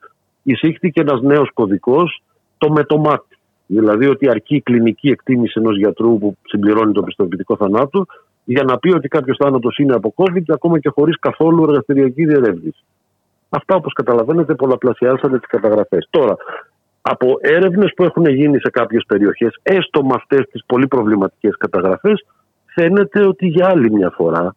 Εισήχθηκε 0.43 1.01
ένας 1.01 1.21
νέος 1.21 1.51
κωδικός, 1.55 2.23
το 2.59 2.71
με 2.71 2.85
το 2.85 2.99
μάτι. 2.99 3.39
Δηλαδή 3.67 4.07
ότι 4.07 4.29
αρκεί 4.29 4.55
η 4.57 4.61
κλινική 4.61 5.09
εκτίμηση 5.09 5.55
ενός 5.57 5.77
γιατρού 5.77 6.19
που 6.19 6.37
συμπληρώνει 6.43 6.93
το 6.93 7.03
πιστοποιητικό 7.03 7.57
θανάτου 7.57 8.07
για 8.45 8.63
να 8.63 8.79
πει 8.79 8.95
ότι 8.95 9.09
κάποιος 9.09 9.37
θάνατος 9.41 9.79
είναι 9.79 9.95
από 9.95 10.15
COVID 10.17 10.43
ακόμα 10.49 10.79
και 10.79 10.89
χωρίς 10.89 11.19
καθόλου 11.19 11.63
εργαστηριακή 11.63 12.25
διερεύνηση. 12.27 12.85
Αυτά, 13.49 13.75
όπως 13.75 13.93
καταλαβαίνετε, 13.93 14.55
πολλαπλασιάσανε 14.55 15.39
τις 15.39 15.49
καταγραφές. 15.49 16.07
Τώρα, 16.11 16.37
από 17.03 17.37
έρευνες 17.41 17.93
που 17.97 18.05
έχουν 18.05 18.27
γίνει 18.27 18.61
σε 18.61 18.71
κάποιες 18.71 19.05
περιοχές, 19.07 19.59
έστω 19.63 20.05
με 20.05 20.13
αυτές 20.15 20.47
τις 20.51 20.65
πολύ 20.67 20.87
προβληματικές 20.87 21.57
καταγραφές, 21.57 22.27
φαίνεται 22.75 23.27
ότι 23.27 23.47
για 23.47 23.69
άλλη 23.69 23.91
μια 23.91 24.11
φορά, 24.11 24.55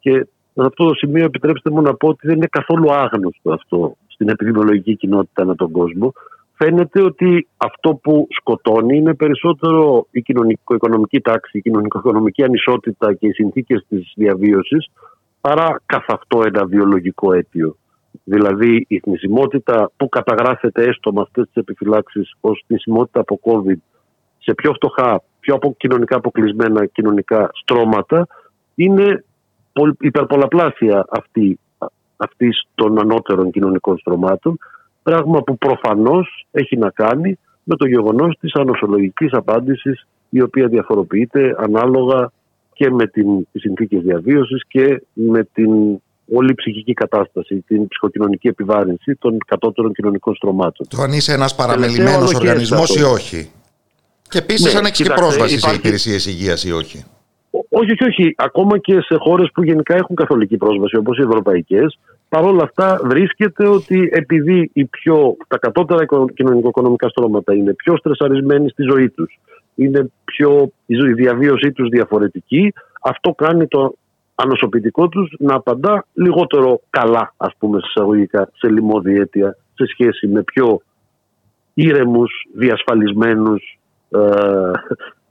και 0.00 0.12
σε 0.54 0.66
αυτό 0.66 0.86
το 0.86 0.94
σημείο 0.94 1.24
επιτρέψτε 1.24 1.70
μου 1.70 1.80
να 1.80 1.94
πω 1.94 2.08
ότι 2.08 2.26
δεν 2.26 2.36
είναι 2.36 2.46
καθόλου 2.50 2.92
άγνωστο 2.92 3.52
αυτό 3.52 3.96
στην 4.06 4.28
επιδημιολογική 4.28 4.96
κοινότητα 4.96 5.42
ανά 5.42 5.54
τον 5.54 5.70
κόσμο, 5.70 6.12
φαίνεται 6.54 7.02
ότι 7.02 7.48
αυτό 7.56 7.94
που 7.94 8.26
σκοτώνει 8.30 8.96
είναι 8.96 9.14
περισσότερο 9.14 10.06
η 10.10 10.22
κοινωνικο-οικονομική 10.22 11.20
τάξη, 11.20 11.58
η 11.58 11.60
κοινωνικο-οικονομική 11.60 12.42
ανισότητα 12.42 13.14
και 13.14 13.26
οι 13.26 13.32
συνθήκες 13.32 13.84
της 13.88 14.12
διαβίωσης 14.16 14.90
παρά 15.40 15.80
καθ' 15.86 16.10
αυτό 16.10 16.42
ένα 16.44 16.66
βιολογικό 16.66 17.32
αίτιο. 17.32 17.76
Δηλαδή 18.24 18.84
η 18.88 18.98
θνησιμότητα 18.98 19.90
που 19.96 20.08
καταγράφεται 20.08 20.84
έστω 20.84 21.12
με 21.12 21.20
αυτές 21.20 21.44
τις 21.44 21.54
επιφυλάξεις 21.54 22.34
ως 22.40 22.64
θνησιμότητα 22.66 23.20
από 23.20 23.40
COVID 23.42 23.78
σε 24.38 24.54
πιο 24.54 24.72
φτωχά, 24.72 25.22
πιο 25.44 25.58
κοινωνικά 25.76 26.16
αποκλεισμένα 26.16 26.86
κοινωνικά 26.86 27.50
στρώματα 27.52 28.26
είναι 28.74 29.24
υπερπολαπλάσια 30.00 31.06
αυτή, 31.10 31.58
αυτής 32.16 32.66
των 32.74 32.98
ανώτερων 32.98 33.50
κοινωνικών 33.50 33.98
στρωμάτων 33.98 34.58
Πράγμα 35.04 35.42
που 35.42 35.58
προφανώς 35.58 36.46
έχει 36.50 36.76
να 36.76 36.90
κάνει 36.90 37.38
με 37.62 37.76
το 37.76 37.86
γεγονός 37.86 38.36
της 38.40 38.54
ανοσολογικής 38.54 39.32
απάντησης 39.32 40.06
η 40.28 40.40
οποία 40.42 40.66
διαφοροποιείται 40.66 41.56
ανάλογα 41.58 42.32
και 42.72 42.90
με 42.90 43.06
την, 43.06 43.46
τις 43.52 43.60
συνθήκες 43.60 44.02
διαβίωσης 44.02 44.62
και 44.68 45.02
με 45.12 45.48
την 45.52 45.70
όλη 46.34 46.54
ψυχική 46.54 46.92
κατάσταση, 46.92 47.64
την 47.66 47.88
ψυχοκοινωνική 47.88 48.48
επιβάρυνση 48.48 49.14
των 49.14 49.38
κατώτερων 49.46 49.92
κοινωνικών 49.92 50.34
στρωμάτων. 50.34 50.86
Το 50.88 51.02
αν 51.02 51.12
είσαι 51.12 51.32
ένας 51.32 51.54
παραμελημένος 51.54 52.34
οργανισμός 52.34 52.96
ή 52.96 53.02
όχι. 53.02 53.50
Και 54.34 54.40
επίσης 54.40 54.72
ναι, 54.72 54.78
αν 54.78 54.84
έχεις 54.84 55.06
και 55.06 55.12
πρόσβαση 55.14 55.54
υπάρχει... 55.54 55.68
σε 55.68 55.74
υπηρεσίες 55.74 56.26
υγείας 56.26 56.64
ή 56.64 56.72
όχι. 56.72 57.04
Όχι, 57.68 57.92
όχι, 57.92 58.04
όχι. 58.04 58.34
Ακόμα 58.36 58.78
και 58.78 59.00
σε 59.00 59.16
χώρες 59.18 59.50
που 59.54 59.62
γενικά 59.64 59.94
έχουν 59.94 60.16
καθολική 60.16 60.56
πρόσβαση, 60.56 60.96
όπως 60.96 61.18
οι 61.18 61.22
ευρωπαϊκές, 61.22 61.98
παρόλα 62.28 62.62
αυτά 62.62 63.00
βρίσκεται 63.04 63.68
ότι 63.68 64.08
επειδή 64.12 64.70
οι 64.72 64.84
πιο, 64.84 65.36
τα 65.48 65.58
κατώτερα 65.58 66.04
κοινωνικο-οικονομικά 66.34 67.08
στρώματα 67.08 67.54
είναι 67.54 67.74
πιο 67.74 67.96
στρεσαρισμένοι 67.96 68.68
στη 68.68 68.82
ζωή 68.82 69.10
τους, 69.10 69.38
είναι 69.74 70.10
πιο, 70.24 70.72
η 70.86 71.12
διαβίωσή 71.12 71.72
τους 71.72 71.88
διαφορετική, 71.88 72.72
αυτό 73.02 73.32
κάνει 73.32 73.66
το 73.66 73.94
ανοσοποιητικό 74.34 75.08
τους 75.08 75.34
να 75.38 75.54
απαντά 75.54 76.06
λιγότερο 76.12 76.80
καλά, 76.90 77.34
ας 77.36 77.52
πούμε, 77.58 77.80
εισαγωγικά, 77.84 78.50
σε 78.54 78.70
λοιμώδη 78.70 79.16
αίτια, 79.16 79.56
σε 79.74 79.86
σχέση 79.86 80.26
με 80.26 80.42
πιο 80.42 80.80
ήρεμους, 81.74 82.30
διασφαλισμένους, 82.54 83.78
ε, 84.14 84.70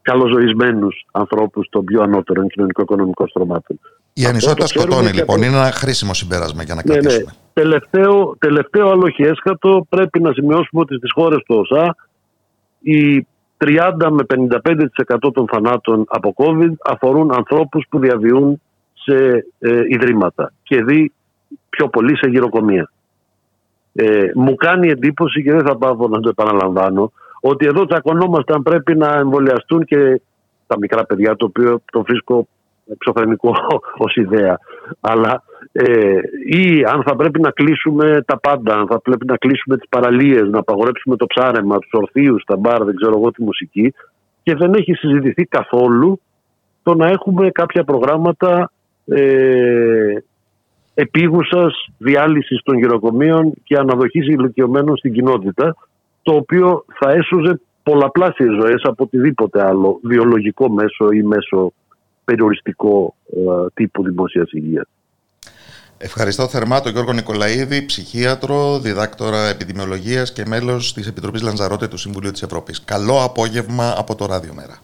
καλοζωισμένους 0.02 1.06
ανθρώπους 1.12 1.68
των 1.70 1.86
πιο 1.86 2.02
ανώτερων 2.02 2.48
κοινωνικο-οικονομικών 2.48 3.28
στρωμάτων. 3.28 3.80
Η 4.14 4.26
ανισότητα 4.26 4.68
σκοτώνει 4.68 5.12
λοιπόν. 5.12 5.38
Είναι 5.38 5.58
ένα 5.58 5.72
χρήσιμο 5.72 6.14
συμπέρασμα 6.14 6.64
για 6.64 6.76
να 6.76 6.82
ναι, 6.86 6.94
κρατήσουμε. 6.94 7.32
Ναι. 7.32 7.62
Τελευταίο, 7.64 8.36
τελευταίο 8.40 8.90
άλλο 8.90 9.14
έσχατο 9.18 9.86
πρέπει 9.90 10.20
να 10.20 10.34
σημειώσουμε 10.34 10.82
ότι 10.82 10.96
στις 10.96 11.12
χώρες 11.14 11.44
του 11.46 11.56
ΩΣΑ 11.56 11.96
οι 12.80 13.28
30 13.66 14.10
με 14.10 14.24
55% 14.28 15.34
των 15.34 15.48
θανάτων 15.52 16.06
από 16.08 16.34
COVID 16.38 16.72
αφορούν 16.86 17.32
ανθρώπους 17.32 17.86
που 17.90 18.00
διαβιούν 18.00 18.62
σε 18.94 19.48
ε, 19.60 19.82
ιδρύματα 19.90 20.54
και 20.64 20.84
δει 20.84 21.12
πιο 21.70 21.88
πολύ 21.88 22.18
σε 22.18 22.28
γυροκομεία. 22.28 22.92
Ε, 23.94 24.32
μου 24.36 24.56
κάνει 24.56 24.90
εντύπωση 24.90 25.44
και 25.44 25.52
δεν 25.52 25.66
θα 25.66 25.78
πάω 25.78 26.08
να 26.08 26.20
το 26.20 26.30
επαναλαμβάνω 26.30 27.12
ότι 27.46 27.66
εδώ 27.66 27.86
τσακωνόμαστε 27.86 28.54
αν 28.54 28.62
πρέπει 28.62 28.96
να 28.96 29.14
εμβολιαστούν 29.14 29.86
και 29.86 30.22
τα 30.68 30.78
μικρά 30.80 31.06
παιδιά, 31.06 31.36
το 31.36 31.46
οποίο 31.46 31.82
το 31.92 32.04
βρίσκω 32.04 32.48
εξωφρενικό 32.92 33.56
ως 34.06 34.16
ιδέα. 34.16 34.60
Αλλά 35.00 35.44
ε, 35.72 36.18
ή 36.46 36.84
αν 36.84 37.04
θα 37.04 37.16
πρέπει 37.16 37.40
να 37.42 37.52
κλείσουμε 37.52 38.24
τα 38.26 38.40
πάντα, 38.40 38.76
αν 38.76 38.88
θα 38.88 39.00
πρέπει 39.02 39.26
να 39.26 39.38
κλείσουμε 39.38 39.78
τις 39.78 39.90
παραλίες, 39.90 40.50
να 40.50 40.60
απαγορέψουμε 40.60 41.16
το 41.16 41.26
ψάρεμα, 41.26 41.80
τους 41.80 41.92
ορθίους, 41.92 42.44
τα 42.44 42.56
μπαρ, 42.56 42.84
δεν 42.84 42.96
ξέρω 42.96 43.18
εγώ 43.18 43.32
τη 43.32 43.44
μουσική 43.44 43.94
και 44.44 44.56
δεν 44.56 44.74
έχει 44.74 44.94
συζητηθεί 44.94 45.46
καθόλου 45.46 46.20
το 46.84 46.96
να 46.96 47.08
έχουμε 47.08 47.50
κάποια 47.50 47.84
προγράμματα 47.84 48.72
ε, 49.06 50.16
επίγουσας 50.94 51.88
διάλυσης 51.98 52.62
των 52.64 52.78
γυροκομείων 52.78 53.54
και 53.64 53.78
αναδοχής 53.78 54.28
ηλικιωμένων 54.28 54.98
στην 54.98 55.14
κοινότητα 55.14 55.76
το 56.24 56.34
οποίο 56.34 56.86
θα 57.00 57.12
έσωζε 57.12 57.60
πολλαπλάσιες 57.84 58.50
ζωές 58.62 58.82
από 58.84 59.04
οτιδήποτε 59.04 59.64
άλλο 59.64 60.00
βιολογικό 60.04 60.70
μέσο 60.70 61.12
ή 61.12 61.24
μέσο 61.24 61.74
περιοριστικό 62.26 63.16
ε, 63.34 63.66
τύπου 63.74 64.04
δημόσιας 64.04 64.52
υγείας. 64.52 64.88
Ευχαριστώ 65.98 66.48
θερμά 66.48 66.82
τον 66.82 66.92
Γιώργο 66.92 67.14
Νικολαίδη, 67.14 67.86
ψυχίατρο, 67.86 68.80
διδάκτορα 68.80 69.48
επιδημιολογίας 69.48 70.34
και 70.34 70.44
μέλος 70.48 70.94
της 70.94 71.08
Επιτροπής 71.08 71.42
Λανζαρότε 71.42 71.88
του 71.88 71.98
Συμβουλίου 71.98 72.32
της 72.32 72.42
Ευρώπης. 72.42 72.84
Καλό 72.84 73.24
απόγευμα 73.24 73.96
από 73.98 74.16
το 74.16 74.26
Ράδιο 74.26 74.54
Μέρα. 74.54 74.80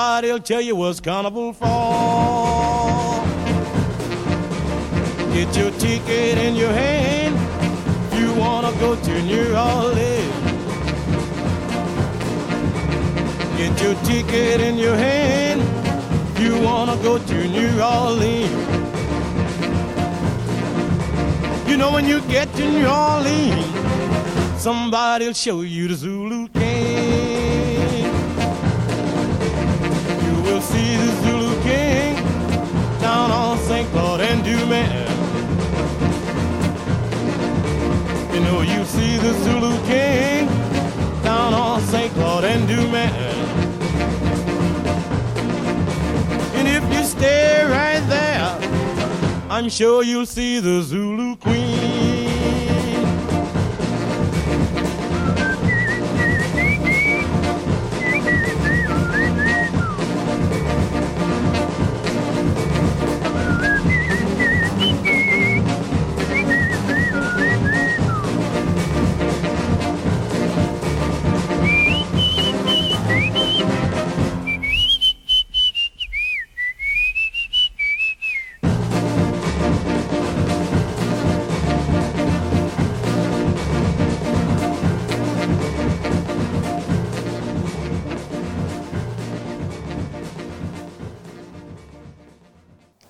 I'll 0.00 0.38
tell 0.38 0.60
you 0.60 0.76
what's 0.76 1.00
carnival 1.00 1.52
for. 1.52 1.66
Get 5.34 5.56
your 5.56 5.72
ticket 5.72 6.38
in 6.38 6.54
your 6.54 6.70
hand. 6.70 7.34
You 8.14 8.32
wanna 8.34 8.70
go 8.78 8.94
to 8.94 9.22
New 9.22 9.56
Orleans. 9.56 10.34
Get 13.56 13.82
your 13.82 13.94
ticket 14.04 14.60
in 14.60 14.78
your 14.78 14.96
hand. 14.96 15.62
You 16.38 16.60
wanna 16.60 16.96
go 17.02 17.18
to 17.18 17.48
New 17.48 17.80
Orleans. 17.80 18.68
You 21.68 21.76
know 21.76 21.90
when 21.90 22.06
you 22.06 22.20
get 22.28 22.54
to 22.54 22.70
New 22.70 22.86
Orleans, 22.86 23.66
somebody'll 24.62 25.32
show 25.32 25.62
you 25.62 25.88
the 25.88 25.96
Zulu 25.96 26.46
see 30.72 30.96
the 30.96 31.10
Zulu 31.22 31.52
King 31.62 32.14
down 33.00 33.30
on 33.30 33.56
St. 33.68 33.88
Claude 33.90 34.20
and 34.20 34.44
Dumas. 34.44 35.08
You 38.34 38.40
know 38.44 38.60
you 38.60 38.84
see 38.84 39.16
the 39.16 39.32
Zulu 39.44 39.72
King 39.86 40.46
down 41.22 41.54
on 41.54 41.80
St. 41.80 42.12
Claude 42.12 42.44
and 42.44 42.68
Dumas. 42.68 43.48
And 46.56 46.68
if 46.68 46.84
you 46.92 47.02
stay 47.04 47.64
right 47.64 48.04
there, 48.08 48.48
I'm 49.50 49.70
sure 49.70 50.02
you'll 50.02 50.26
see 50.26 50.60
the 50.60 50.82
Zulu 50.82 51.27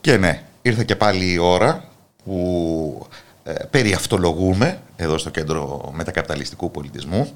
Και 0.09 0.17
ναι, 0.17 0.43
ήρθε 0.63 0.85
και 0.85 0.97
πάλι 0.97 1.33
η 1.33 1.39
ώρα 1.39 1.85
που 2.25 3.07
ε, 3.45 3.53
περιαυτολογούμε 3.71 4.81
εδώ 4.97 5.19
στο 5.19 5.31
Κέντρο 5.31 5.91
Μετακαπιταλιστικού 5.95 6.71
Πολιτισμού 6.71 7.33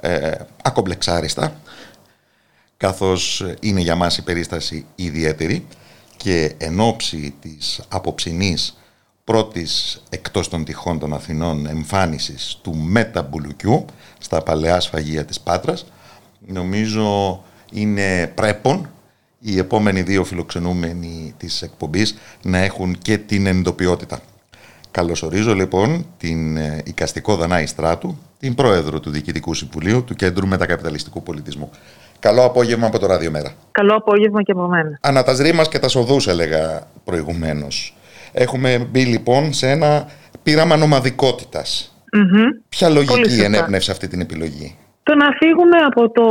ε, 0.00 0.30
ακομπλεξάριστα 0.62 1.52
καθώς 2.76 3.44
είναι 3.60 3.80
για 3.80 3.94
μας 3.94 4.16
η 4.16 4.22
περίσταση 4.22 4.86
ιδιαίτερη 4.94 5.66
και 6.16 6.54
εν 6.58 6.80
ώψη 6.80 7.34
της 7.40 7.80
απόψινής 7.88 8.78
πρώτης 9.24 10.02
εκτός 10.10 10.48
των 10.48 10.64
τυχών 10.64 10.98
των 10.98 11.12
Αθηνών 11.12 11.66
εμφάνισης 11.66 12.58
του 12.62 12.76
μεταμπουλουκιού 12.76 13.84
στα 14.18 14.42
παλαιά 14.42 14.80
σφαγεία 14.80 15.24
της 15.24 15.40
Πάτρας 15.40 15.86
νομίζω 16.46 17.42
είναι 17.72 18.26
πρέπον 18.34 18.90
οι 19.42 19.58
επόμενοι 19.58 20.02
δύο 20.02 20.24
φιλοξενούμενοι 20.24 21.34
της 21.36 21.62
εκπομπής 21.62 22.18
να 22.42 22.58
έχουν 22.58 22.98
και 22.98 23.18
την 23.18 23.46
εντοπιότητα. 23.46 24.20
Καλωσορίζω 24.90 25.54
λοιπόν 25.54 26.06
την 26.18 26.56
ε, 26.56 26.82
οικαστικό 26.84 27.36
Δανάη 27.36 27.66
Στράτου, 27.66 28.18
την 28.38 28.54
πρόεδρο 28.54 29.00
του 29.00 29.10
Διοικητικού 29.10 29.54
Συμβουλίου 29.54 30.04
του 30.04 30.14
Κέντρου 30.14 30.46
Μετακαπιταλιστικού 30.46 31.22
Πολιτισμού. 31.22 31.70
Καλό 32.18 32.44
απόγευμα 32.44 32.86
από 32.86 32.98
το 32.98 33.06
Ραδιομέρα. 33.06 33.52
Καλό 33.70 33.94
απόγευμα 33.94 34.42
και 34.42 34.52
από 34.52 34.68
μένα. 34.68 34.98
Ανά 35.00 35.22
τα 35.22 35.34
σδρήμας 35.34 35.68
και 35.68 35.78
τα 35.78 35.88
σοδούς 35.88 36.28
έλεγα 36.28 36.86
προηγουμένως. 37.04 37.96
Έχουμε 38.32 38.88
μπει 38.90 39.04
λοιπόν 39.04 39.52
σε 39.52 39.70
ένα 39.70 40.06
πείραμα 40.42 40.76
νομαδικότητας. 40.76 41.94
Ποια 42.68 42.88
λογική 42.88 43.40
ενέπνευσε 43.40 43.90
αυτή 43.90 44.08
την 44.08 44.20
επιλογή; 44.20 44.76
Το 45.02 45.14
να 45.14 45.28
φύγουμε 45.38 45.76
από 45.76 46.10
το, 46.10 46.24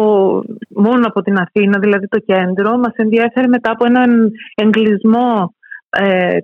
μόνο 0.69 1.07
από 1.07 1.21
την 1.21 1.37
Αθήνα, 1.37 1.79
δηλαδή 1.79 2.07
το 2.07 2.19
κέντρο, 2.19 2.77
μας 2.77 2.93
ενδιαφέρει 2.95 3.47
μετά 3.47 3.71
από 3.71 3.85
έναν 3.85 4.31
εγκλισμό 4.55 5.53
ε, 5.89 6.37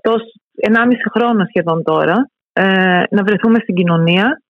1,5 0.68 0.92
χρόνο 1.14 1.46
σχεδόν 1.46 1.84
τώρα, 1.84 2.30
ε, 2.54 3.04
να 3.10 3.24
βρεθούμε 3.24 3.60
στην 3.60 3.76
κοινωνία, 3.76 4.42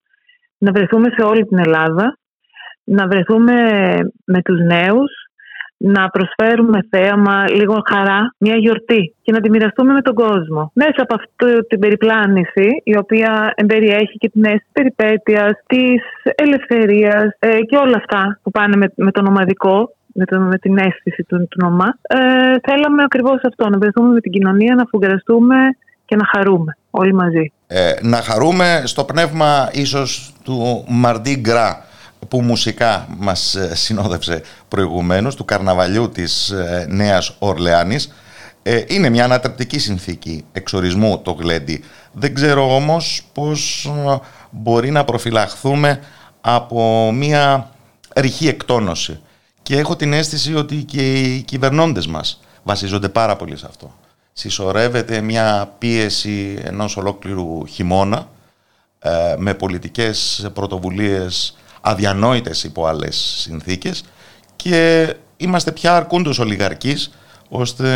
να 0.57 0.71
βρεθούμε 0.71 1.09
σε 1.09 1.25
όλη 1.25 1.45
την 1.45 1.57
Ελλάδα, 1.57 2.17
να 2.83 3.07
βρεθούμε 3.07 3.53
με 4.25 4.41
τους 4.41 4.59
νέους, 4.59 5.24
να 5.77 6.09
προσφέρουμε 6.09 6.79
θέαμα, 6.89 7.49
λίγο 7.49 7.81
χαρά, 7.89 8.33
μια 8.37 8.55
γιορτή 8.55 9.13
και 9.21 9.31
να 9.31 9.39
τη 9.41 9.49
μοιραστούμε 9.49 9.93
με 9.93 10.01
τον 10.01 10.13
κόσμο. 10.13 10.71
Μέσα 10.73 10.95
από 10.97 11.15
αυτή 11.15 11.67
την 11.67 11.79
περιπλάνηση, 11.79 12.67
η 12.83 12.97
οποία 12.97 13.53
εμπεριέχει 13.55 14.17
και 14.17 14.29
την 14.29 14.43
αίσθηση 14.45 14.65
περιπέτειας, 14.73 15.51
της 15.67 16.01
ελευθερίας 16.35 17.27
ε, 17.39 17.59
και 17.59 17.77
όλα 17.77 17.97
αυτά 17.97 18.39
που 18.43 18.51
πάνε 18.51 18.75
με, 18.75 18.87
με 18.95 19.11
το 19.11 19.21
νομαδικό, 19.21 19.95
με, 20.13 20.25
το, 20.25 20.39
με 20.39 20.57
την 20.57 20.77
αίσθηση 20.77 21.23
του, 21.23 21.47
του 21.49 21.57
νομά, 21.63 21.97
ε, 22.01 22.17
θέλαμε 22.63 23.03
ακριβώς 23.03 23.41
αυτό, 23.43 23.69
να 23.69 23.77
βρεθούμε 23.77 24.13
με 24.13 24.19
την 24.19 24.31
κοινωνία, 24.31 24.75
να 24.75 24.85
φουγκραστούμε 24.89 25.55
και 26.05 26.15
να 26.15 26.25
χαρούμε 26.25 26.77
όλοι 26.89 27.13
μαζί. 27.13 27.51
Ε, 27.67 27.93
να 28.01 28.17
χαρούμε 28.17 28.81
στο 28.85 29.03
πνεύμα 29.03 29.69
ίσως 29.71 30.33
του 30.43 30.85
Μαρντί 30.87 31.37
Γκρά 31.39 31.85
που 32.27 32.41
μουσικά 32.41 33.07
μας 33.17 33.55
ε, 33.55 33.75
συνόδευσε 33.75 34.41
προηγουμένως, 34.67 35.35
του 35.35 35.45
καρναβαλιού 35.45 36.09
της 36.09 36.49
ε, 36.49 36.85
Νέας 36.89 37.35
Ορλεάνης. 37.39 38.13
Ε, 38.63 38.83
είναι 38.87 39.09
μια 39.09 39.23
ανατρεπτική 39.23 39.79
συνθήκη 39.79 40.45
εξορισμού 40.51 41.21
το 41.21 41.31
γλέντι. 41.31 41.83
Δεν 42.11 42.33
ξέρω 42.33 42.75
όμως 42.75 43.27
πώς 43.33 43.91
μπορεί 44.49 44.91
να 44.91 45.03
προφυλαχθούμε 45.03 45.99
από 46.41 47.11
μια 47.11 47.69
ρηχή 48.15 48.47
εκτόνωση. 48.47 49.19
Και 49.61 49.77
έχω 49.77 49.95
την 49.95 50.13
αίσθηση 50.13 50.55
ότι 50.55 50.75
και 50.75 51.13
οι 51.13 51.41
κυβερνώντες 51.41 52.07
μας 52.07 52.41
βασίζονται 52.63 53.09
πάρα 53.09 53.35
πολύ 53.35 53.57
σε 53.57 53.65
αυτό. 53.69 53.93
Συσσωρεύεται 54.33 55.21
μια 55.21 55.73
πίεση 55.77 56.59
ενός 56.63 56.97
ολόκληρου 56.97 57.65
χειμώνα 57.67 58.27
ε, 58.99 59.35
με 59.37 59.53
πολιτικές 59.53 60.49
πρωτοβουλίες 60.53 61.57
αδιανόητες 61.87 62.63
υπό 62.63 62.85
άλλες 62.85 63.15
συνθήκες 63.15 64.03
και 64.55 65.15
είμαστε 65.37 65.71
πια 65.71 65.95
αρκούντος 65.95 66.39
ολιγαρκής 66.39 67.11
ώστε 67.49 67.87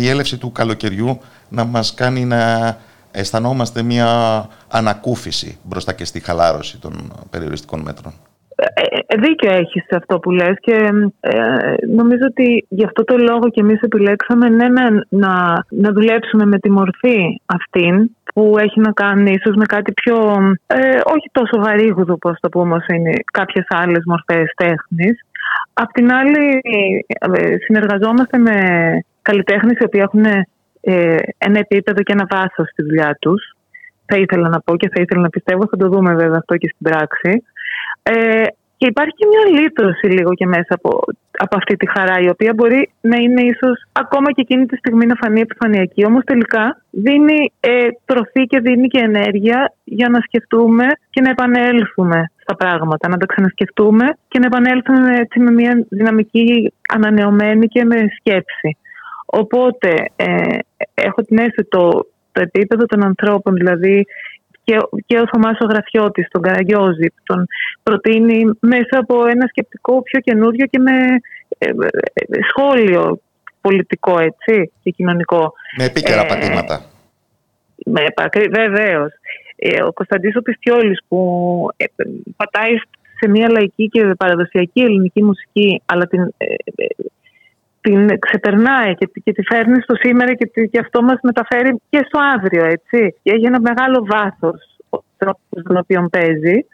η 0.00 0.08
έλευση 0.08 0.36
του 0.36 0.52
καλοκαιριού 0.52 1.20
να 1.48 1.64
μας 1.64 1.94
κάνει 1.94 2.24
να 2.24 2.78
αισθανόμαστε 3.10 3.82
μια 3.82 4.48
ανακούφιση 4.68 5.58
μπροστά 5.62 5.92
και 5.92 6.04
στη 6.04 6.20
χαλάρωση 6.20 6.78
των 6.78 7.12
περιοριστικών 7.30 7.80
μέτρων. 7.80 8.12
Ε, 8.62 8.82
ε, 9.06 9.20
δίκιο 9.20 9.50
έχεις 9.52 9.82
σε 9.82 9.96
αυτό 9.96 10.18
που 10.18 10.30
λες 10.30 10.56
και 10.60 10.76
ε, 11.20 11.74
νομίζω 11.86 12.24
ότι 12.28 12.66
γι' 12.68 12.84
αυτό 12.84 13.04
το 13.04 13.16
λόγο 13.16 13.50
και 13.50 13.60
εμείς 13.60 13.80
επιλέξαμε 13.80 14.48
ναι, 14.48 14.68
ναι, 14.68 14.86
να, 15.08 15.64
να 15.68 15.92
δουλέψουμε 15.92 16.44
με 16.44 16.58
τη 16.58 16.70
μορφή 16.70 17.40
αυτήν 17.46 18.10
που 18.34 18.54
έχει 18.58 18.80
να 18.80 18.92
κάνει 18.92 19.30
ίσως 19.30 19.56
με 19.56 19.64
κάτι 19.64 19.92
πιο, 19.92 20.16
όχι 21.14 21.28
τόσο 21.32 21.60
βαρύγουδο 21.62 22.16
πώς 22.18 22.38
το 22.40 22.48
πούμε 22.48 22.74
όσο 22.74 22.94
είναι 22.94 23.12
κάποιες 23.32 23.66
άλλες 23.68 24.02
μορφές 24.06 24.52
τέχνης. 24.56 25.20
Απ' 25.72 25.92
την 25.92 26.12
άλλη 26.12 26.60
συνεργαζόμαστε 27.66 28.38
με 28.38 28.56
καλλιτέχνες 29.22 29.78
οι 29.78 29.84
οποίοι 29.84 30.00
έχουν 30.04 30.24
ένα 31.38 31.58
επίπεδο 31.58 32.02
και 32.02 32.12
ένα 32.12 32.26
βάθος 32.30 32.68
στη 32.68 32.82
δουλειά 32.82 33.16
τους. 33.20 33.54
Θα 34.06 34.16
ήθελα 34.16 34.48
να 34.48 34.60
πω 34.60 34.76
και 34.76 34.88
θα 34.88 35.00
ήθελα 35.00 35.20
να 35.20 35.28
πιστεύω, 35.28 35.66
θα 35.70 35.76
το 35.76 35.88
δούμε 35.88 36.14
βέβαια 36.14 36.38
αυτό 36.38 36.56
και 36.56 36.70
στην 36.74 36.90
πράξη. 36.90 37.42
Ε, 38.02 38.44
και 38.80 38.86
υπάρχει 38.86 39.14
και 39.16 39.26
μια 39.32 39.60
λύτρωση 39.60 40.06
λίγο 40.06 40.34
και 40.34 40.46
μέσα 40.46 40.74
από, 40.78 41.00
από 41.38 41.56
αυτή 41.56 41.76
τη 41.76 41.90
χαρά, 41.90 42.16
η 42.20 42.28
οποία 42.28 42.52
μπορεί 42.56 42.90
να 43.00 43.16
είναι 43.16 43.42
ίσως 43.42 43.86
ακόμα 43.92 44.32
και 44.32 44.40
εκείνη 44.40 44.66
τη 44.66 44.76
στιγμή 44.76 45.06
να 45.06 45.14
φανεί 45.14 45.40
επιφανειακή. 45.40 46.04
Όμως 46.04 46.24
τελικά 46.24 46.82
δίνει 46.90 47.52
ε, 47.60 47.88
τροφή 48.04 48.46
και 48.46 48.60
δίνει 48.60 48.88
και 48.88 49.00
ενέργεια 49.00 49.74
για 49.84 50.08
να 50.08 50.20
σκεφτούμε 50.20 50.86
και 51.10 51.20
να 51.20 51.30
επανέλθουμε 51.30 52.30
στα 52.36 52.56
πράγματα, 52.56 53.08
να 53.08 53.16
τα 53.16 53.26
ξανασκεφτούμε 53.26 54.06
και 54.28 54.38
να 54.38 54.46
επανέλθουμε 54.46 55.16
έτσι 55.16 55.40
με 55.40 55.50
μια 55.50 55.86
δυναμική 55.88 56.72
ανανεωμένη 56.88 57.66
και 57.66 57.84
με 57.84 57.96
σκέψη. 58.18 58.76
Οπότε 59.26 59.90
ε, 60.16 60.58
έχω 60.94 61.22
την 61.22 61.38
αίσθηση 61.38 61.68
το, 61.68 62.06
το 62.32 62.40
επίπεδο 62.40 62.84
των 62.86 63.04
ανθρώπων, 63.04 63.54
δηλαδή 63.54 64.06
και, 64.70 64.78
και 65.06 65.18
ο 65.18 65.26
Θωμάς 65.32 65.58
ο 65.60 65.64
Γραφιώτης, 65.64 66.28
τον 66.30 66.42
Καραγιώζη, 66.42 67.06
που 67.06 67.22
τον 67.24 67.46
προτείνει 67.82 68.50
μέσα 68.60 68.98
από 68.98 69.26
ένα 69.26 69.46
σκεπτικό 69.46 70.02
πιο 70.02 70.20
καινούριο 70.20 70.66
και 70.66 70.78
με 70.78 70.92
ε, 71.58 71.68
ε, 71.68 72.38
σχόλιο 72.48 73.20
πολιτικό 73.60 74.18
έτσι, 74.18 74.72
και 74.82 74.90
κοινωνικό. 74.90 75.52
Με 75.78 75.84
επίκαιρα 75.84 76.24
ε, 76.24 76.26
πατήματα. 76.28 76.84
Με, 77.84 78.02
Βεβαίως. 78.50 79.12
Ε, 79.56 79.82
ο 79.82 79.92
Κωνσταντίνος 79.92 80.42
Πιστιόλης 80.42 80.98
που 81.08 81.68
ε, 81.76 81.84
πατάει 82.36 82.74
σε 83.18 83.28
μια 83.28 83.50
λαϊκή 83.50 83.88
και 83.88 84.14
παραδοσιακή 84.18 84.80
ελληνική 84.80 85.22
μουσική 85.22 85.82
αλλά 85.86 86.06
την, 86.06 86.34
την 87.80 88.18
ξεπερνάει 88.18 88.94
και, 88.94 89.10
και 89.24 89.32
τη 89.32 89.42
φέρνει 89.42 89.80
στο 89.82 89.94
σήμερα 89.94 90.34
και, 90.34 90.66
και 90.70 90.78
αυτό 90.78 91.02
μας 91.02 91.18
μεταφέρει 91.22 91.80
και 91.90 92.04
στο 92.08 92.18
αύριο, 92.34 92.64
έτσι. 92.64 93.14
Και 93.22 93.32
έχει 93.32 93.44
ένα 93.44 93.60
μεγάλο 93.60 94.06
βάθος 94.10 94.76
ο 94.90 94.98
τρόπος 95.16 95.62
τον 95.62 95.76
οποίο 95.76 96.08
παίζει. 96.10 96.66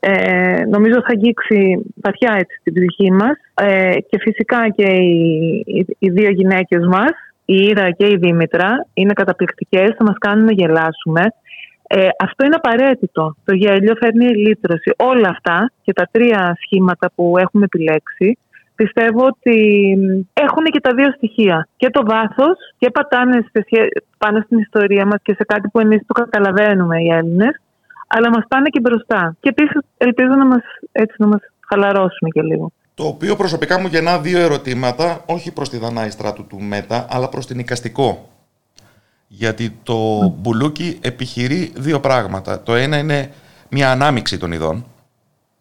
Ε, 0.00 0.64
νομίζω 0.68 0.94
θα 0.94 1.12
αγγίξει 1.12 1.84
βαθιά 1.94 2.34
έτσι 2.38 2.60
την 2.62 2.74
ψυχή 2.74 3.12
μας 3.12 3.36
ε, 3.54 3.94
και 4.08 4.18
φυσικά 4.20 4.68
και 4.68 4.86
οι, 4.86 5.64
οι, 5.98 6.10
δύο 6.10 6.30
γυναίκες 6.30 6.86
μας, 6.86 7.12
η 7.44 7.54
Ήρα 7.54 7.90
και 7.90 8.06
η 8.06 8.16
Δήμητρα, 8.16 8.86
είναι 8.94 9.12
καταπληκτικές, 9.12 9.94
θα 9.98 10.04
μας 10.04 10.16
κάνουν 10.18 10.44
να 10.44 10.52
γελάσουμε. 10.52 11.22
Ε, 11.88 12.08
αυτό 12.18 12.44
είναι 12.44 12.54
απαραίτητο. 12.54 13.36
Το 13.44 13.54
γέλιο 13.54 13.94
φέρνει 14.00 14.26
λύτρωση. 14.26 14.90
Όλα 14.96 15.28
αυτά 15.28 15.72
και 15.82 15.92
τα 15.92 16.08
τρία 16.10 16.56
σχήματα 16.60 17.10
που 17.14 17.34
έχουμε 17.38 17.64
επιλέξει 17.64 18.38
πιστεύω 18.76 19.26
ότι 19.26 19.56
έχουν 20.32 20.64
και 20.64 20.80
τα 20.80 20.94
δύο 20.94 21.10
στοιχεία. 21.16 21.68
Και 21.76 21.90
το 21.90 22.02
βάθος 22.04 22.56
και 22.78 22.90
πατάνε 22.90 23.46
πάνω 24.18 24.40
στην 24.40 24.58
ιστορία 24.58 25.06
μας 25.06 25.18
και 25.22 25.32
σε 25.32 25.44
κάτι 25.44 25.68
που 25.68 25.80
εμείς 25.80 26.00
το 26.06 26.12
καταλαβαίνουμε 26.12 27.02
οι 27.02 27.08
Έλληνες, 27.08 27.60
αλλά 28.06 28.30
μας 28.30 28.44
πάνε 28.48 28.68
και 28.68 28.80
μπροστά. 28.80 29.36
Και 29.40 29.48
επίσης 29.48 29.80
ελπίζω 29.96 30.28
να 30.28 30.46
μας, 30.46 30.62
έτσι, 30.92 31.14
να 31.18 31.26
μας 31.26 31.40
χαλαρώσουν 31.68 32.30
και 32.30 32.42
λίγο. 32.42 32.70
Το 32.94 33.04
οποίο 33.04 33.36
προσωπικά 33.36 33.80
μου 33.80 33.86
γεννά 33.86 34.18
δύο 34.18 34.38
ερωτήματα, 34.38 35.22
όχι 35.26 35.52
προς 35.52 35.68
τη 35.68 35.78
Δανάη 35.78 36.10
Στράτου 36.10 36.46
του 36.46 36.62
ΜΕΤΑ, 36.62 37.06
αλλά 37.10 37.28
προς 37.28 37.46
την 37.46 37.58
Οικαστικό. 37.58 38.28
Γιατί 39.28 39.78
το 39.82 39.96
μπουλούκι 40.38 40.98
επιχειρεί 41.02 41.72
δύο 41.76 42.00
πράγματα. 42.00 42.62
Το 42.62 42.74
ένα 42.74 42.98
είναι 42.98 43.30
μια 43.70 43.90
ανάμιξη 43.90 44.38
των 44.38 44.52
ειδών, 44.52 44.84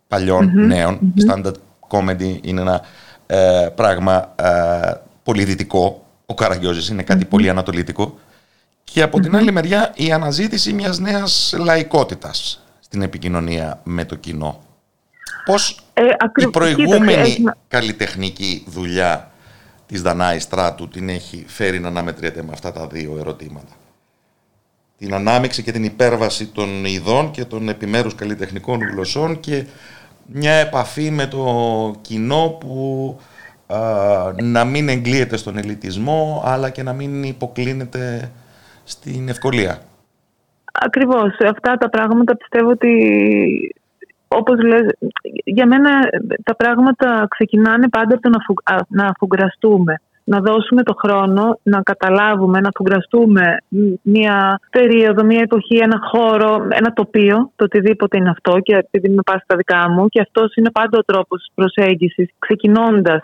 παλιών, 0.07 0.51
νέων. 0.53 0.99
Standard 1.28 1.55
comedy 1.89 2.38
είναι 2.41 2.61
ένα 2.61 2.82
ε, 3.28 3.68
πράγμα 3.76 4.34
ε, 4.36 4.94
πολυδυτικό. 5.24 6.06
Ο 6.26 6.34
Καραγκιόζης 6.34 6.90
είναι 6.90 7.04
πολύ 7.30 7.50
ανατολίτικο. 7.50 8.20
Και 8.84 9.02
από 9.02 9.20
την 9.20 9.36
άλλη 9.36 9.52
μεριά 9.52 9.92
η 9.96 10.12
αναζήτηση 10.12 10.74
μιας 10.74 11.00
νέας 11.00 11.56
λαϊκότητας 11.58 12.64
στην 12.80 13.02
επικοινωνία 13.02 13.80
με 13.84 14.06
το 14.06 14.16
κοινό. 14.16 14.60
Πώς 15.46 15.80
ε, 15.94 16.02
η 16.36 16.48
προηγούμενη 16.48 17.44
καλλιτεχνική 17.68 18.64
δουλειά 18.68 19.32
της 19.88 20.02
Δανάη 20.02 20.40
Στράτου 20.40 20.88
την 20.88 21.10
έχει 21.10 21.44
φέρει 21.48 21.80
να 21.80 21.88
αναμετριέται 21.88 22.44
με 22.44 22.50
αυτά 22.54 22.72
τα 22.72 22.88
δύο 22.88 23.18
ερωτήματα; 23.20 23.74
Την 24.98 25.14
ανάμειξη 25.14 25.64
και 25.64 25.72
την 25.72 25.84
υπέρβαση 25.84 26.46
των 26.46 26.86
ειδών 26.86 27.32
και 27.32 27.46
των 27.46 27.70
επιμέρους 27.70 28.16
καλλιτεχνικών 28.16 28.80
γλωσσών 28.80 29.40
και 29.40 29.66
μια 30.26 30.52
επαφή 30.52 31.12
με 31.12 31.28
το 31.28 31.46
κοινό 32.02 32.58
που 32.60 33.18
να 34.42 34.64
μην 34.64 34.90
εγκλείεται 34.90 35.38
στον 35.38 35.58
ελιτισμό 35.58 36.42
αλλά 36.46 36.70
και 36.70 36.84
να 36.84 36.94
μην 36.94 37.24
υποκλίνεται 37.24 38.32
στην 38.84 39.30
ευκολία. 39.30 39.80
Ακριβώς. 40.72 41.38
Αυτά 41.50 41.78
τα 41.78 41.90
πράγματα 41.90 42.38
πιστεύω 42.38 42.70
ότι 42.70 42.92
όπως 44.28 44.62
λες, 44.64 44.96
για 45.44 45.68
μένα 45.68 45.90
τα 46.44 46.56
πράγματα 46.56 47.28
ξεκινάνε 47.30 47.90
πάντα 47.90 48.16
από 48.16 48.22
το 48.22 48.30
να, 48.30 48.86
να 48.88 49.06
αφουγκραστούμε 49.06 50.02
να 50.26 50.40
δώσουμε 50.40 50.84
το 50.84 50.94
χρόνο 50.94 51.60
να 51.64 51.82
καταλάβουμε, 51.82 52.60
να 52.60 52.70
φουγκραστούμε 52.76 53.58
μια 54.02 54.60
περίοδο, 54.70 55.24
μια 55.24 55.42
εποχή, 55.42 55.78
ένα 55.78 56.00
χώρο, 56.12 56.68
ένα 56.70 56.94
τοπίο, 56.94 57.52
το 57.56 57.64
οτιδήποτε 57.64 58.18
είναι 58.18 58.30
αυτό 58.30 58.60
και 58.60 58.76
επειδή 58.76 59.10
με 59.10 59.22
πάσει 59.26 59.44
στα 59.44 59.56
δικά 59.56 59.90
μου 59.90 60.08
και 60.08 60.22
αυτός 60.22 60.56
είναι 60.56 60.72
πάντα 60.72 60.98
ο 60.98 61.04
τρόπος 61.04 61.52
προσέγγισης, 61.56 62.30
ξεκινώντας 62.40 63.24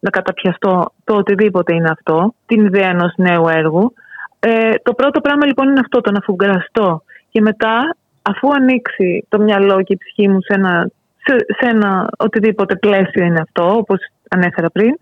να 0.00 0.10
καταπιαστώ 0.10 0.92
το 1.04 1.16
οτιδήποτε 1.16 1.74
είναι 1.74 1.90
αυτό, 1.90 2.34
την 2.46 2.64
ιδέα 2.64 2.88
ενός 2.88 3.12
νέου 3.16 3.48
έργου. 3.48 3.92
Ε, 4.40 4.74
το 4.82 4.94
πρώτο 4.94 5.20
πράγμα 5.20 5.46
λοιπόν 5.46 5.68
είναι 5.68 5.80
αυτό, 5.80 6.00
το 6.00 6.10
να 6.10 6.20
φουγκραστώ 6.20 7.02
και 7.30 7.40
μετά 7.40 7.96
αφού 8.22 8.48
ανοίξει 8.54 9.26
το 9.28 9.40
μυαλό 9.40 9.82
και 9.82 9.92
η 9.92 9.96
ψυχή 9.96 10.28
μου 10.28 10.40
σε 10.40 10.54
ένα, 10.54 10.90
σε, 11.16 11.36
σε 11.58 11.70
ένα 11.70 12.08
οτιδήποτε 12.18 12.76
πλαίσιο 12.76 13.24
είναι 13.24 13.40
αυτό, 13.40 13.76
όπως 13.76 13.98
ανέφερα 14.28 14.70
πριν, 14.70 14.94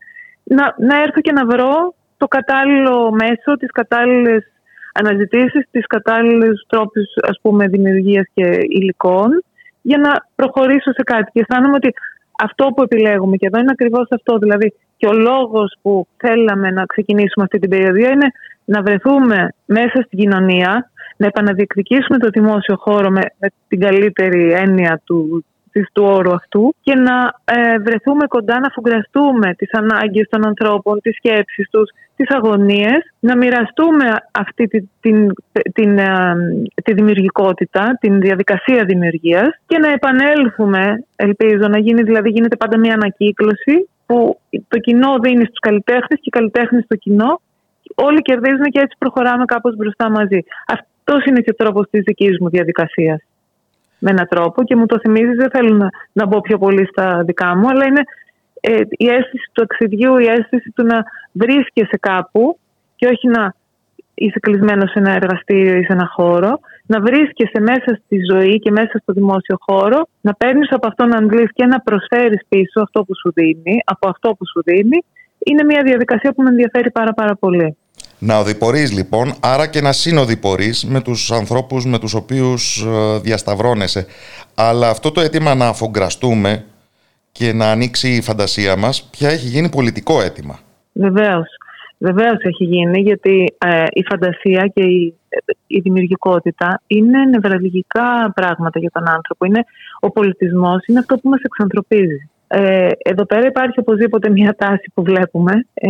να, 0.49 0.75
να 0.79 0.97
έρθω 1.03 1.21
και 1.21 1.33
να 1.33 1.47
βρω 1.47 1.95
το 2.17 2.27
κατάλληλο 2.27 3.11
μέσο, 3.11 3.57
τις 3.59 3.71
κατάλληλες 3.71 4.53
αναζητήσεις, 4.93 5.69
τις 5.71 5.87
κατάλληλες 5.87 6.65
τρόπους 6.69 7.05
ας 7.23 7.39
πούμε 7.43 7.67
δημιουργίας 7.67 8.27
και 8.35 8.59
υλικών 8.63 9.43
για 9.83 9.99
να 9.99 10.27
προχωρήσω 10.35 10.93
σε 10.93 11.03
κάτι. 11.03 11.31
Και 11.33 11.41
αισθάνομαι 11.41 11.75
ότι 11.75 11.95
αυτό 12.43 12.67
που 12.67 12.83
επιλέγουμε 12.83 13.37
και 13.37 13.47
εδώ 13.47 13.59
είναι 13.59 13.71
ακριβώς 13.73 14.07
αυτό. 14.11 14.39
Δηλαδή 14.39 14.75
και 14.97 15.07
ο 15.07 15.13
λόγος 15.13 15.77
που 15.83 16.07
θέλαμε 16.17 16.71
να 16.71 16.85
ξεκινήσουμε 16.85 17.45
αυτή 17.45 17.59
την 17.59 17.71
περιοδία 17.71 18.11
είναι 18.11 18.29
να 18.65 18.83
βρεθούμε 18.83 19.49
μέσα 19.65 20.03
στην 20.07 20.19
κοινωνία, 20.19 20.91
να 21.17 21.27
επαναδιεκδικήσουμε 21.27 22.19
το 22.19 22.29
δημόσιο 22.29 22.77
χώρο 22.77 23.11
με, 23.11 23.21
με 23.39 23.49
την 23.69 23.81
καλύτερη 23.81 24.53
έννοια 24.53 25.01
του, 25.05 25.45
του 25.73 26.05
όρου 26.05 26.33
αυτού 26.33 26.75
και 26.81 26.95
να 26.95 27.35
ε, 27.45 27.79
βρεθούμε 27.79 28.27
κοντά, 28.27 28.61
να 28.61 28.69
φουγκραστούμε 28.69 29.55
τις 29.55 29.73
ανάγκες 29.73 30.29
των 30.31 30.47
ανθρώπων, 30.47 31.01
τις 31.01 31.16
σκέψεις 31.16 31.69
τους, 31.71 31.91
τις 32.16 32.31
αγωνίες, 32.31 33.01
να 33.19 33.37
μοιραστούμε 33.37 34.05
αυτή 34.33 34.66
τη, 34.66 34.81
την, 35.01 35.33
την, 35.73 35.99
ε, 35.99 36.35
τη 36.85 36.93
δημιουργικότητα, 36.93 37.99
την 38.01 38.21
διαδικασία 38.21 38.85
δημιουργίας 38.85 39.49
και 39.66 39.79
να 39.79 39.89
επανέλθουμε, 39.89 41.05
ελπίζω 41.16 41.69
να 41.69 41.79
γίνει, 41.79 42.03
δηλαδή 42.03 42.31
γίνεται 42.31 42.57
πάντα 42.57 42.79
μια 42.79 42.95
ανακύκλωση 42.95 43.89
που 44.07 44.39
το 44.69 44.79
κοινό 44.79 45.19
δίνει 45.19 45.45
στους 45.45 45.59
καλλιτέχνες 45.61 46.19
και 46.21 46.31
οι 46.31 46.31
καλλιτέχνες 46.31 46.85
στο 46.85 46.97
κοινό 46.97 47.41
όλοι 47.95 48.23
κερδίζουν 48.23 48.64
και 48.64 48.81
έτσι 48.81 48.97
προχωράμε 48.99 49.45
κάπως 49.45 49.77
μπροστά 49.77 50.11
μαζί. 50.11 50.41
Αυτός 50.66 51.25
είναι 51.25 51.41
και 51.41 51.51
ο 51.51 51.55
τρόπος 51.55 51.87
της 51.91 52.03
δικής 52.03 52.39
μου 52.41 52.49
διαδικασίας 52.49 53.21
με 53.99 54.11
έναν 54.11 54.27
τρόπο 54.29 54.65
και 54.65 54.77
μου 54.77 54.87
το 54.87 54.99
θυμίζει. 54.99 55.33
Δεν 55.33 55.51
θέλω 55.51 55.77
να, 55.77 55.89
να 56.13 56.27
μπω 56.27 56.41
πιο 56.41 56.59
πολύ 56.59 56.87
στα 56.91 57.23
δικά 57.25 57.57
μου, 57.57 57.69
αλλά 57.69 57.85
είναι 57.85 58.03
ε, 58.61 58.81
η 58.89 59.07
αίσθηση 59.07 59.51
του 59.53 59.67
ταξιδιού, 59.67 60.17
η 60.17 60.27
αίσθηση 60.27 60.71
του 60.75 60.85
να 60.85 61.03
βρίσκεσαι 61.33 61.97
κάπου 62.01 62.59
και 62.97 63.07
όχι 63.07 63.29
να 63.29 63.55
είσαι 64.15 64.39
κλεισμένος 64.41 64.91
σε 64.91 64.99
ένα 64.99 65.13
εργαστήριο 65.13 65.77
ή 65.77 65.85
σε 65.85 65.93
ένα 65.93 66.07
χώρο 66.07 66.61
να 66.93 67.01
βρίσκεσαι 67.01 67.61
μέσα 67.61 68.01
στη 68.05 68.17
ζωή 68.33 68.59
και 68.59 68.71
μέσα 68.71 68.99
στο 68.99 69.13
δημόσιο 69.13 69.57
χώρο, 69.61 70.09
να 70.21 70.35
παίρνεις 70.35 70.73
από 70.73 70.87
αυτόν 70.87 71.17
αντλείς 71.17 71.51
και 71.53 71.67
να 71.67 71.81
προσφέρεις 71.81 72.41
πίσω 72.49 72.81
αυτό 72.81 73.05
που 73.05 73.15
σου 73.21 73.33
δίνει, 73.33 73.75
από 73.85 74.09
αυτό 74.09 74.29
που 74.35 74.47
σου 74.47 74.63
δίνει, 74.65 75.05
είναι 75.39 75.65
μια 75.65 75.83
διαδικασία 75.83 76.33
που 76.33 76.43
με 76.43 76.49
ενδιαφέρει 76.49 76.91
πάρα 76.91 77.13
πάρα 77.13 77.35
πολύ. 77.37 77.77
Να 78.19 78.39
οδηπορείς 78.39 78.93
λοιπόν, 78.93 79.35
άρα 79.41 79.66
και 79.66 79.81
να 79.81 79.93
συνοδηπορείς 79.93 80.85
με 80.85 81.01
τους 81.01 81.33
ανθρώπους 81.33 81.87
με 81.87 81.99
τους 81.99 82.14
οποίους 82.14 82.85
ε, 82.87 83.19
διασταυρώνεσαι. 83.19 84.07
Αλλά 84.55 84.89
αυτό 84.89 85.12
το 85.12 85.21
αίτημα 85.21 85.55
να 85.55 85.69
αφογκραστούμε 85.69 86.64
και 87.33 87.53
να 87.53 87.71
ανοίξει 87.71 88.09
η 88.09 88.23
φαντασία 88.23 88.77
μας, 88.77 89.09
πια 89.11 89.29
έχει 89.29 89.47
γίνει 89.47 89.69
πολιτικό 89.69 90.23
αίτημα. 90.23 90.59
Βεβαίως. 90.93 91.47
Βεβαίως 91.99 92.43
έχει 92.43 92.64
γίνει, 92.64 93.01
γιατί 93.01 93.55
ε, 93.59 93.85
η 93.91 94.05
φαντασία 94.09 94.71
και 94.75 94.83
η, 94.83 95.14
η 95.66 95.81
δημιουργικότητα 95.81 96.81
είναι 96.87 97.25
νευραλγικά 97.25 98.33
πράγματα 98.35 98.79
για 98.79 98.91
τον 98.91 99.09
άνθρωπο. 99.09 99.45
Είναι, 99.45 99.64
ο 100.01 100.11
πολιτισμός 100.11 100.87
είναι 100.87 100.99
αυτό 100.99 101.19
που 101.19 101.29
μας 101.29 101.41
εξανθρωπίζει. 101.41 102.31
Ε, 102.49 102.89
εδώ 103.05 103.25
πέρα 103.25 103.47
υπάρχει 103.47 103.81
οπωσδήποτε 103.81 104.31
μια 104.31 104.55
τάση 104.59 104.91
που 104.95 105.03
βλέπουμε 105.03 105.66
ε, 105.75 105.89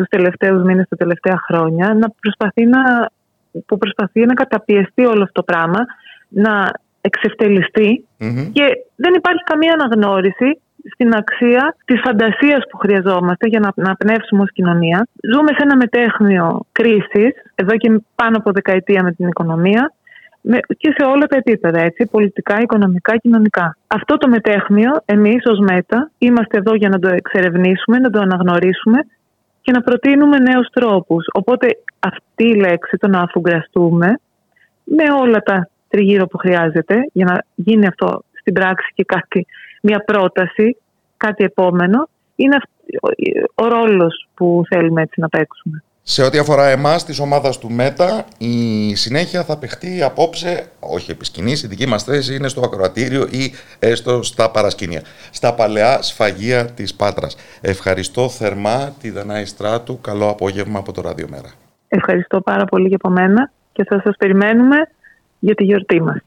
τους 0.00 0.08
τελευταίους 0.08 0.62
μήνες, 0.62 0.86
τα 0.88 0.96
τελευταία 0.96 1.38
χρόνια, 1.46 1.94
να 1.94 2.06
προσπαθεί 2.20 2.66
να, 2.66 2.80
που 3.66 3.78
προσπαθεί 3.78 4.20
να 4.26 4.34
καταπιεστεί 4.34 5.04
όλο 5.04 5.22
αυτό 5.22 5.32
το 5.32 5.42
πράγμα, 5.42 5.80
να 6.28 6.70
εξευτελιστει 7.00 8.06
και 8.52 8.64
δεν 8.96 9.12
υπάρχει 9.14 9.42
καμία 9.44 9.72
αναγνώριση 9.78 10.60
στην 10.92 11.14
αξία 11.14 11.76
της 11.84 12.00
φαντασίας 12.04 12.62
που 12.70 12.76
χρειαζόμαστε 12.76 13.46
για 13.48 13.60
να, 13.60 13.70
να 13.74 13.94
πνεύσουμε 13.94 14.42
ως 14.42 14.52
κοινωνία. 14.52 15.06
Ζούμε 15.32 15.48
σε 15.48 15.62
ένα 15.62 15.76
μετέχνιο 15.76 16.60
κρίσης, 16.72 17.32
εδώ 17.54 17.76
και 17.76 18.00
πάνω 18.14 18.36
από 18.36 18.52
δεκαετία 18.52 19.02
με 19.02 19.12
την 19.12 19.26
οικονομία, 19.28 19.92
και 20.80 20.94
σε 20.96 21.04
όλα 21.06 21.26
τα 21.26 21.36
επίπεδα, 21.36 21.80
έτσι, 21.80 22.08
πολιτικά, 22.10 22.60
οικονομικά, 22.60 23.16
κοινωνικά. 23.16 23.76
Αυτό 23.86 24.16
το 24.16 24.28
μετέχνιο, 24.28 24.90
εμείς 25.04 25.42
ως 25.44 25.58
ΜΕΤΑ, 25.58 26.10
είμαστε 26.18 26.56
εδώ 26.58 26.74
για 26.74 26.88
να 26.88 26.98
το 26.98 27.08
εξερευνήσουμε, 27.08 27.98
να 27.98 28.10
το 28.10 28.20
αναγνωρίσουμε 28.20 28.98
και 29.70 29.76
να 29.76 29.82
προτείνουμε 29.82 30.38
νέους 30.38 30.68
τρόπους. 30.72 31.24
Οπότε 31.32 31.82
αυτή 31.98 32.44
η 32.44 32.54
λέξη, 32.54 32.96
το 32.96 33.08
να 33.08 33.20
αφουγκραστούμε, 33.20 34.20
με 34.84 35.04
όλα 35.20 35.38
τα 35.38 35.68
τριγύρω 35.88 36.26
που 36.26 36.38
χρειάζεται 36.38 37.08
για 37.12 37.24
να 37.24 37.44
γίνει 37.54 37.86
αυτό 37.86 38.22
στην 38.40 38.54
πράξη 38.54 38.92
και 38.94 39.04
κάτι 39.04 39.46
μια 39.82 40.04
πρόταση, 40.04 40.76
κάτι 41.16 41.44
επόμενο, 41.44 42.08
είναι 42.36 42.56
ο 43.54 43.68
ρόλος 43.68 44.28
που 44.34 44.62
θέλουμε 44.68 45.02
έτσι 45.02 45.20
να 45.20 45.28
παίξουμε. 45.28 45.82
Σε 46.02 46.22
ό,τι 46.22 46.38
αφορά 46.38 46.68
εμάς 46.68 47.04
της 47.04 47.18
ομάδας 47.18 47.58
του 47.58 47.70
ΜΕΤΑ, 47.70 48.24
η 48.38 48.94
συνέχεια 48.94 49.44
θα 49.44 49.58
παιχτεί 49.58 50.02
απόψε, 50.02 50.66
όχι 50.80 51.10
επί 51.10 51.24
σκηνής, 51.24 51.62
η 51.62 51.66
δική 51.66 51.86
μας 51.86 52.04
θέση 52.04 52.34
είναι 52.34 52.48
στο 52.48 52.60
ακροατήριο 52.64 53.26
ή 53.30 53.52
έστω 53.78 54.22
στα 54.22 54.50
παρασκήνια. 54.50 55.02
Στα 55.30 55.54
παλαιά 55.54 56.02
σφαγεία 56.02 56.64
της 56.66 56.94
Πάτρας. 56.94 57.36
Ευχαριστώ 57.60 58.28
θερμά 58.28 58.94
τη 59.00 59.10
Δανάη 59.10 59.44
Στράτου. 59.44 60.00
Καλό 60.00 60.28
απόγευμα 60.28 60.78
από 60.78 60.92
το 60.92 61.00
Ραδιομέρα. 61.00 61.50
Ευχαριστώ 61.88 62.40
πάρα 62.40 62.64
πολύ 62.64 62.88
για 62.88 62.96
από 63.02 63.10
μένα 63.10 63.50
και 63.72 63.84
θα 63.84 64.00
σας 64.04 64.16
περιμένουμε 64.16 64.76
για 65.38 65.54
τη 65.54 65.64
γιορτή 65.64 66.02
μας. 66.02 66.20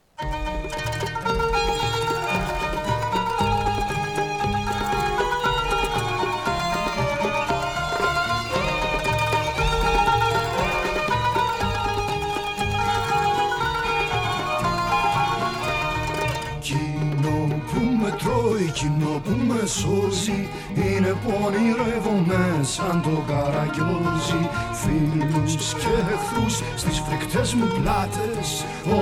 Σώζει 19.65 20.47
Είναι 20.75 21.15
που 21.21 21.31
ονειρεύομαι 21.45 22.59
σαν 22.61 23.01
το 23.03 23.23
καραγκιόζι. 23.29 24.41
Φίλους 24.81 25.73
και 25.81 25.93
εχθρούς 26.13 26.55
στις 26.75 26.97
φρικτές 27.05 27.53
μου 27.53 27.67
πλάτες 27.75 28.47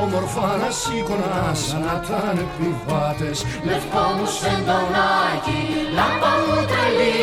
Όμορφα 0.02 0.48
να 0.62 0.70
σήκωνα 0.80 1.54
σαν 1.54 1.82
να 1.86 1.96
ήταν 2.04 2.36
επιβάτες. 2.46 3.38
Λευκό 3.68 4.06
μου 4.16 4.28
σεντονάκι, 4.40 5.60
λάμπα 5.98 6.32
μου 6.44 6.58
τρελή 6.70 7.18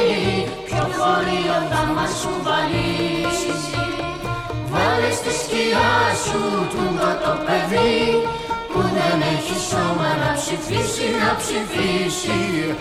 Ποιο 0.67 0.85
φορείο 0.99 1.57
θα 1.71 1.83
μας 1.95 2.13
κουβαλήσει 2.23 3.57
Βάλε 4.73 5.11
στη 5.19 5.33
σκιά 5.41 5.95
σου 6.25 6.41
τούτο 6.71 7.11
το 7.25 7.33
παιδί 7.47 7.99
που 8.79 8.85
δεν 8.85 9.21
έχει 9.21 9.59
σώμα 9.71 10.17
να 10.17 10.35
ψηφίσει, 10.35 11.05
να 11.11 11.37
ψηφίσει. 11.37 12.77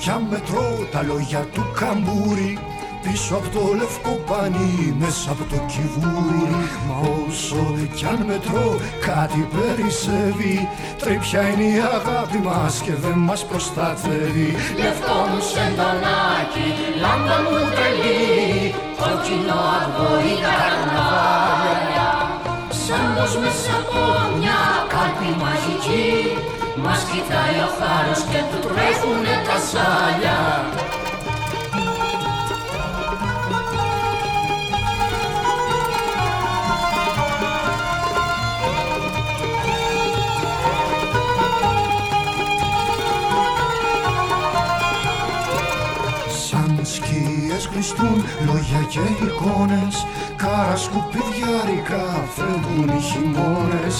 Σαν 0.00 0.26
μετρώ 0.30 0.88
τα 0.92 1.02
λόγια 1.02 1.40
του 1.52 1.64
καμπούρι 1.74 2.58
Πίσω 3.10 3.34
από 3.34 3.48
το 3.48 3.62
λευκό 3.80 4.12
πανί, 4.28 4.94
μέσα 4.98 5.30
από 5.30 5.44
το 5.50 5.58
κυβούρι 5.72 6.48
Μα 6.88 6.96
όσο 7.26 7.62
κι 7.94 8.04
αν 8.12 8.20
μετρώ 8.28 8.68
κάτι 9.06 9.48
περισσεύει. 9.54 10.68
Τρίπια 11.00 11.40
είναι 11.48 11.66
η 11.76 11.78
αγάπη 11.96 12.38
μας 12.48 12.74
και 12.84 12.94
δεν 13.04 13.18
μας 13.28 13.40
προστατεύει. 13.48 14.50
Λευκό 14.82 15.18
μου 15.28 15.40
σεντονάκι, 15.50 16.68
λάμπα 17.02 17.36
μου 17.44 17.56
τρελή. 17.74 18.74
Κόκκινο 19.00 19.58
αυγό 19.78 20.12
η 20.32 20.34
καρναβάλια. 20.46 22.08
Σαν 22.82 23.06
πως 23.16 23.32
μέσα 23.42 23.72
από 23.80 24.02
μια 24.38 24.60
κάλπη 24.92 25.30
μαγική 25.42 26.10
μας 26.84 27.00
κοιτάει 27.10 27.58
ο 27.66 27.68
χάρος 27.78 28.20
και 28.30 28.40
του 28.48 28.58
τρέχουνε 28.66 29.34
τα 29.46 29.56
σάλια 29.70 30.38
κλειστούν 47.80 48.24
λόγια 48.46 48.82
και 48.88 49.24
εικόνες. 49.24 50.06
Κάρα 50.36 50.76
σκουπιδιάρικα 50.76 52.04
φεύγουν 52.34 52.88
οι 52.96 53.00
χειμώνες. 53.00 53.96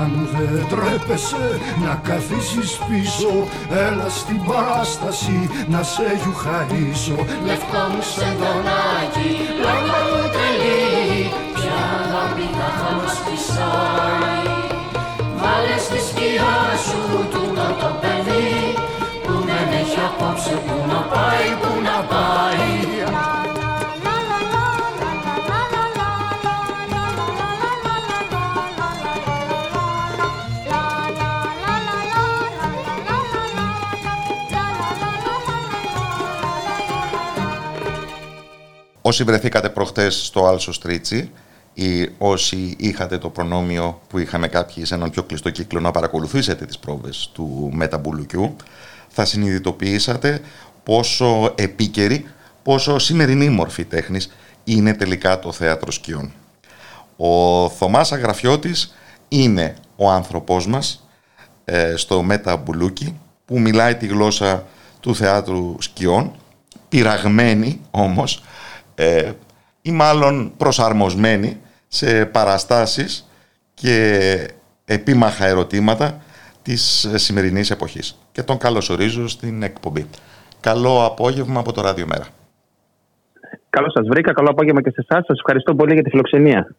Αν 0.00 0.28
δεν 0.32 0.66
τρέπεσαι 0.68 1.46
να 1.84 1.94
καθίσεις 1.94 2.78
πίσω 2.88 3.32
Έλα 3.70 4.08
στην 4.08 4.44
παράσταση 4.44 5.38
να 5.68 5.82
σε 5.82 6.02
γιουχαρίσω. 6.22 7.18
Λευκό 7.46 7.82
μου 7.92 8.02
σεντονάκι, 8.14 9.30
Όσοι 39.10 39.24
βρεθήκατε 39.24 39.68
προχτές 39.68 40.26
στο 40.26 40.46
Άλσο 40.46 40.72
Στρίτσι 40.72 41.30
ή 41.74 42.08
όσοι 42.18 42.76
είχατε 42.78 43.18
το 43.18 43.28
προνόμιο 43.28 44.00
που 44.08 44.18
είχαμε 44.18 44.48
κάποιοι 44.48 44.84
σε 44.84 44.94
έναν 44.94 45.10
πιο 45.10 45.22
κλειστό 45.22 45.50
κύκλο 45.50 45.80
να 45.80 45.90
παρακολουθήσετε 45.90 46.64
τις 46.64 46.78
πρόβες 46.78 47.30
του 47.34 47.70
Μεταμπουλουκιού, 47.72 48.56
θα 49.08 49.24
συνειδητοποιήσατε 49.24 50.40
πόσο 50.82 51.54
επίκαιρη, 51.54 52.26
πόσο 52.62 52.98
σημερινή 52.98 53.48
μορφή 53.48 53.84
τέχνης 53.84 54.32
είναι 54.64 54.94
τελικά 54.94 55.38
το 55.38 55.52
θέατρο 55.52 55.90
σκιών. 55.90 56.32
Ο 57.16 57.68
Θωμάς 57.68 58.12
Αγραφιώτης 58.12 58.94
είναι 59.28 59.74
ο 59.96 60.10
άνθρωπός 60.10 60.66
μας 60.66 61.08
ε, 61.64 61.96
στο 61.96 62.22
Μεταμπουλούκι 62.22 63.18
που 63.44 63.60
μιλάει 63.60 63.94
τη 63.94 64.06
γλώσσα 64.06 64.66
του 65.00 65.14
θεάτρου 65.14 65.76
σκιών, 65.78 66.32
πειραγμένη 66.88 67.80
όμως 67.90 68.42
ε, 69.00 69.32
ή 69.82 69.90
μάλλον 69.90 70.52
προσαρμοσμένη 70.56 71.60
σε 71.88 72.24
παραστάσεις 72.26 73.30
και 73.74 74.48
επίμαχα 74.84 75.46
ερωτήματα 75.46 76.20
της 76.62 77.10
σημερινής 77.14 77.70
εποχής. 77.70 78.18
Και 78.32 78.42
τον 78.42 78.58
καλωσορίζω 78.58 79.28
στην 79.28 79.62
εκπομπή. 79.62 80.06
Καλό 80.60 81.04
απόγευμα 81.04 81.60
από 81.60 81.72
το 81.72 81.80
Ράδιο 81.80 82.06
Μέρα. 82.06 82.26
Καλώς 83.70 83.92
σας 83.92 84.06
βρήκα. 84.06 84.32
Καλό 84.32 84.50
απόγευμα 84.50 84.82
και 84.82 84.90
σε 84.90 85.06
εσάς. 85.08 85.24
Σας 85.26 85.38
ευχαριστώ 85.38 85.74
πολύ 85.74 85.92
για 85.92 86.02
τη 86.02 86.10
φιλοξενία. 86.10 86.74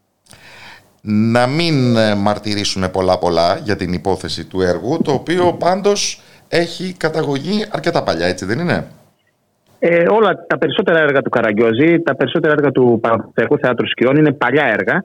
Να 1.02 1.48
μην 1.48 1.98
ε, 1.98 2.16
μαρτυρήσουμε 2.16 2.90
πολλά 2.90 3.18
πολλά 3.18 3.58
για 3.58 3.76
την 3.76 3.94
υπόθεση 3.94 4.46
του 4.46 4.62
έργου, 4.62 5.02
το 5.02 5.12
οποίο 5.12 5.54
πάντως 5.54 6.22
έχει 6.48 6.94
καταγωγή 6.94 7.66
αρκετά 7.70 8.04
παλιά, 8.04 8.26
έτσι 8.28 8.46
δεν 8.46 8.60
είναι; 8.60 8.88
Ε, 9.84 10.06
όλα 10.10 10.46
τα 10.48 10.58
περισσότερα 10.58 11.00
έργα 11.00 11.22
του 11.22 11.30
Καραγκιόζη, 11.30 12.00
τα 12.00 12.16
περισσότερα 12.16 12.54
έργα 12.54 12.72
του 12.72 13.00
Παναθηναϊκού 13.02 13.58
Θεάτρου 13.58 13.88
Σκιών 13.88 14.16
είναι 14.16 14.32
παλιά 14.32 14.66
έργα, 14.66 15.04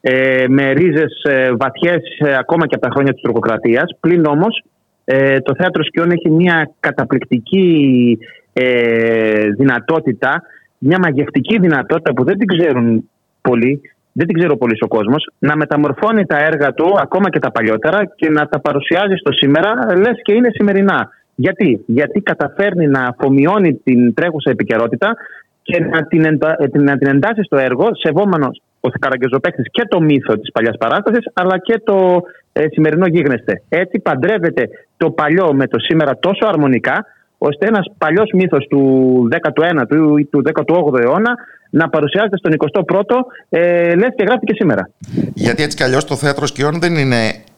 ε, 0.00 0.44
με 0.48 0.72
ρίζες 0.72 1.22
ε, 1.22 1.50
βαθιές 1.56 2.02
ε, 2.18 2.34
ακόμα 2.38 2.66
και 2.66 2.74
από 2.74 2.86
τα 2.86 2.92
χρόνια 2.92 3.12
της 3.12 3.22
τροκοκρατίας. 3.22 3.96
Πλην 4.00 4.24
όμως 4.26 4.64
ε, 5.04 5.40
το 5.40 5.54
Θέατρο 5.58 5.84
Σκιών 5.84 6.10
έχει 6.10 6.30
μια 6.30 6.70
καταπληκτική 6.80 8.18
ε, 8.52 9.48
δυνατότητα, 9.48 10.42
μια 10.78 10.98
μαγευτική 10.98 11.58
δυνατότητα 11.58 12.12
που 12.12 12.24
δεν 12.24 12.38
την 12.38 12.46
ξέρουν 12.46 13.10
πολλοί, 13.40 13.80
δεν 14.12 14.26
την 14.26 14.38
ξέρω 14.38 14.56
πολύς 14.56 14.80
ο 14.80 14.88
κόσμος, 14.88 15.30
να 15.38 15.56
μεταμορφώνει 15.56 16.26
τα 16.26 16.38
έργα 16.38 16.74
του, 16.74 16.94
ακόμα 17.00 17.30
και 17.30 17.38
τα 17.38 17.50
παλιότερα, 17.50 18.04
και 18.16 18.30
να 18.30 18.46
τα 18.46 18.60
παρουσιάζει 18.60 19.14
στο 19.14 19.32
σήμερα, 19.32 19.96
λες 19.96 20.20
και 20.22 20.32
είναι 20.32 20.48
σημερινά. 20.52 21.10
Γιατί; 21.34 21.84
Γιατί 21.86 22.20
καταφέρνει 22.20 22.86
να 22.86 23.04
αφομοιώνει 23.04 23.74
την 23.74 24.14
τρέχουσα 24.14 24.50
επικαιρότητα 24.50 25.14
και 25.62 25.80
να 25.80 26.06
την, 26.06 26.24
εντα... 26.24 26.56
να 26.72 26.98
την 26.98 27.08
εντάσσει 27.08 27.42
στο 27.42 27.56
έργο, 27.56 27.88
σεβόμενος 27.92 28.62
ο 28.80 28.88
Καραγκεζοπαίχτη 28.88 29.62
και 29.62 29.82
το 29.88 30.00
μύθο 30.00 30.38
της 30.38 30.52
παλιάς 30.52 30.76
παράστασης, 30.78 31.24
αλλά 31.32 31.58
και 31.58 31.80
το 31.84 32.22
ε, 32.52 32.66
σημερινό 32.70 33.06
γίγνεσθε. 33.06 33.62
Έτσι 33.68 33.98
παντρεύεται 33.98 34.68
το 34.96 35.10
παλιό 35.10 35.54
με 35.54 35.66
το 35.66 35.78
σήμερα 35.78 36.18
τόσο 36.18 36.46
αρμονικά, 36.46 37.06
ώστε 37.38 37.66
ένας 37.66 37.86
παλιός 37.98 38.30
μύθος 38.32 38.66
του 38.66 38.82
19ου 39.30 40.18
ή 40.18 40.24
του 40.24 40.42
18ου 40.54 41.00
αιώνα 41.00 41.34
να 41.70 41.88
παρουσιάζεται 41.88 42.36
στον 42.36 42.52
21ο, 42.58 43.16
ε, 43.48 43.94
λες 43.94 44.10
και 44.16 44.24
γράφτηκε 44.24 44.54
σήμερα. 44.54 44.90
Γιατί 45.34 45.62
έτσι 45.62 45.76
κι 45.76 45.82
αλλιώς 45.82 46.04
το 46.04 46.16
θέατρο 46.16 46.46
σκιών 46.46 46.80
δεν 46.80 46.96
είναι 46.96 47.16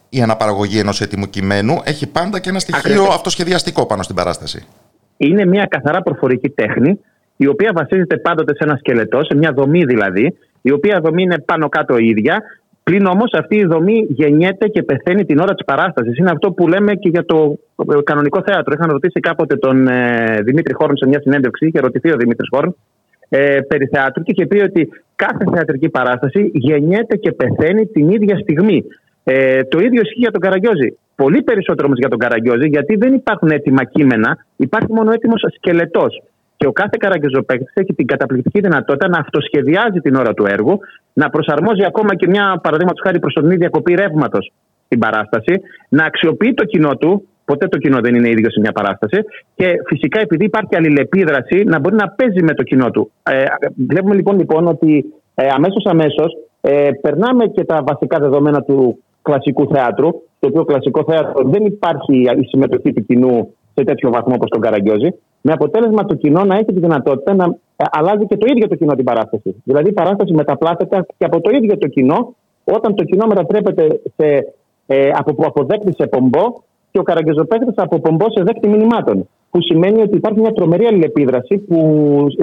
η 0.09 0.21
αναπαραγωγή 0.21 0.79
ενός 0.79 1.01
έτοιμου 1.01 1.29
κειμένου, 1.29 1.81
έχει 1.83 2.11
πάντα 2.11 2.39
και 2.39 2.49
ένα 2.49 2.59
στοιχείο 2.59 2.91
Ακριβώς. 2.91 3.15
αυτοσχεδιαστικό 3.15 3.85
πάνω 3.85 4.03
στην 4.03 4.15
παράσταση. 4.15 4.65
Είναι 5.17 5.45
μια 5.45 5.65
καθαρά 5.65 6.01
προφορική 6.01 6.49
τέχνη, 6.49 6.99
η 7.37 7.47
οποία 7.47 7.71
βασίζεται 7.75 8.17
πάντοτε 8.17 8.53
σε 8.55 8.63
ένα 8.63 8.75
σκελετό, 8.77 9.23
σε 9.23 9.35
μια 9.35 9.51
δομή 9.51 9.85
δηλαδή, 9.85 10.37
η 10.61 10.71
οποία 10.71 10.99
δομή 11.03 11.23
είναι 11.23 11.39
πάνω 11.39 11.69
κάτω 11.69 11.97
ίδια. 11.97 12.41
Πλην 12.83 13.05
όμως 13.05 13.31
αυτή 13.33 13.55
η 13.55 13.65
δομή 13.65 14.05
γεννιέται 14.09 14.67
και 14.67 14.83
πεθαίνει 14.83 15.25
την 15.25 15.39
ώρα 15.39 15.53
της 15.53 15.65
παράστασης. 15.65 16.17
Είναι 16.17 16.31
αυτό 16.31 16.51
που 16.51 16.67
λέμε 16.67 16.95
και 16.95 17.09
για 17.09 17.25
το 17.25 17.59
ε, 17.91 18.01
κανονικό 18.03 18.41
θέατρο. 18.45 18.73
Είχαν 18.77 18.91
ρωτήσει 18.91 19.19
κάποτε 19.19 19.55
τον 19.55 19.87
ε, 19.87 20.37
Δημήτρη 20.43 20.73
Χόρν 20.73 20.97
σε 20.97 21.07
μια 21.07 21.19
συνέντευξη, 21.21 21.65
είχε 21.65 21.79
ρωτηθεί 21.79 22.11
ο 22.11 22.15
Δημήτρης 22.17 22.47
Χόρν 22.53 22.75
ε, 23.29 23.59
περί 23.67 23.85
θεάτρου 23.85 24.23
και 24.23 24.31
είχε 24.35 24.45
πει 24.45 24.59
ότι 24.59 24.89
κάθε 25.15 25.45
θεατρική 25.53 25.89
παράσταση 25.89 26.51
γεννιέται 26.53 27.15
και 27.15 27.31
πεθαίνει 27.31 27.85
την 27.85 28.09
ίδια 28.09 28.37
στιγμή. 28.37 28.83
Ε, 29.27 29.63
το 29.63 29.79
ίδιο 29.79 30.01
ισχύει 30.01 30.19
για 30.19 30.31
τον 30.31 30.41
Καραγκιόζη. 30.41 30.97
Πολύ 31.15 31.41
περισσότερο 31.41 31.87
όμως 31.87 31.99
για 31.99 32.09
τον 32.09 32.19
Καραγκιόζη, 32.19 32.67
γιατί 32.67 32.95
δεν 32.95 33.13
υπάρχουν 33.13 33.49
έτοιμα 33.49 33.83
κείμενα, 33.83 34.45
υπάρχει 34.55 34.93
μόνο 34.93 35.11
έτοιμος 35.11 35.45
σκελετός. 35.55 36.21
Και 36.57 36.67
ο 36.67 36.71
κάθε 36.71 36.97
καραγκιόζος 36.99 37.45
έχει 37.73 37.93
την 37.93 38.07
καταπληκτική 38.07 38.59
δυνατότητα 38.59 39.07
να 39.07 39.19
αυτοσχεδιάζει 39.19 39.99
την 39.99 40.15
ώρα 40.15 40.33
του 40.33 40.45
έργου, 40.45 40.79
να 41.13 41.29
προσαρμόζει 41.29 41.85
ακόμα 41.85 42.15
και 42.15 42.27
μια 42.27 42.59
παραδείγματος 42.63 43.01
χάρη 43.03 43.19
προσωρινή 43.19 43.55
διακοπή 43.55 43.93
ρεύματος 43.93 44.51
στην 44.85 44.99
παράσταση, 44.99 45.61
να 45.89 46.05
αξιοποιεί 46.05 46.53
το 46.53 46.63
κοινό 46.63 46.97
του, 46.97 47.27
Ποτέ 47.45 47.67
το 47.67 47.77
κοινό 47.77 47.99
δεν 47.99 48.15
είναι 48.15 48.29
ίδιο 48.29 48.49
σε 48.49 48.59
μια 48.59 48.71
παράσταση. 48.71 49.17
Και 49.55 49.73
φυσικά 49.85 50.19
επειδή 50.19 50.45
υπάρχει 50.45 50.75
αλληλεπίδραση 50.75 51.63
να 51.63 51.79
μπορεί 51.79 51.95
να 51.95 52.09
παίζει 52.09 52.43
με 52.43 52.53
το 52.53 52.63
κοινό 52.63 52.91
του. 52.91 53.11
Ε, 53.23 53.45
βλέπουμε 53.87 54.15
λοιπόν, 54.15 54.37
λοιπόν 54.37 54.67
ότι 54.67 55.13
ε, 55.35 55.47
αμέσως 55.47 55.85
αμέσως 55.85 56.37
ε, 56.61 56.89
περνάμε 57.01 57.45
και 57.45 57.63
τα 57.63 57.83
βασικά 57.87 58.19
δεδομένα 58.19 58.61
του 58.61 58.99
κλασικού 59.27 59.67
θεάτρου. 59.73 60.09
Στο 60.37 60.47
οποίο 60.47 60.63
κλασικό 60.65 61.03
θέατρο 61.07 61.49
δεν 61.53 61.65
υπάρχει 61.65 62.15
η 62.21 62.45
συμμετοχή 62.51 62.93
του 62.93 63.05
κοινού 63.05 63.53
σε 63.75 63.83
τέτοιο 63.83 64.09
βαθμό 64.11 64.33
όπως 64.35 64.49
τον 64.49 64.61
Καραγκιόζη. 64.61 65.09
Με 65.41 65.51
αποτέλεσμα 65.51 66.05
το 66.05 66.15
κοινό 66.15 66.43
να 66.43 66.55
έχει 66.55 66.65
τη 66.65 66.79
δυνατότητα 66.79 67.33
να 67.33 67.45
ε, 67.75 67.83
αλλάζει 67.91 68.25
και 68.25 68.37
το 68.37 68.45
ίδιο 68.49 68.67
το 68.67 68.75
κοινό 68.75 68.93
την 68.95 69.05
παράσταση. 69.05 69.55
Δηλαδή 69.63 69.89
η 69.89 69.93
παράσταση 69.93 70.33
μεταπλάθεται 70.33 71.05
και 71.17 71.25
από 71.25 71.41
το 71.41 71.49
ίδιο 71.57 71.77
το 71.77 71.87
κοινό 71.87 72.35
όταν 72.63 72.95
το 72.95 73.03
κοινό 73.03 73.25
μετατρέπεται 73.27 74.01
σε, 74.15 74.53
ε, 74.87 75.09
από 75.13 75.45
αποδέκτη 75.45 75.93
σε 75.93 76.07
πομπό 76.07 76.43
και 76.91 76.99
ο 76.99 77.03
Καραγκεζοπέκτη 77.03 77.73
από 77.75 77.99
πομπό 77.99 78.25
σε 78.29 78.43
δέκτη 78.43 78.67
μηνυμάτων. 78.67 79.27
Που 79.49 79.61
σημαίνει 79.61 80.01
ότι 80.01 80.15
υπάρχει 80.15 80.39
μια 80.39 80.53
τρομερή 80.53 80.85
αλληλεπίδραση 80.85 81.57
που 81.57 81.77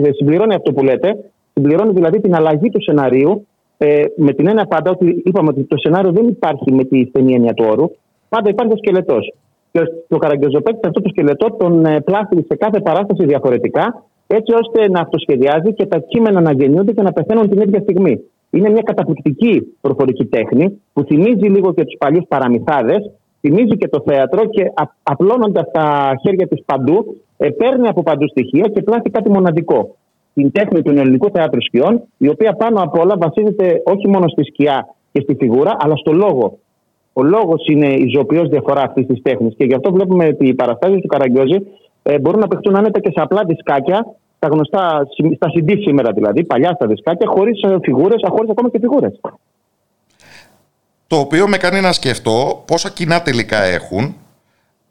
ε, 0.02 0.12
συμπληρώνει 0.12 0.54
αυτό 0.54 0.72
που 0.72 0.82
λέτε, 0.84 1.24
συμπληρώνει 1.52 1.92
δηλαδή 1.92 2.20
την 2.20 2.34
αλλαγή 2.34 2.70
του 2.70 2.82
σενάριου 2.82 3.46
ε, 3.84 4.04
με 4.16 4.32
την 4.32 4.46
έννοια 4.46 4.64
πάντα 4.64 4.90
ότι 4.90 5.22
είπαμε 5.24 5.48
ότι 5.48 5.62
το 5.62 5.76
σενάριο 5.78 6.12
δεν 6.12 6.28
υπάρχει 6.28 6.72
με 6.72 6.84
τη 6.84 7.04
στενή 7.04 7.34
έννοια 7.34 7.54
του 7.54 7.64
όρου, 7.70 7.90
πάντα 8.28 8.50
υπάρχει 8.50 8.72
ο 8.72 8.76
σκελετός. 8.76 9.32
Και 9.72 9.80
ο 10.08 10.18
Καραγκεζοπέκτη 10.18 10.86
αυτό 10.86 11.00
το 11.00 11.08
σκελετό 11.08 11.56
τον 11.58 11.84
ε, 11.84 12.00
πλάθει 12.00 12.36
σε 12.48 12.56
κάθε 12.56 12.80
παράσταση 12.80 13.24
διαφορετικά, 13.24 14.04
έτσι 14.26 14.54
ώστε 14.54 14.88
να 14.88 15.00
αυτοσχεδιάζει 15.00 15.72
και 15.74 15.86
τα 15.86 15.98
κείμενα 15.98 16.40
να 16.40 16.52
γεννιούνται 16.52 16.92
και 16.92 17.02
να 17.02 17.12
πεθαίνουν 17.12 17.48
την 17.48 17.60
ίδια 17.60 17.80
στιγμή. 17.80 18.20
Είναι 18.50 18.70
μια 18.70 18.82
καταπληκτική 18.82 19.76
προφορική 19.80 20.24
τέχνη 20.24 20.80
που 20.92 21.02
θυμίζει 21.02 21.46
λίγο 21.46 21.74
και 21.74 21.84
τους 21.84 21.96
παλιούς 21.98 22.24
παραμυθάδες, 22.28 23.10
θυμίζει 23.40 23.76
και 23.76 23.88
το 23.88 24.02
θέατρο 24.06 24.44
και 24.44 24.72
απλώνοντας 25.02 25.70
τα 25.72 26.14
χέρια 26.22 26.48
της 26.48 26.62
παντού, 26.64 27.16
ε, 27.36 27.50
παίρνει 27.50 27.88
από 27.88 28.02
παντού 28.02 28.28
στοιχεία 28.28 28.68
και 28.68 28.82
πλάθει 28.82 29.10
κάτι 29.10 29.30
μοναδικό. 29.30 29.96
Την 30.34 30.52
τέχνη 30.52 30.82
του 30.82 30.90
ελληνικού 30.90 31.30
θεάτρου 31.30 31.62
σκιών, 31.62 32.02
η 32.16 32.28
οποία 32.28 32.52
πάνω 32.52 32.82
απ' 32.82 32.98
όλα 32.98 33.16
βασίζεται 33.18 33.82
όχι 33.84 34.08
μόνο 34.08 34.28
στη 34.28 34.44
σκιά 34.44 34.94
και 35.12 35.20
στη 35.20 35.34
φιγούρα, 35.34 35.76
αλλά 35.78 35.96
στο 35.96 36.12
λόγο. 36.12 36.58
Ο 37.12 37.22
λόγος 37.22 37.66
είναι 37.66 37.86
η 37.86 38.06
ζωοποιός 38.14 38.48
διαφορά 38.48 38.82
αυτής 38.82 39.06
της 39.06 39.22
τέχνης. 39.22 39.54
Και 39.56 39.64
γι' 39.64 39.74
αυτό 39.74 39.92
βλέπουμε 39.92 40.26
ότι 40.26 40.46
οι 40.46 40.54
παραστάσεις 40.54 41.00
του 41.00 41.06
Καραγκιόζη 41.06 41.66
ε, 42.02 42.18
μπορούν 42.18 42.40
να 42.40 42.48
παιχτούν 42.48 42.76
άνετα 42.76 43.00
και 43.00 43.10
σε 43.10 43.20
απλά 43.20 43.44
δισκάκια, 43.44 44.06
τα 44.38 44.48
γνωστά, 44.48 45.06
στα 45.34 45.48
CD 45.54 45.76
σήμερα 45.80 46.12
δηλαδή, 46.12 46.44
παλιά 46.44 46.72
στα 46.74 46.86
δισκάκια, 46.86 47.26
χωρίς 47.28 47.62
ε, 47.62 47.76
φιγούρες, 47.82 48.22
χωρί 48.28 48.48
ακόμα 48.50 48.70
και 48.70 48.78
φιγούρες 48.78 49.20
το 51.12 51.18
οποίο 51.18 51.48
με 51.48 51.56
κάνει 51.56 51.80
να 51.80 51.92
σκεφτώ 51.92 52.62
πόσα 52.66 52.90
κοινά 52.90 53.22
τελικά 53.22 53.62
έχουν, 53.62 54.16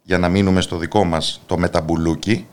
για 0.04 0.18
να 0.18 0.30
μείνουμε 0.30 0.62
στο 0.62 0.78
δικό 0.78 1.04
μας 1.04 1.42
το 1.46 1.58
μεταμπουλούκι, 1.58 2.48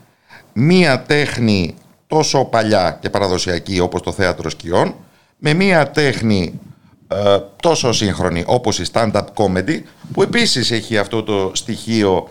μία 0.53 1.01
τέχνη 1.01 1.75
τόσο 2.09 2.45
παλιά 2.45 2.97
και 3.01 3.09
παραδοσιακή 3.09 3.79
όπως 3.79 4.01
το 4.01 4.11
θέατρο 4.11 4.49
σκιών, 4.49 4.95
με 5.37 5.53
μία 5.53 5.91
τέχνη 5.91 6.59
ε, 7.07 7.39
τόσο 7.61 7.91
σύγχρονη 7.91 8.43
όπως 8.45 8.79
η 8.79 8.85
stand-up 8.91 9.25
comedy, 9.33 9.81
που 10.13 10.21
επίσης 10.21 10.71
έχει 10.71 10.97
αυτό 10.97 11.23
το 11.23 11.51
στοιχείο 11.53 12.29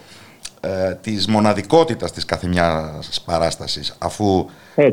ε, 0.61 0.95
της 0.95 1.27
μοναδικότητας 1.27 2.13
της 2.13 2.25
κάθε 2.25 2.47
μιας 2.47 3.23
παράστασης, 3.25 3.95
αφού 3.99 4.47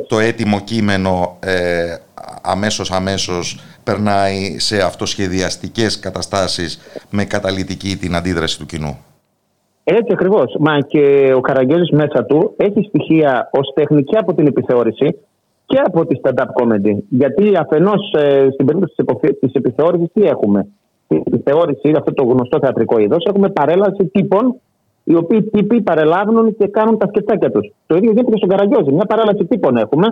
το 0.07 0.19
έτοιμο 0.19 0.59
κείμενο 0.59 1.37
ε, 1.39 1.95
αμέσως 2.41 2.91
αμέσως 2.91 3.59
περνάει 3.83 4.59
σε 4.59 4.81
αυτοσχεδιαστικές 4.81 5.99
καταστάσεις 5.99 6.79
με 7.09 7.25
καταλητική 7.25 7.95
την 7.95 8.15
αντίδραση 8.15 8.57
του 8.57 8.65
κοινού. 8.65 8.99
Έτσι 9.87 10.13
ακριβώς. 10.13 10.55
Μα 10.59 10.79
και 10.79 11.33
ο 11.35 11.39
Καραγκιόζης 11.39 11.89
μέσα 11.89 12.25
του 12.25 12.53
έχει 12.57 12.81
στοιχεία 12.87 13.49
ως 13.51 13.73
τεχνική 13.73 14.17
από 14.17 14.33
την 14.33 14.47
επιθεώρηση 14.47 15.17
και 15.65 15.79
από 15.85 16.05
τη 16.05 16.19
stand-up 16.21 16.49
comedy. 16.61 16.97
Γιατί 17.09 17.57
αφενός 17.57 18.13
ε, 18.17 18.47
στην 18.53 18.65
περίπτωση 18.65 18.93
της 19.39 19.53
επιθεώρησης 19.53 20.07
τι 20.13 20.23
έχουμε; 20.23 20.67
Στην 21.05 21.21
επιθεώρηση, 21.25 21.93
αυτό 21.97 22.13
το 22.13 22.23
γνωστό 22.23 22.59
θεατρικό 22.59 22.99
είδος, 22.99 23.25
έχουμε 23.25 23.49
παρέλαση 23.49 24.05
τύπων 24.05 24.55
οι 25.03 25.15
οποίοι 25.15 25.43
τύποι 25.43 25.81
παρελάβουν 25.81 26.55
και 26.57 26.67
κάνουν 26.67 26.97
τα 26.97 27.07
σκετσάκια 27.07 27.51
τους. 27.51 27.71
Το 27.87 27.95
ίδιο 27.95 28.11
γίνεται 28.11 28.31
και 28.31 28.37
στον 28.37 28.49
Καραγκιόζη. 28.49 28.91
Μια 28.91 29.05
παρέλαση 29.05 29.45
τύπων 29.45 29.77
έχουμε, 29.77 30.07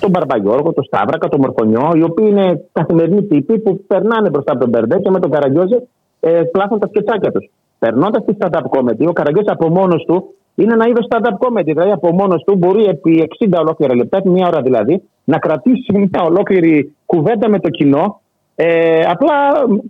τον 0.00 0.10
Μπαρμπαγιώργο, 0.10 0.72
τον 0.72 0.84
Σταύρακα, 0.84 1.28
τον 1.28 1.40
Μορφωνιό, 1.40 1.90
οι 1.94 2.02
οποίοι 2.02 2.26
είναι 2.30 2.64
καθημερινοί 2.72 3.22
τύποι 3.22 3.58
που 3.58 3.84
περνάνε 3.86 4.30
μπροστά 4.30 4.52
από 4.52 4.60
τον 4.60 4.68
Μπερντέ 4.68 4.98
και 4.98 5.10
με 5.10 5.20
τον 5.20 5.30
Καραγκιόζη 5.30 5.76
ε, 6.20 6.42
πλάθουν 6.52 6.78
τα 6.78 6.86
σκετσάκια 6.86 7.32
τους. 7.32 7.50
Περνώντας 7.78 8.24
τη 8.24 8.32
stand-up 8.38 8.78
comedy, 8.78 9.06
ο 9.08 9.12
Καραγκιόζη 9.12 9.50
από 9.50 9.68
μόνος 9.68 10.04
του 10.04 10.34
είναι 10.54 10.72
ένα 10.72 10.86
είδος 10.86 11.06
stand-up 11.10 11.46
comedy. 11.46 11.64
Δηλαδή 11.64 11.90
από 11.90 12.12
μόνος 12.12 12.42
του 12.44 12.56
μπορεί 12.56 12.84
επί 12.84 13.28
60 13.44 13.58
ολόκληρα 13.58 13.94
λεπτά, 13.94 14.20
μία 14.24 14.46
ώρα 14.46 14.62
δηλαδή, 14.62 15.02
να 15.24 15.38
κρατήσει 15.38 15.92
μια 15.92 16.22
ολόκληρη 16.24 16.94
κουβέντα 17.06 17.48
με 17.48 17.60
το 17.60 17.68
κοινό. 17.68 18.20
Ε, 18.54 19.00
απλά 19.00 19.34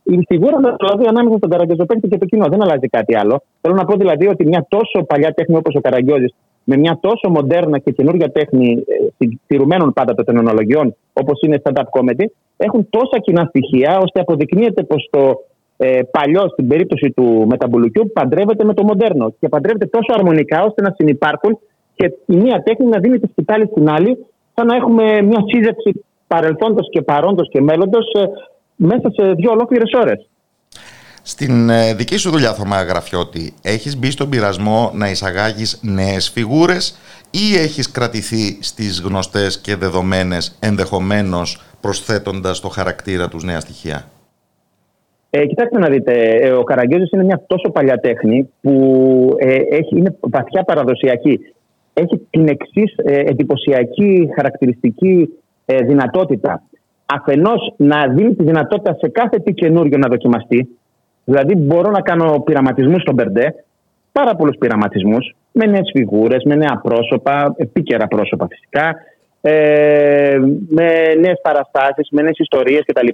η 0.03 0.25
φιγούρα 0.29 0.57
δηλαδή 0.57 1.07
ανάμεσα 1.09 1.37
στον 1.37 1.51
Καραγκιόζη 1.51 1.83
και 2.09 2.19
το 2.19 2.25
κοινό. 2.25 2.47
Δεν 2.49 2.63
αλλάζει 2.63 2.89
κάτι 2.89 3.17
άλλο. 3.17 3.43
Θέλω 3.61 3.75
να 3.75 3.85
πω 3.85 3.97
δηλαδή 3.97 4.27
ότι 4.29 4.47
μια 4.47 4.67
τόσο 4.69 5.05
παλιά 5.07 5.33
τέχνη 5.35 5.57
όπως 5.57 5.75
ο 5.75 5.81
Καραγκιόζης 5.81 6.35
με 6.65 6.77
μια 6.77 6.99
τόσο 7.01 7.31
μοντέρνα 7.31 7.79
και 7.79 7.91
καινούργια 7.91 8.31
τέχνη 8.33 8.85
ε, 9.19 9.27
τηρουμένων 9.47 9.93
πάντα 9.93 10.15
των 10.15 10.25
τεχνολογιών 10.25 10.97
όπως 11.13 11.41
είναι 11.43 11.63
stand-up 11.63 12.01
comedy, 12.01 12.25
έχουν 12.57 12.87
τόσα 12.91 13.19
κοινά 13.19 13.45
στοιχεία 13.49 13.99
ώστε 14.03 14.21
αποδεικνύεται 14.21 14.83
πως 14.83 15.09
το 15.11 15.45
ε, 15.77 16.01
παλιό, 16.11 16.49
στην 16.49 16.69
περίπτωση 16.69 17.11
του 17.11 17.45
μεταμπουλουκιού, 17.49 18.11
παντρεύεται 18.13 18.65
με 18.65 18.75
το 18.75 18.85
μοντέρνο 18.85 19.35
και 19.41 19.49
παντρεύεται 19.49 19.87
τόσο 19.87 20.13
αρμονικά 20.13 20.65
ώστε 20.65 20.83
να 20.83 20.95
συνεπάρχουν 20.97 21.59
και 21.95 22.05
η 22.27 22.37
μία 22.37 22.63
τέχνη 22.63 22.87
να 22.87 22.99
δίνει 22.99 23.19
τη 23.19 23.29
σκητάλη 23.31 23.67
στην 23.71 23.89
άλλη, 23.89 24.27
σαν 24.55 24.67
να 24.67 24.77
έχουμε 24.77 25.23
μια 25.23 25.43
σύζευξη 25.47 26.05
παρελθόντος 26.27 26.89
και 26.91 27.03
παρόντος 27.03 27.49
και 27.51 27.61
μέλλοντος 27.61 28.13
ε, 28.13 28.27
μέσα 28.77 29.11
σε 29.11 29.33
δύο 29.33 29.51
ολόκληρες 29.51 29.91
ώρες. 30.01 30.29
Στην 31.23 31.71
ε, 31.71 31.95
δική 31.95 32.17
σου 32.17 32.31
δουλειά, 32.31 32.55
Θωμά 32.55 32.83
Γραφιώτη, 32.83 33.55
έχεις 33.63 33.97
μπει 33.97 34.11
στον 34.11 34.29
πειρασμό 34.29 34.91
να 34.95 35.11
εισαγάγεις 35.11 35.81
νέες 35.83 36.31
φιγούρες 36.31 36.99
ή 37.31 37.57
έχεις 37.57 37.91
κρατηθεί 37.91 38.59
στις 38.63 39.01
γνωστές 39.01 39.59
και 39.61 39.77
δεδομένες 39.77 40.57
ενδεχομένως 40.61 41.63
προσθέτοντας 41.81 42.61
το 42.61 42.69
χαρακτήρα 42.69 43.29
τους 43.29 43.45
νέα 43.45 43.61
στοιχεία; 43.61 44.09
Ε, 45.39 45.47
κοιτάξτε 45.47 45.79
να 45.79 45.89
δείτε, 45.89 46.13
ε, 46.13 46.51
ο 46.51 46.63
Καραγκιόζης 46.63 47.11
είναι 47.11 47.25
μια 47.25 47.43
τόσο 47.47 47.71
παλιά 47.71 47.99
τέχνη 47.99 48.51
που 48.61 48.73
ε, 49.39 49.55
έχει, 49.55 49.99
είναι 49.99 50.17
βαθιά 50.21 50.63
παραδοσιακή. 50.63 51.41
Έχει 51.93 52.27
την 52.31 52.49
εξής 52.49 52.95
ε, 52.97 53.21
εντυπωσιακή 53.21 54.29
χαρακτηριστική 54.35 55.29
ε, 55.67 55.77
δυνατότητα. 55.77 56.63
Αφενός 57.07 57.75
να 57.77 58.09
δίνει 58.09 58.35
τη 58.35 58.45
δυνατότητα 58.45 58.97
σε 59.01 59.09
κάθε 59.09 59.39
τι 59.39 59.53
καινούριο 59.53 59.99
να 59.99 60.09
δοκιμαστεί. 60.09 60.69
Δηλαδή 61.25 61.55
μπορώ 61.55 61.91
να 61.91 62.01
κάνω 62.01 62.43
πειραματισμούς 62.45 63.01
στον 63.01 63.15
Μπερντέ, 63.15 63.55
πάρα 64.13 64.37
πολλούς 64.37 64.57
πειραματισμούς, 64.59 65.35
με 65.53 65.67
νέες 65.67 65.91
φιγούρες, 65.95 66.45
με 66.45 66.55
νέα 66.55 66.81
πρόσωπα, 66.83 67.55
επίκαιρα 67.57 68.07
πρόσωπα 68.07 68.47
φυσικά, 68.51 68.97
ε, 69.41 70.39
με 70.69 71.15
νέες 71.21 71.41
παραστάσεις, 71.43 72.09
με 72.11 72.23
νέες 72.23 72.39
ιστορίες 72.39 72.83
κτλ. 72.87 73.09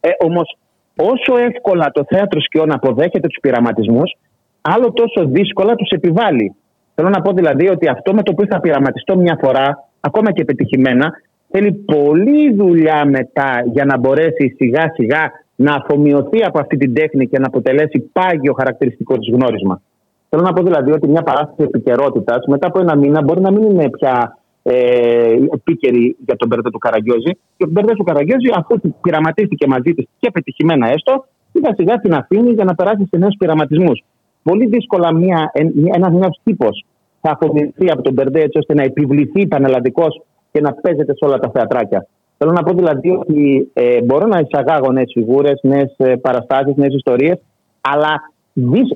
Ε, 0.00 0.08
Όμως 0.18 0.56
όσο 0.96 1.36
εύκολα 1.38 1.90
το 1.92 2.04
θέατρο 2.08 2.40
σκιών 2.40 2.72
αποδέχεται 2.72 3.28
τους 3.28 3.38
πειραματισμούς, 3.40 4.16
άλλο 4.60 4.92
τόσο 4.92 5.26
δύσκολα 5.26 5.74
τους 5.74 5.90
επιβάλλει. 5.90 6.54
Θέλω 6.94 7.08
να 7.08 7.20
πω 7.20 7.32
δηλαδή 7.32 7.68
ότι 7.68 7.88
αυτό 7.88 8.14
με 8.14 8.22
το 8.22 8.30
οποίο 8.32 8.46
θα 8.50 8.60
πειραματιστώ 8.60 9.16
μια 9.16 9.38
φορά, 9.42 9.88
ακόμα 10.00 10.32
και 10.32 10.44
πετυχημένα, 10.44 11.12
θέλει 11.50 11.72
πολλή 11.72 12.54
δουλειά 12.54 13.04
μετά 13.04 13.62
για 13.72 13.84
να 13.84 13.98
μπορέσει 13.98 14.54
σιγά 14.56 14.92
σιγά 14.94 15.30
να 15.54 15.74
αφομοιωθεί 15.74 16.44
από 16.44 16.58
αυτή 16.58 16.76
την 16.76 16.94
τέχνη 16.94 17.28
και 17.28 17.38
να 17.38 17.46
αποτελέσει 17.46 18.10
πάγιο 18.12 18.52
χαρακτηριστικό 18.52 19.18
της 19.18 19.28
γνώρισμα. 19.32 19.80
Θέλω 20.28 20.42
να 20.42 20.52
πω 20.52 20.62
δηλαδή 20.62 20.90
ότι 20.92 21.08
μια 21.08 21.22
παράσταση 21.22 21.62
επικαιρότητας 21.62 22.46
μετά 22.46 22.66
από 22.66 22.80
ένα 22.80 22.96
μήνα 22.96 23.22
μπορεί 23.22 23.40
να 23.40 23.50
μην 23.50 23.62
είναι 23.62 23.90
πια 23.90 24.38
ε, 24.62 25.36
επίκαιρη 25.52 26.16
για 26.26 26.36
τον 26.36 26.48
Μπέρδε 26.48 26.70
του 26.70 26.78
Καραγκιόζη. 26.78 27.32
Και 27.56 27.64
ο 27.64 27.68
Μπέρδε 27.70 27.92
του 27.92 28.04
Καραγκιόζη, 28.04 28.50
αφού 28.56 28.80
πειραματίστηκε 29.00 29.66
μαζί 29.66 29.94
της 29.94 30.06
και 30.18 30.30
πετυχημένα 30.30 30.88
έστω, 30.88 31.24
σιγά 31.52 31.74
σιγά 31.76 32.00
την 32.00 32.14
αφήνει 32.14 32.52
για 32.52 32.64
να 32.64 32.74
περάσει 32.74 33.06
σε 33.10 33.18
νέους 33.18 33.34
πειραματισμούς. 33.38 34.04
Πολύ 34.42 34.66
δύσκολα 34.66 35.12
μια, 35.14 35.50
ένας 35.94 36.12
νέος 36.12 36.40
τύπος 36.44 36.84
θα 37.20 37.30
αφομοιωθεί 37.30 37.90
από 37.90 38.02
τον 38.02 38.12
Μπερντέ 38.12 38.40
έτσι 38.40 38.58
ώστε 38.58 38.74
να 38.74 38.82
επιβληθεί 38.82 39.46
πανελλαδικός 39.46 40.22
και 40.52 40.60
να 40.60 40.72
παίζεται 40.72 41.12
σε 41.12 41.24
όλα 41.24 41.38
τα 41.38 41.50
θεατράκια. 41.54 42.06
Θέλω 42.38 42.52
να 42.52 42.62
πω 42.62 42.72
δηλαδή 42.72 43.10
ότι 43.10 43.70
ε, 43.72 44.02
μπορώ 44.02 44.26
να 44.26 44.38
εισαγάγω 44.38 44.92
νέες 44.92 45.10
φιγούρες, 45.14 45.60
νέες 45.62 45.96
παραστάσεις, 46.20 46.74
νέες 46.76 46.94
ιστορίες, 46.94 47.38
αλλά 47.80 48.32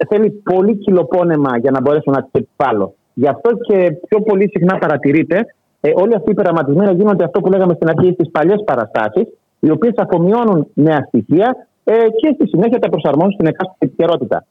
θέλει 0.08 0.30
πολύ 0.30 0.76
κυλοπόνεμα 0.76 1.58
για 1.58 1.70
να 1.70 1.80
μπορέσω 1.80 2.10
να 2.10 2.22
τις 2.22 2.30
επιβάλλω. 2.32 2.94
Γι' 3.18 3.28
αυτό 3.28 3.50
και 3.56 3.90
πιο 4.08 4.20
πολύ 4.20 4.50
συχνά 4.52 4.78
παρατηρείτε 4.78 5.46
ε, 5.80 5.90
όλοι 5.94 6.14
αυτοί 6.14 6.30
οι 6.30 6.34
πειραματισμοί 6.34 6.94
γίνονται 6.94 7.24
αυτό 7.24 7.40
που 7.40 7.50
λέγαμε 7.50 7.74
στην 7.74 7.88
αρχή 7.88 8.12
στις 8.12 8.30
παλιές 8.30 8.62
παραστάσεις, 8.64 9.26
οι 9.58 9.70
οποίες 9.70 9.94
αφομοιώνουν 9.96 10.66
νέα 10.74 11.04
στοιχεία 11.08 11.66
ε, 11.84 11.92
και 11.92 12.32
στη 12.34 12.48
συνέχεια 12.48 12.78
τα 12.78 12.88
προσαρμόζουν 12.88 13.32
στην 13.32 13.46
εκάστοτε 13.46 13.86
επικαιρότητα. 13.86 14.46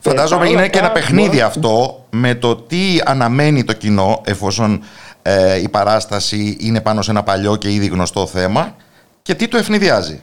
Φαντάζομαι 0.00 0.46
ε, 0.46 0.50
είναι 0.50 0.68
και 0.68 0.78
ένα 0.78 0.92
παιχνίδι 0.92 1.40
αυτό 1.40 2.04
με 2.10 2.34
το 2.34 2.56
τι 2.56 3.00
αναμένει 3.04 3.64
το 3.64 3.72
κοινό 3.72 4.20
εφόσον 4.24 4.82
ε, 5.22 5.60
η 5.60 5.68
παράσταση 5.68 6.56
είναι 6.60 6.80
πάνω 6.80 7.02
σε 7.02 7.10
ένα 7.10 7.22
παλιό 7.22 7.56
και 7.56 7.72
ήδη 7.72 7.86
γνωστό 7.86 8.26
θέμα 8.26 8.76
και 9.22 9.34
τι 9.34 9.48
το 9.48 9.56
ευνηδιάζει. 9.56 10.20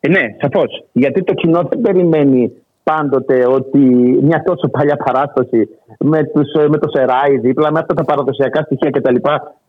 Ε, 0.00 0.08
ναι, 0.08 0.20
σαφώς. 0.40 0.84
Γιατί 0.92 1.22
το 1.22 1.34
κοινό 1.34 1.62
δεν 1.62 1.80
περιμένει 1.80 2.52
πάντοτε 2.82 3.46
ότι 3.46 3.78
μια 4.22 4.42
τόσο 4.42 4.68
παλιά 4.68 4.96
παράσταση 4.96 5.68
με, 5.98 6.24
τους, 6.24 6.52
με 6.68 6.78
το 6.78 6.88
Σεράι 6.94 7.38
δίπλα, 7.38 7.72
με 7.72 7.78
αυτά 7.78 7.94
τα 7.94 8.04
παραδοσιακά 8.04 8.62
στοιχεία 8.62 8.90
κτλ. 8.90 9.14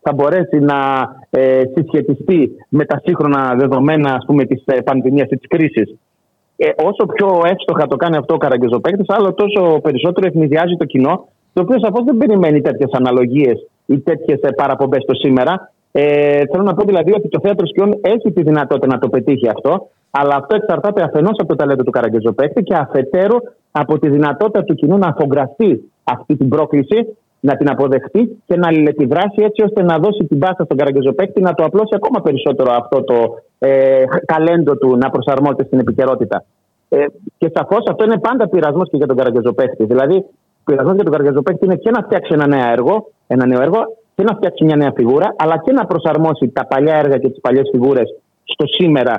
θα 0.01 0.13
μπορέσει 0.13 0.59
να 0.59 0.79
ε, 1.29 1.61
συσχετιστεί 1.75 2.51
με 2.69 2.85
τα 2.85 3.01
σύγχρονα 3.05 3.55
δεδομένα 3.57 4.13
ας 4.13 4.25
πούμε, 4.25 4.45
της 4.45 4.63
ε, 4.65 4.81
πανδημίας 4.81 5.27
και 5.27 5.37
της 5.37 5.47
κρίσης. 5.47 5.95
Ε, 6.55 6.69
όσο 6.83 7.05
πιο 7.13 7.41
εύστοχα 7.45 7.87
το 7.87 7.95
κάνει 7.95 8.15
αυτό 8.15 8.33
ο 8.33 8.37
Καραγκεζοπαίκτης, 8.37 9.09
άλλο 9.09 9.33
τόσο 9.33 9.79
περισσότερο 9.81 10.27
ευνηδιάζει 10.27 10.75
το 10.77 10.85
κοινό, 10.85 11.27
το 11.53 11.61
οποίο 11.61 11.79
σαφώς 11.79 12.03
δεν 12.03 12.17
περιμένει 12.17 12.61
τέτοιες 12.61 12.89
αναλογίες 12.91 13.67
ή 13.85 13.99
τέτοιες 13.99 14.39
παραπομπές 14.55 15.05
το 15.05 15.13
σήμερα. 15.13 15.71
Ε, 15.91 16.45
θέλω 16.51 16.63
να 16.63 16.73
πω 16.73 16.83
δηλαδή 16.85 17.13
ότι 17.13 17.27
το 17.29 17.39
θέατρο 17.43 17.67
σκιών 17.67 17.97
έχει 18.01 18.31
τη 18.31 18.43
δυνατότητα 18.43 18.87
να 18.87 18.99
το 18.99 19.09
πετύχει 19.09 19.47
αυτό, 19.49 19.89
αλλά 20.11 20.35
αυτό 20.35 20.55
εξαρτάται 20.55 21.01
αφενός 21.03 21.35
από 21.37 21.47
το 21.47 21.55
ταλέντο 21.55 21.83
του 21.83 21.91
Καραγκεζοπαίχτη 21.91 22.63
και 22.63 22.75
αφετέρου 22.75 23.37
από 23.71 23.99
τη 23.99 24.09
δυνατότητα 24.09 24.63
του 24.63 24.75
κοινού 24.75 24.97
να 24.97 25.07
αφογκραστεί 25.07 25.91
αυτή 26.03 26.35
την 26.37 26.49
πρόκληση, 26.49 27.17
να 27.39 27.55
την 27.55 27.69
αποδεχτεί 27.69 28.41
και 28.45 28.55
να 28.57 28.67
αλληλεπιδράσει 28.67 29.43
έτσι 29.43 29.63
ώστε 29.63 29.83
να 29.83 29.97
δώσει 29.97 30.25
την 30.25 30.39
πάσα 30.39 30.63
στον 30.63 30.77
Καραγκεζοπαίχτη 30.77 31.41
να 31.41 31.53
το 31.53 31.63
απλώσει 31.63 31.93
ακόμα 31.95 32.21
περισσότερο 32.21 32.71
αυτό 32.73 33.03
το 33.03 33.35
ε, 33.59 34.03
ταλέντο 34.25 34.77
του 34.77 34.97
να 34.97 35.09
προσαρμόζεται 35.09 35.63
στην 35.63 35.79
επικαιρότητα. 35.79 36.43
Ε, 36.89 37.05
και 37.37 37.51
σαφώς 37.53 37.83
αυτό 37.89 38.03
είναι 38.03 38.19
πάντα 38.19 38.49
πειρασμός 38.49 38.89
και 38.89 38.97
για 38.97 39.07
τον 39.07 39.17
Καραγκεζοπαίχτη. 39.17 39.83
Δηλαδή, 39.85 40.25
πειρασμός 40.65 40.93
για 40.95 41.03
τον 41.03 41.11
Καραγκεζοπαίχτη 41.11 41.65
είναι 41.65 41.75
και 41.75 41.91
να 41.91 42.01
φτιάξει 42.01 42.31
ένα 42.33 42.47
νέο 42.47 42.71
έργο, 42.71 43.11
ένα 43.27 43.45
νέο 43.45 43.61
έργο 43.61 43.79
και 44.21 44.27
να 44.29 44.35
φτιάξει 44.35 44.63
μια 44.63 44.75
νέα 44.75 44.91
φιγούρα, 44.95 45.35
αλλά 45.37 45.57
και 45.65 45.71
να 45.71 45.85
προσαρμόσει 45.85 46.49
τα 46.49 46.65
παλιά 46.65 46.95
έργα 46.95 47.17
και 47.17 47.29
τις 47.29 47.41
παλιές 47.41 47.69
φιγούρες 47.71 48.15
στο 48.43 48.65
σήμερα 48.67 49.13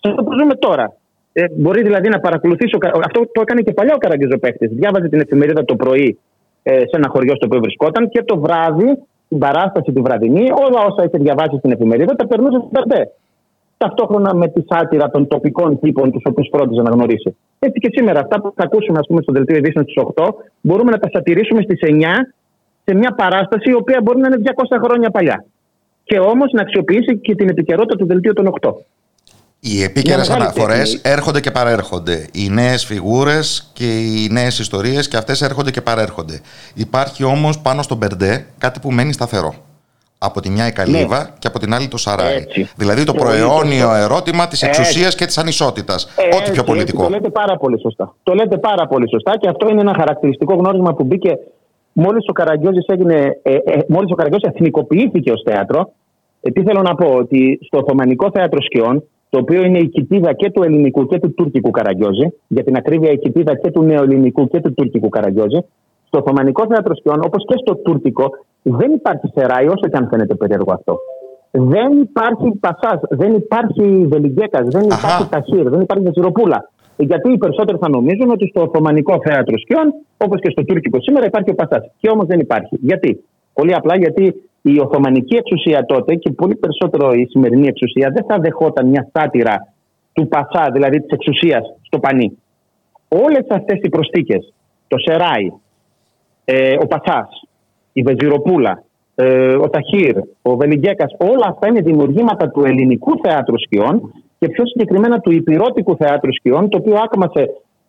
σε 0.00 0.10
αυτό 0.10 0.22
που 0.22 0.32
ζούμε 0.38 0.54
τώρα. 0.54 0.96
Ε, 1.32 1.44
μπορεί 1.56 1.82
δηλαδή 1.82 2.08
να 2.08 2.20
παρακολουθήσει. 2.20 2.76
Αυτό 3.04 3.20
το 3.32 3.40
έκανε 3.40 3.60
και 3.60 3.72
παλιά 3.72 3.94
ο 3.94 3.98
Καραγκιζοπαίχτη. 3.98 4.66
Διάβαζε 4.66 5.08
την 5.08 5.20
εφημερίδα 5.20 5.64
το 5.64 5.76
πρωί 5.76 6.18
ε, 6.62 6.78
σε 6.78 6.94
ένα 6.98 7.08
χωριό 7.08 7.34
στο 7.34 7.46
οποίο 7.46 7.60
βρισκόταν 7.60 8.08
και 8.08 8.22
το 8.22 8.38
βράδυ, 8.40 8.98
την 9.28 9.38
παράσταση 9.38 9.92
τη 9.92 10.00
βραδινή, 10.00 10.46
όλα 10.64 10.80
όσα 10.88 11.04
είχε 11.04 11.18
διαβάσει 11.18 11.56
στην 11.58 11.70
εφημερίδα 11.70 12.14
τα 12.16 12.26
περνούσε 12.26 12.58
στην 12.58 12.70
Περντέ. 12.70 13.10
Ταυτόχρονα 13.76 14.34
με 14.34 14.48
τη 14.48 14.60
σάτυρα 14.68 15.10
των 15.10 15.26
τοπικών 15.26 15.78
τύπων 15.78 16.10
τους 16.12 16.22
οποίους 16.24 16.48
φρόντιζε 16.52 16.82
να 16.82 16.90
γνωρίσει. 16.90 17.36
Έτσι 17.58 17.78
και 17.78 17.90
σήμερα, 17.92 18.20
αυτά 18.20 18.40
που 18.40 18.52
θα 18.56 18.64
ακούσουμε 18.64 18.98
ας 18.98 19.06
πούμε, 19.06 19.22
στο 19.22 19.32
δελτίο 19.32 19.56
ειδήσεων 19.56 19.84
στις 19.84 20.02
8, 20.14 20.28
μπορούμε 20.60 20.90
να 20.90 20.98
τα 20.98 21.08
σατυρίσουμε 21.12 21.62
στις 21.62 21.78
9 21.82 22.06
σε 22.84 22.94
μια 22.94 23.14
παράσταση 23.14 23.70
η 23.70 23.74
οποία 23.74 24.00
μπορεί 24.02 24.18
να 24.18 24.26
είναι 24.26 24.42
200 24.44 24.78
χρόνια 24.84 25.10
παλιά. 25.10 25.44
Και 26.04 26.18
όμως 26.18 26.52
να 26.52 26.60
αξιοποιήσει 26.60 27.18
και 27.18 27.34
την 27.34 27.48
επικαιρότητα 27.48 27.96
του 27.96 28.06
δελτίου 28.06 28.32
των 28.32 28.52
8. 28.60 28.72
Οι 29.64 29.82
επίκαιρες 29.82 30.30
αναφορές 30.30 30.94
έρχονται 30.94 31.40
και 31.40 31.50
παρέρχονται. 31.50 32.26
Οι 32.32 32.48
νέες 32.48 32.84
φιγούρες 32.84 33.70
και 33.72 33.98
οι 33.98 34.28
νέες 34.30 34.58
ιστορίες 34.58 35.08
και 35.08 35.16
αυτές 35.16 35.42
έρχονται 35.42 35.70
και 35.70 35.80
παρέρχονται. 35.80 36.40
Υπάρχει 36.74 37.24
όμως 37.24 37.58
πάνω 37.58 37.82
στον 37.82 37.96
Μπερντέ 37.96 38.46
κάτι 38.58 38.80
που 38.80 38.90
μένει 38.90 39.12
σταθερό. 39.12 39.54
Από 40.18 40.40
τη 40.40 40.50
μια 40.50 40.66
η 40.66 40.72
Καλύβα 40.72 41.18
ναι. 41.18 41.30
και 41.38 41.46
από 41.46 41.58
την 41.58 41.74
άλλη 41.74 41.88
το 41.88 41.96
Σαράι. 41.96 42.44
Δηλαδή 42.76 43.04
το 43.04 43.12
προαιώνιο 43.12 43.94
ερώτημα 43.94 44.48
της 44.48 44.62
εξουσίας 44.62 45.14
και 45.14 45.26
της 45.26 45.38
ανισότητας. 45.38 46.08
Ό,τι 46.38 46.50
πιο 46.50 46.64
πολιτικό. 46.64 47.02
Το 47.02 47.08
λέτε 47.08 47.30
πάρα 47.30 47.56
πολύ 47.56 47.80
σωστά. 47.80 48.14
Το 48.22 48.34
λέτε 48.34 48.58
πάρα 48.58 48.86
πολύ 48.86 49.08
σωστά 49.08 49.38
και 49.38 49.48
αυτό 49.48 49.68
είναι 49.68 49.80
ένα 49.80 49.94
χαρακτηριστικό 49.94 50.54
γνώρισμα 50.54 50.94
που 50.94 51.04
μπήκε 51.04 51.38
μόλις 51.92 52.24
ο 52.28 52.32
Καραγκιόζης 52.32 52.86
έγινε. 52.86 53.38
Ε, 53.42 53.54
ε, 53.54 53.80
μόλις 53.88 54.10
ο 54.12 54.14
Καραγκιόζης 54.14 54.48
εθνικοποιήθηκε 54.48 55.30
ως 55.32 55.42
θέατρο. 55.44 55.92
Ε, 56.40 56.50
τι 56.50 56.62
θέλω 56.62 56.82
να 56.82 56.94
πω, 56.94 57.14
ότι 57.14 57.58
στο 57.62 57.78
Οθωμανικό 57.78 58.30
Θέατρο 58.30 58.62
Σκιών 58.62 59.02
το 59.32 59.38
οποίο 59.38 59.64
είναι 59.64 59.78
η 59.78 59.88
κοιτίδα 59.88 60.32
και 60.32 60.50
του 60.50 60.62
ελληνικού 60.62 61.06
και 61.06 61.18
του 61.18 61.34
τουρκικού 61.34 61.70
Καραγκιόζη, 61.70 62.26
για 62.48 62.64
την 62.64 62.76
ακρίβεια 62.76 63.10
η 63.10 63.18
κοιτίδα 63.18 63.54
και 63.56 63.70
του 63.70 63.82
νεοελληνικού 63.82 64.48
και 64.48 64.60
του 64.60 64.74
τουρκικού 64.74 65.08
Καραγκιόζη. 65.08 65.58
Στο 66.06 66.18
Οθωμανικό 66.18 66.66
θέατρο 66.68 66.94
σκιών, 66.94 67.20
όπως 67.24 67.44
και 67.46 67.54
στο 67.64 67.74
τουρκικό, 67.74 68.30
δεν 68.62 68.92
υπάρχει 68.92 69.30
σεράι, 69.34 69.66
όσο 69.66 69.88
και 69.90 69.96
αν 69.96 70.08
φαίνεται 70.10 70.34
περίεργο 70.34 70.72
αυτό. 70.72 70.98
Δεν 71.50 71.98
υπάρχει 72.00 72.58
πασά, 72.60 73.00
δεν 73.10 73.34
υπάρχει 73.34 74.06
βελιγγέκας, 74.06 74.68
δεν 74.68 74.82
υπάρχει 74.82 75.28
ταχύρ, 75.28 75.68
δεν 75.68 75.80
υπάρχει 75.80 76.04
δεσιροπούλα. 76.04 76.70
Γιατί 76.96 77.32
οι 77.32 77.38
περισσότεροι 77.38 77.78
θα 77.80 77.88
νομίζουν 77.88 78.30
ότι 78.30 78.46
στο 78.46 78.62
Οθωμανικό 78.62 79.20
θέατρο 79.24 79.58
σκιών, 79.58 79.94
όπως 80.16 80.40
και 80.40 80.50
στο 80.50 80.64
τουρκικό 80.64 81.00
σήμερα, 81.00 81.26
υπάρχει 81.26 81.50
ο 81.50 81.54
πασά. 81.54 81.90
Και 82.00 82.08
όμως 82.08 82.26
δεν 82.26 82.40
υπάρχει. 82.40 82.78
Γιατί; 82.80 83.24
Πολύ 83.54 83.74
απλά 83.74 83.96
γιατί 83.96 84.34
η 84.62 84.78
Οθωμανική 84.78 85.36
εξουσία 85.36 85.84
τότε 85.84 86.14
και 86.14 86.30
πολύ 86.30 86.54
περισσότερο 86.54 87.12
η 87.12 87.26
σημερινή 87.30 87.66
εξουσία 87.66 88.10
δεν 88.10 88.24
θα 88.28 88.38
δεχόταν 88.38 88.86
μια 88.88 89.08
σάτυρα 89.12 89.74
του 90.12 90.28
Πασά, 90.28 90.70
δηλαδή 90.72 91.00
της 91.00 91.10
εξουσίας 91.10 91.74
στο 91.82 91.98
πανί. 91.98 92.38
Όλες 93.08 93.46
αυτές 93.48 93.78
οι 93.82 93.88
προστίκες, 93.88 94.52
το 94.88 94.98
Σεράι, 94.98 95.52
ε, 96.44 96.76
ο 96.80 96.86
Πασά, 96.86 97.28
η 97.92 98.02
Βεζιροπούλα, 98.02 98.84
ε, 99.14 99.54
ο 99.54 99.68
Ταχύρ, 99.68 100.16
ο 100.42 100.56
Βελιγκέκα, 100.56 101.06
όλα 101.18 101.46
αυτά 101.48 101.68
είναι 101.68 101.80
δημιουργήματα 101.80 102.48
του 102.50 102.64
ελληνικού 102.64 103.20
θεάτρου 103.22 103.60
σκιών 103.60 104.12
και 104.42 104.48
πιο 104.48 104.66
συγκεκριμένα 104.66 105.20
του 105.20 105.32
υπηρώτικου 105.32 105.96
θεάτρου 105.96 106.34
σκιών, 106.34 106.68
το 106.68 106.78
οποίο 106.80 106.96
άκμασε 107.04 107.42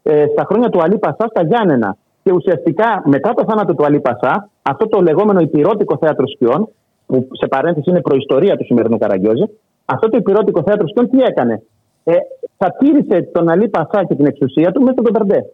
ε, 0.03 0.25
στα 0.31 0.43
χρόνια 0.49 0.69
του 0.69 0.79
Αλή 0.81 0.97
Πασά 0.97 1.25
στα 1.29 1.43
Γιάννενα. 1.43 1.97
Και 2.23 2.31
ουσιαστικά 2.31 3.01
μετά 3.05 3.33
το 3.33 3.43
θάνατο 3.47 3.73
του 3.75 3.85
Αλή 3.85 3.99
Πασά, 3.99 4.49
αυτό 4.61 4.87
το 4.87 5.01
λεγόμενο 5.01 5.39
υπηρώτικο 5.39 5.97
θέατρο 6.01 6.27
σκιών, 6.27 6.69
που 7.05 7.27
σε 7.31 7.47
παρένθεση 7.47 7.89
είναι 7.89 8.01
προϊστορία 8.01 8.55
του 8.57 8.65
σημερινού 8.65 8.97
Καραγκιόζη, 8.97 9.45
αυτό 9.85 10.09
το 10.09 10.17
υπηρώτικο 10.17 10.61
θέατρο 10.65 10.87
σκιών 10.87 11.09
τι 11.09 11.21
έκανε; 11.21 11.63
Ε, 12.03 12.13
θα 12.57 12.75
τήρησε 12.79 13.29
τον 13.31 13.49
Αλή 13.49 13.67
Πασά 13.67 14.03
και 14.07 14.15
την 14.15 14.25
εξουσία 14.25 14.71
του 14.71 14.81
μέσα 14.81 14.95
στον 15.01 15.13
Περντέ. 15.13 15.45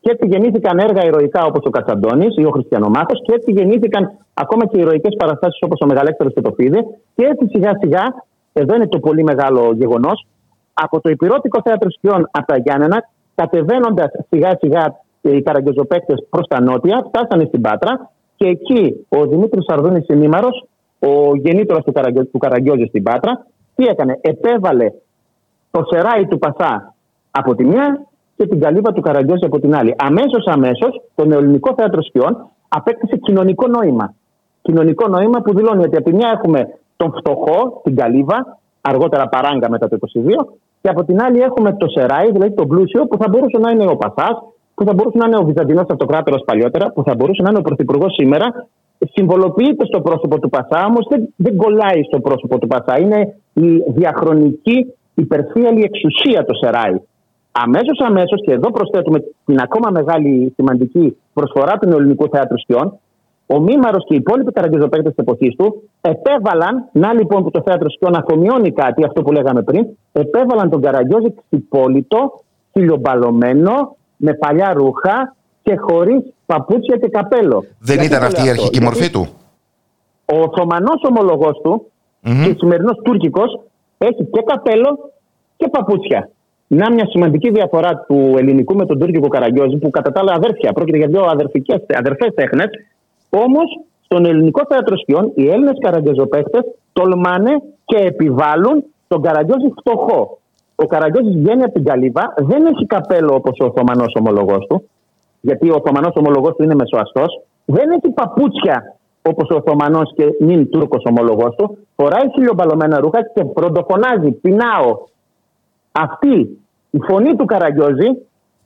Και 0.00 0.10
έτσι 0.10 0.26
γεννήθηκαν 0.26 0.78
έργα 0.78 1.04
ηρωικά 1.04 1.44
όπως 1.44 1.62
ο 1.64 1.70
Κατσαντώνης 1.70 2.36
ή 2.36 2.44
ο 2.44 2.50
Χριστιανομάχος, 2.50 3.18
και 3.24 3.32
έτσι 3.34 3.50
γεννήθηκαν 3.52 4.10
ακόμα 4.34 4.66
και 4.66 4.78
ηρωικές 4.80 5.14
παραστάσεις 5.18 5.58
όπως 5.62 5.80
ο 5.84 5.86
Μεγαλέκτερο 5.86 6.30
και 6.30 6.40
το 6.40 6.52
Φίδι. 6.56 6.80
Και 7.14 7.24
έτσι 7.24 7.44
σιγά 7.52 7.70
σιγά, 7.80 8.04
εδώ 8.60 8.74
είναι 8.74 8.88
το 8.88 8.98
πολύ 8.98 9.22
μεγάλο 9.22 9.72
γεγονός, 9.72 10.26
από 10.74 11.00
το 11.00 11.10
υπηρώτικο 11.10 11.60
θέατρο 11.64 11.90
σκιών 11.90 12.28
από 12.30 12.46
τα 12.46 12.56
Γιάννενα, 12.56 13.08
κατεβαίνοντας 13.34 14.10
σιγά 14.28 14.56
σιγά 14.60 15.00
οι 15.20 15.42
καραγκιόζοπαίκτε 15.42 16.14
προς 16.30 16.46
τα 16.46 16.60
νότια, 16.60 17.04
φτάσανε 17.08 17.44
στην 17.44 17.60
Πάτρα 17.60 18.10
και 18.36 18.46
εκεί 18.46 19.06
ο 19.08 19.26
Δημήτρης 19.26 19.64
Σαρδούνης 19.64 20.06
Ημήμαρο, 20.08 20.48
ο 20.98 21.36
γεννήτωρα 21.36 21.80
του, 21.80 21.92
Καραγκιό, 21.92 22.26
του 22.26 22.38
Καραγκιόζη 22.38 22.84
στην 22.84 23.02
Πάτρα, 23.02 23.46
τι 23.74 23.84
έκανε, 23.84 24.18
επέβαλε 24.20 24.92
το 25.70 25.82
σεράι 25.90 26.26
του 26.26 26.38
Πασά 26.38 26.94
από 27.30 27.54
τη 27.54 27.64
μία 27.64 28.06
και 28.36 28.46
την 28.46 28.60
καλύβα 28.60 28.92
του 28.92 29.00
Καραγκιόζη 29.00 29.44
από 29.44 29.60
την 29.60 29.74
άλλη. 29.74 29.94
Αμέσως, 29.98 30.46
αμέσως, 30.46 31.02
το 31.14 31.24
νεοελληνικό 31.24 31.74
θέατρο 31.76 32.02
σκιών 32.02 32.46
απέκτησε 32.68 33.16
κοινωνικό 33.16 33.66
νόημα. 33.66 34.14
Κοινωνικό 34.62 35.08
νόημα 35.08 35.40
που 35.40 35.54
δηλώνει 35.54 35.84
ότι 35.84 35.96
από 35.96 36.10
τη 36.10 36.16
μια 36.16 36.30
έχουμε 36.34 36.78
τον 36.96 37.12
φτωχό, 37.18 37.80
την 37.84 37.96
καλύβα, 37.96 38.58
αργότερα 38.80 39.28
παράγκα 39.28 39.70
μετά 39.70 39.88
το 39.88 39.98
22, 40.00 40.46
και 40.80 40.88
από 40.88 41.04
την 41.04 41.22
άλλη 41.22 41.40
έχουμε 41.40 41.72
το 41.72 41.88
Σεράι, 41.88 42.30
δηλαδή 42.30 42.52
τον 42.54 42.68
πλούσιο, 42.68 43.06
που 43.06 43.16
θα 43.16 43.28
μπορούσε 43.28 43.58
να 43.58 43.70
είναι 43.70 43.86
ο 43.86 43.96
Πασάς, 43.96 44.36
που 44.74 44.84
θα 44.84 44.94
μπορούσε 44.94 45.18
να 45.18 45.26
είναι 45.26 45.36
ο 45.36 45.44
Βυζαντινός 45.44 45.86
Αυτοκράτορας 45.88 46.42
παλιότερα, 46.44 46.92
που 46.92 47.02
θα 47.02 47.14
μπορούσε 47.14 47.42
να 47.42 47.50
είναι 47.50 47.58
ο 47.58 47.62
Πρωθυπουργός 47.62 48.12
σήμερα. 48.12 48.66
Συμβολοποιείται 49.12 49.84
στο 49.84 50.00
πρόσωπο 50.00 50.38
του 50.40 50.48
Πασά, 50.48 50.86
όμως 50.86 51.06
δεν, 51.10 51.32
δεν 51.36 51.56
κολλάει 51.56 52.02
στο 52.02 52.20
πρόσωπο 52.20 52.58
του 52.58 52.66
Πασά. 52.66 52.98
Είναι 53.00 53.36
η 53.52 53.82
διαχρονική 53.86 54.92
υπερφύαλη 55.14 55.82
εξουσία 55.82 56.44
το 56.44 56.54
Σεράι. 56.54 56.96
Αμέσως, 57.52 57.98
αμέσως, 58.06 58.40
και 58.44 58.52
εδώ 58.52 58.70
προσθέτουμε 58.70 59.18
την 59.44 59.60
ακόμα 59.60 59.90
μεγάλη 59.90 60.52
σημαντική 60.56 61.16
προσφορά 61.32 61.78
του 61.78 61.88
ελληνικού 61.88 62.28
θέατρου 62.28 62.58
σκιών, 62.58 62.98
ο 63.46 63.60
Μήμαρος 63.60 64.04
και 64.06 64.14
οι 64.14 64.16
υπόλοιποι 64.16 64.52
καραγκιζοπαίκτε 64.52 65.08
της 65.08 65.18
εποχής 65.18 65.56
του 65.56 65.82
επέβαλαν, 66.00 66.88
να 66.92 67.12
λοιπόν 67.12 67.42
που 67.42 67.50
το 67.50 67.62
θέατρο 67.64 67.90
σκιών 67.90 68.14
αφομοιώνει 68.14 68.72
κάτι, 68.72 69.04
αυτό 69.04 69.22
που 69.22 69.32
λέγαμε 69.32 69.62
πριν, 69.62 69.86
επέβαλαν 70.12 70.70
τον 70.70 70.80
Καραγκιόζη 70.80 71.34
ξυπόλυτο, 71.50 72.42
χιλιομπαλωμένο, 72.72 73.96
με 74.16 74.34
παλιά 74.34 74.72
ρούχα 74.72 75.36
και 75.62 75.76
χωρίς 75.76 76.22
παπούτσια 76.46 76.96
και 76.96 77.08
καπέλο. 77.08 77.64
Δεν 77.78 77.96
Γιατί 77.96 78.06
ήταν 78.06 78.20
το 78.20 78.26
αυτή 78.26 78.40
η 78.40 78.44
λέω 78.44 78.52
αρχική 78.52 78.78
αυτό, 78.78 78.84
μορφή 78.84 78.98
γιατί 78.98 79.12
του; 79.12 79.28
Ο 80.24 80.38
Οθωμανός 80.38 81.02
ομολογός 81.08 81.60
του 81.62 81.86
και 82.22 82.50
ο 82.50 82.54
σημερινός 82.58 83.00
Τούρκικο 83.04 83.42
έχει 83.98 84.24
και 84.24 84.42
καπέλο 84.46 85.10
και 85.56 85.68
παπούτσια. 85.68 86.30
Να 86.66 86.92
μια 86.92 87.06
σημαντική 87.06 87.50
διαφορά 87.50 88.04
του 88.08 88.34
ελληνικού 88.38 88.74
με 88.74 88.86
τον 88.86 88.98
τουρκικό 88.98 89.28
Καραγκιόζη, 89.28 89.76
που 89.76 89.90
κατά 89.90 90.12
τα 90.12 90.20
άλλα 90.20 90.32
αδέρφια, 90.32 90.72
πρόκειται 90.72 90.96
για 90.96 91.06
δύο 91.06 91.22
αδερφές 91.88 92.34
τέχνες. 92.34 92.68
Όμως, 93.34 93.80
στον 94.04 94.24
ελληνικό 94.24 94.62
θέατρο 94.68 94.96
σκιών, 94.96 95.32
οι 95.34 95.48
Έλληνες 95.48 95.78
καραγκιόζοπαίχτε 95.80 96.58
τολμάνε 96.92 97.62
και 97.84 97.96
επιβάλλουν 97.96 98.84
τον 99.08 99.22
Καραγκιόζη 99.22 99.72
φτωχό. 99.78 100.38
Ο 100.74 100.86
Καραγκιόζης 100.86 101.36
βγαίνει 101.36 101.62
από 101.62 101.72
την 101.72 101.84
καλύβα, 101.84 102.34
δεν 102.36 102.66
έχει 102.66 102.86
καπέλο 102.86 103.34
όπως 103.34 103.58
ο 103.60 103.64
Οθωμανός 103.64 104.14
ομολογός 104.18 104.66
του, 104.66 104.88
γιατί 105.40 105.70
ο 105.70 105.74
Οθωμανός 105.74 106.12
ομολογός 106.14 106.54
του 106.56 106.62
είναι 106.62 106.74
μεσοαστός, 106.74 107.40
δεν 107.64 107.90
έχει 107.90 108.12
παπούτσια 108.14 108.96
όπως 109.22 109.48
ο 109.50 109.54
Οθωμανός 109.56 110.12
και 110.14 110.24
νυν 110.40 110.70
Τούρκος 110.70 111.02
ομολογός 111.08 111.54
του, 111.56 111.78
φοράει 111.96 112.30
χιλιομπαλωμένα 112.34 113.00
ρούχα 113.00 113.18
και 113.34 113.44
πρωτοφωνάζει, 113.44 114.30
πεινάω. 114.30 114.98
Αυτή 115.92 116.58
η 116.90 116.98
φωνή 117.08 117.36
του 117.36 117.44
Καραγκιόζη, 117.44 118.08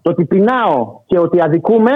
το 0.02 0.10
ότι 0.10 0.24
πεινάω 0.24 1.00
και 1.06 1.18
ότι 1.18 1.40
αδικούμε, 1.42 1.92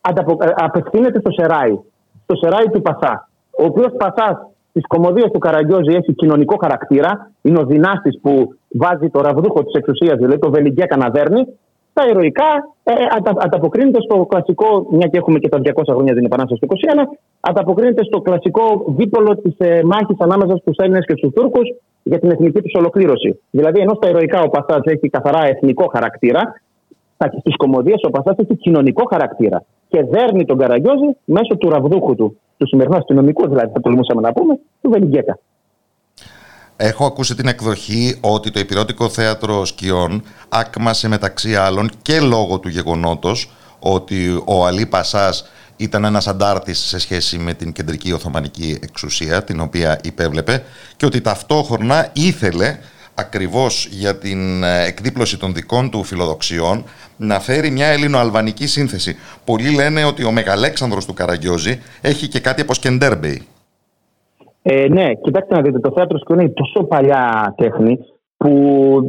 ανταπο- 0.00 0.44
ε, 0.44 0.52
απευθύνεται 0.56 1.20
στο 1.20 1.30
Σεράι. 1.30 1.78
Στο 2.24 2.36
Σεράι 2.36 2.68
του 2.72 2.82
Πασά. 2.82 3.28
Ο 3.58 3.64
οποίος 3.64 3.92
Πασάς 3.96 4.36
στις 4.70 4.86
κομμωδίες 4.86 5.30
του 5.32 5.38
Καραγκιόζη 5.38 5.94
έχει 5.94 6.12
κοινωνικό 6.12 6.56
χαρακτήρα. 6.60 7.30
Είναι 7.42 7.58
ο 7.58 7.64
δυνάστης 7.64 8.20
που 8.22 8.54
βάζει 8.68 9.08
το 9.08 9.20
ραβδούχο 9.20 9.64
της 9.64 9.74
εξουσίας, 9.74 10.16
δηλαδή 10.16 10.38
το 10.38 10.50
Βελιγκέκα 10.50 10.96
να 10.96 11.08
δέρνει. 11.08 11.46
Τα 11.92 12.02
ηρωικά 12.10 12.50
ε, 12.84 12.92
ατα, 13.16 13.32
ανταποκρίνεται 13.36 14.00
στο 14.00 14.26
κλασικό, 14.26 14.86
μια 14.90 15.06
και 15.06 15.18
έχουμε 15.18 15.38
και 15.38 15.48
τα 15.48 15.58
200 15.62 15.82
χρόνια 15.88 16.14
την 16.14 16.24
Επανάσταση 16.24 16.60
του 16.60 16.66
21, 16.66 17.18
ανταποκρίνεται 17.40 18.04
στο 18.04 18.20
κλασικό 18.20 18.84
δίπολο 18.88 19.36
της 19.36 19.54
ε, 19.58 19.80
μάχης 19.84 20.16
ανάμεσα 20.18 20.56
στους 20.56 20.76
Έλληνες 20.76 21.06
και 21.06 21.14
στους 21.16 21.32
Τούρκους 21.32 21.74
για 22.02 22.18
την 22.18 22.30
εθνική 22.30 22.62
τους 22.62 22.74
ολοκλήρωση. 22.74 23.40
Δηλαδή, 23.50 23.80
ενώ 23.80 23.94
στα 23.94 24.08
ηρωικά 24.08 24.40
ο 24.40 24.48
Πασάς 24.48 24.82
έχει 24.84 25.08
καθαρά 25.08 25.46
εθνικό 25.46 25.86
χαρακτήρα, 25.92 26.42
στις 27.38 27.56
κομμωδίες 27.56 28.00
ο 28.02 28.10
Πασάς 28.10 28.36
έχει 28.36 28.56
κοινωνικό 28.56 29.04
χαρακτήρα. 29.10 29.64
Και 29.94 30.04
δέρνει 30.10 30.44
τον 30.44 30.58
Καραγκιόζη 30.58 31.16
μέσω 31.24 31.56
του 31.56 31.70
ραβδούχου 31.70 32.14
του, 32.14 32.40
του 32.56 32.66
σημερινού 32.66 32.96
αστυνομικού, 32.96 33.48
δηλαδή, 33.48 33.72
θα 33.72 33.80
τολμούσαμε 33.80 34.20
να 34.20 34.32
πούμε, 34.32 34.58
του 34.80 34.90
Βελιγκέκα. 34.90 35.38
Έχω 36.76 37.06
ακούσει 37.06 37.34
την 37.34 37.48
εκδοχή 37.48 38.18
ότι 38.20 38.50
το 38.50 38.60
υπηρώτικο 38.60 39.08
θέατρο 39.08 39.64
σκιών 39.64 40.22
άκμασε 40.48 41.08
μεταξύ 41.08 41.56
άλλων 41.56 41.90
και 42.02 42.20
λόγω 42.20 42.58
του 42.58 42.68
γεγονότος 42.68 43.50
ότι 43.78 44.42
ο 44.44 44.66
Αλή 44.66 44.86
Πασάς 44.86 45.50
ήταν 45.76 46.04
ένας 46.04 46.28
αντάρτης 46.28 46.78
σε 46.78 46.98
σχέση 46.98 47.38
με 47.38 47.52
την 47.52 47.72
κεντρική 47.72 48.12
Οθωμανική 48.12 48.78
εξουσία 48.82 49.44
την 49.44 49.60
οποία 49.60 50.00
υπέβλεπε 50.04 50.62
και 50.96 51.06
ότι 51.06 51.20
ταυτόχρονα 51.20 52.10
ήθελε 52.12 52.78
ακριβώς 53.14 53.88
για 53.90 54.16
την 54.16 54.62
ε, 54.62 54.84
εκδίπλωση 54.84 55.38
των 55.38 55.54
δικών 55.54 55.90
του 55.90 56.04
φιλοδοξιών 56.04 56.84
να 57.16 57.40
φέρει 57.40 57.70
μια 57.70 57.86
ελληνοαλβανική 57.86 58.66
σύνθεση. 58.66 59.16
Πολλοί 59.44 59.74
λένε 59.74 60.04
ότι 60.04 60.24
ο 60.24 60.32
Μεγαλέξανδρος 60.32 61.06
του 61.06 61.14
Καραγκιόζη 61.14 61.78
έχει 62.00 62.28
και 62.28 62.40
κάτι 62.40 62.60
από 62.60 62.74
Σκεντέρμπεϊ. 62.74 63.42
Ε, 64.62 64.88
ναι, 64.88 65.14
κοιτάξτε 65.14 65.54
να 65.54 65.62
δείτε, 65.62 65.78
το 65.78 65.92
θέατρο 65.94 66.18
σκηνή 66.18 66.42
είναι 66.42 66.52
τόσο 66.52 66.84
παλιά 66.84 67.54
τέχνη 67.56 67.98
που 68.36 68.50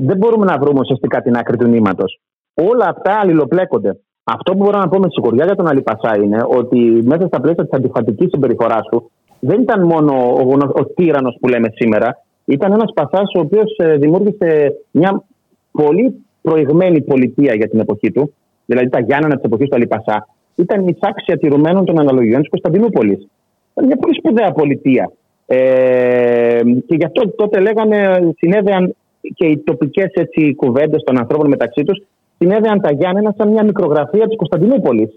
δεν 0.05 0.17
μπορούμε 0.17 0.45
να 0.45 0.57
βρούμε 0.57 0.79
ουσιαστικά 0.79 1.21
την 1.21 1.35
άκρη 1.37 1.57
του 1.57 1.67
νήματος. 1.67 2.19
Όλα 2.53 2.87
αυτά 2.87 3.19
αλληλοπλέκονται. 3.19 3.99
Αυτό 4.23 4.51
που 4.51 4.63
μπορώ 4.63 4.79
να 4.79 4.87
πω 4.87 4.99
με 4.99 5.07
σιγουριά 5.09 5.45
για 5.45 5.55
τον 5.55 5.67
Αλιπασά 5.67 6.17
είναι 6.23 6.43
ότι 6.47 6.77
μέσα 7.03 7.27
στα 7.27 7.41
πλαίσια 7.41 7.63
της 7.63 7.73
αντιφατικής 7.73 8.29
συμπεριφοράς 8.29 8.87
του 8.91 9.11
δεν 9.39 9.61
ήταν 9.61 9.85
μόνο 9.85 10.33
ο, 10.33 10.43
γνω- 10.43 10.77
ο 10.79 10.85
τύρανος 10.85 11.37
που 11.39 11.47
λέμε 11.47 11.69
σήμερα, 11.73 12.23
ήταν 12.45 12.71
ένας 12.71 12.91
πασάς 12.93 13.33
ο 13.35 13.39
οποίος 13.39 13.75
δημιούργησε 13.97 14.73
μια 14.91 15.23
πολύ 15.71 16.24
προηγμένη 16.49 17.01
πολιτεία 17.01 17.53
για 17.55 17.69
την 17.69 17.79
εποχή 17.79 18.11
του, 18.11 18.33
δηλαδή 18.65 18.89
τα 18.89 18.99
Γιάννενα 18.99 19.35
της 19.35 19.43
εποχής 19.43 19.69
του 19.69 19.75
Αλιπασά, 19.75 20.27
ήταν 20.55 20.83
μισάξια 20.83 21.37
τηρουμένων 21.37 21.85
των 21.85 21.99
αναλογιών 21.99 22.39
της 22.41 22.49
Κωνσταντινούπολης. 22.49 23.27
Ήταν 23.71 23.85
μια 23.85 23.97
πολύ 23.97 24.15
σπουδαία 24.15 24.51
πολιτεία. 24.51 25.11
Ε, 25.47 26.61
και 26.87 26.95
γι' 26.95 27.05
αυτό 27.05 27.29
τότε 27.35 27.59
λέγανε, 27.59 28.29
συνέδεαν 28.37 28.95
και 29.35 29.45
οι 29.45 29.57
τοπικές 29.57 30.11
κουβέντες 30.55 31.03
των 31.03 31.17
ανθρώπων 31.19 31.47
μεταξύ 31.47 31.83
τους, 31.83 32.03
συνέδεαν 32.37 32.81
τα 32.81 32.91
Γιάννενα 32.91 33.33
σαν 33.37 33.49
μια 33.49 33.63
μικρογραφία 33.63 34.27
της 34.27 34.35
Κωνσταντινούπολης. 34.37 35.09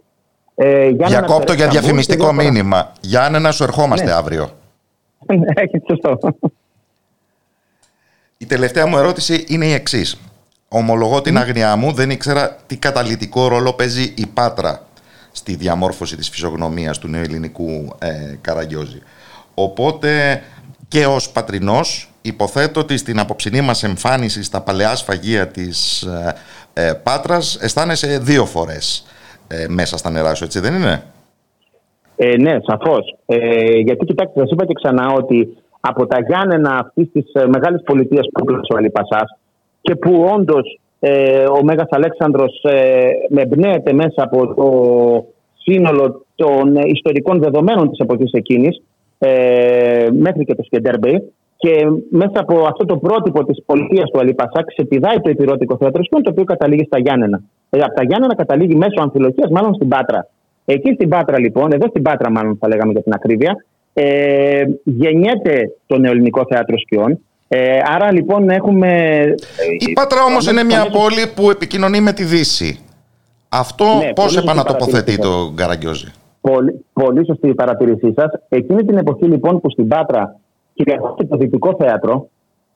Ε, 0.55 0.67
Γιάννενα 0.89 1.09
Διακόπτω 1.09 1.35
για 1.37 1.45
Περισταμπούλ 1.47 1.71
διαφημιστικό 1.81 2.25
και 2.29 2.31
διάφορα- 2.33 2.51
μήνυμα. 2.53 2.93
Γιάννε, 3.01 3.39
να 3.39 3.51
σου 3.53 3.63
ερχόμαστε 3.65 4.07
Ναι. 4.07 4.13
αύριο. 4.13 4.49
Έχετε 5.55 5.83
σωστό. 5.91 6.19
Η 8.39 8.47
τελευταία 8.47 8.87
μου 8.87 8.97
ερώτηση 8.99 9.45
είναι 9.49 9.67
η 9.67 9.73
εξής. 9.73 10.21
Ομολογώ 10.69 11.21
την 11.21 11.39
άγνοιά 11.39 11.77
μου, 11.77 11.93
δεν 11.93 12.11
ήξερα 12.11 12.57
τι 12.67 12.77
καταλητικό 12.77 13.49
ρόλο 13.49 13.73
παίζει 13.73 14.15
η 14.17 14.27
Πάτρα 14.35 14.87
στη 15.33 15.55
διαμόρφωση 15.55 16.17
της 16.17 16.29
φυσιογνωμίας 16.29 16.99
του 16.99 17.09
νεοελληνικού 17.09 17.97
ε, 17.99 18.37
Καραγκιόζη. 18.41 19.03
Οπότε 19.55 20.43
και 20.89 21.07
ως 21.07 21.31
πατρινός 21.31 22.11
υποθέτω 22.23 22.81
ότι 22.81 22.97
στην 22.97 23.19
απόψινή 23.19 23.61
μας 23.61 23.83
εμφάνιση 23.83 24.43
στα 24.43 24.61
παλαιά 24.61 24.97
σφαγεία 24.97 25.47
της 25.47 26.03
ε, 26.03 26.35
ε, 26.73 26.93
Πάτρας 27.03 27.59
αισθάνεσαι 27.63 28.19
δύο 28.19 28.45
φορές 28.45 29.07
ε, 29.49 29.67
μέσα 29.69 29.97
στα 29.97 30.11
νερά 30.11 30.35
σου, 30.35 30.45
έτσι 30.45 30.61
δεν 30.61 30.75
είναι; 30.75 31.03
Ε, 32.17 32.37
ναι, 32.37 32.57
σαφώς. 32.67 33.17
Ε, 33.27 33.79
γιατί 33.79 34.05
κοιτάξτε, 34.05 34.41
σας 34.41 34.51
είπα 34.51 34.67
και 34.67 34.75
ξανά 34.83 35.13
ότι 35.13 35.57
από 35.81 36.07
τα 36.07 36.21
Γιάννενα 36.21 36.79
αυτής 36.79 37.09
της 37.13 37.25
μεγάλης 37.47 37.83
πολιτείας 37.83 38.27
που 38.33 38.43
έκλεισε 38.43 38.73
ο 38.73 38.77
Αλιπασάς 38.77 39.39
και 39.81 39.95
που 39.97 40.27
όντως 40.35 40.81
ε, 41.01 41.45
ο 41.45 41.65
Μέγας 41.65 41.89
Αλέξανδρος 41.91 42.63
ε, 42.63 43.09
με 43.29 43.43
εμπνέεται 43.43 43.93
μέσα 43.93 44.23
από 44.23 44.55
το 44.55 44.69
σύνολο 45.57 46.25
των 46.35 46.77
ε, 46.77 46.81
ιστορικών 46.85 47.39
δεδομένων 47.39 47.91
της 47.91 47.99
εποχής 47.99 48.33
εκείνης 48.33 48.83
ε, 49.19 50.07
μέχρι 50.11 50.45
και 50.45 50.55
το 50.55 50.63
Σκεντέρμπεϊ 50.63 51.33
και 51.57 51.87
μέσα 52.11 52.41
από 52.41 52.65
αυτό 52.69 52.85
το 52.85 52.97
πρότυπο 52.97 53.45
της 53.45 53.63
πολιτείας 53.67 54.11
του 54.11 54.19
Αλίπασα 54.19 54.65
ξεπηδάει 54.67 55.21
το 55.21 55.31
υπηρώτικο 55.31 55.77
θέατρο 55.77 56.05
σκηνών 56.05 56.25
το 56.25 56.31
οποίο 56.31 56.45
καταλήγει 56.45 56.85
στα 56.85 56.99
Γιάννενα. 56.99 57.41
Ε, 57.71 57.81
από 57.81 57.95
τα 57.95 58.03
Γιάννενα 58.05 58.35
καταλήγει 58.35 58.75
μέσω 58.75 59.01
αμφιλοχίας 59.01 59.51
μάλλον 59.51 59.75
στην 59.75 59.89
Πάτρα. 59.89 60.29
Εκεί 60.65 60.93
στην 60.95 61.09
Πάτρα 61.09 61.39
λοιπόν, 61.39 61.73
εδώ 61.73 61.87
στην 61.89 62.03
Πάτρα 62.03 62.31
μάλλον 62.31 62.57
θα 62.61 62.69
λέγαμε 62.69 62.93
για 62.93 63.03
την 63.03 63.13
ακρίβεια, 63.13 63.65
ε, 63.93 64.65
γεννιέται 64.85 65.73
το 65.87 65.99
νεοελληνικό 65.99 66.45
θέατρο 66.49 66.79
σκιών. 66.79 67.19
Ε, 67.49 67.81
άρα 67.85 68.13
λοιπόν 68.13 68.51
έχουμε... 68.51 69.23
Η 69.89 69.93
Πάτρα 69.93 70.25
όμως 70.25 70.51
είναι 70.51 70.65
μια 70.65 70.91
πόλη 70.91 71.27
που 71.35 71.51
επικοινωνεί 71.51 72.01
με 72.01 72.13
τη 72.13 72.25
Δύση. 72.25 72.79
Αυτό 73.49 73.85
Ναι, 73.85 74.13
πώς 74.13 74.25
πολύ 74.25 74.39
επανατοποθετεί 74.39 75.11
σωστή 75.11 75.29
το 75.29 75.53
Γκαραγκιόζη; 75.55 76.13
Πολύ, 76.41 76.85
πολύ 76.93 77.25
σωστή 77.25 77.49
η 77.49 77.55
παρατήρησή 77.55 78.13
σας. 78.17 78.31
Εκείνη 78.49 78.85
την 78.85 78.97
εποχή 78.97 79.25
λοιπόν 79.25 79.61
που 79.61 79.71
στην 79.71 79.89
Πάτρα 79.89 80.37
κυριαρχούσε 80.75 81.25
το 81.25 81.37
δυτικό 81.37 81.77
θέατρο, 81.79 82.29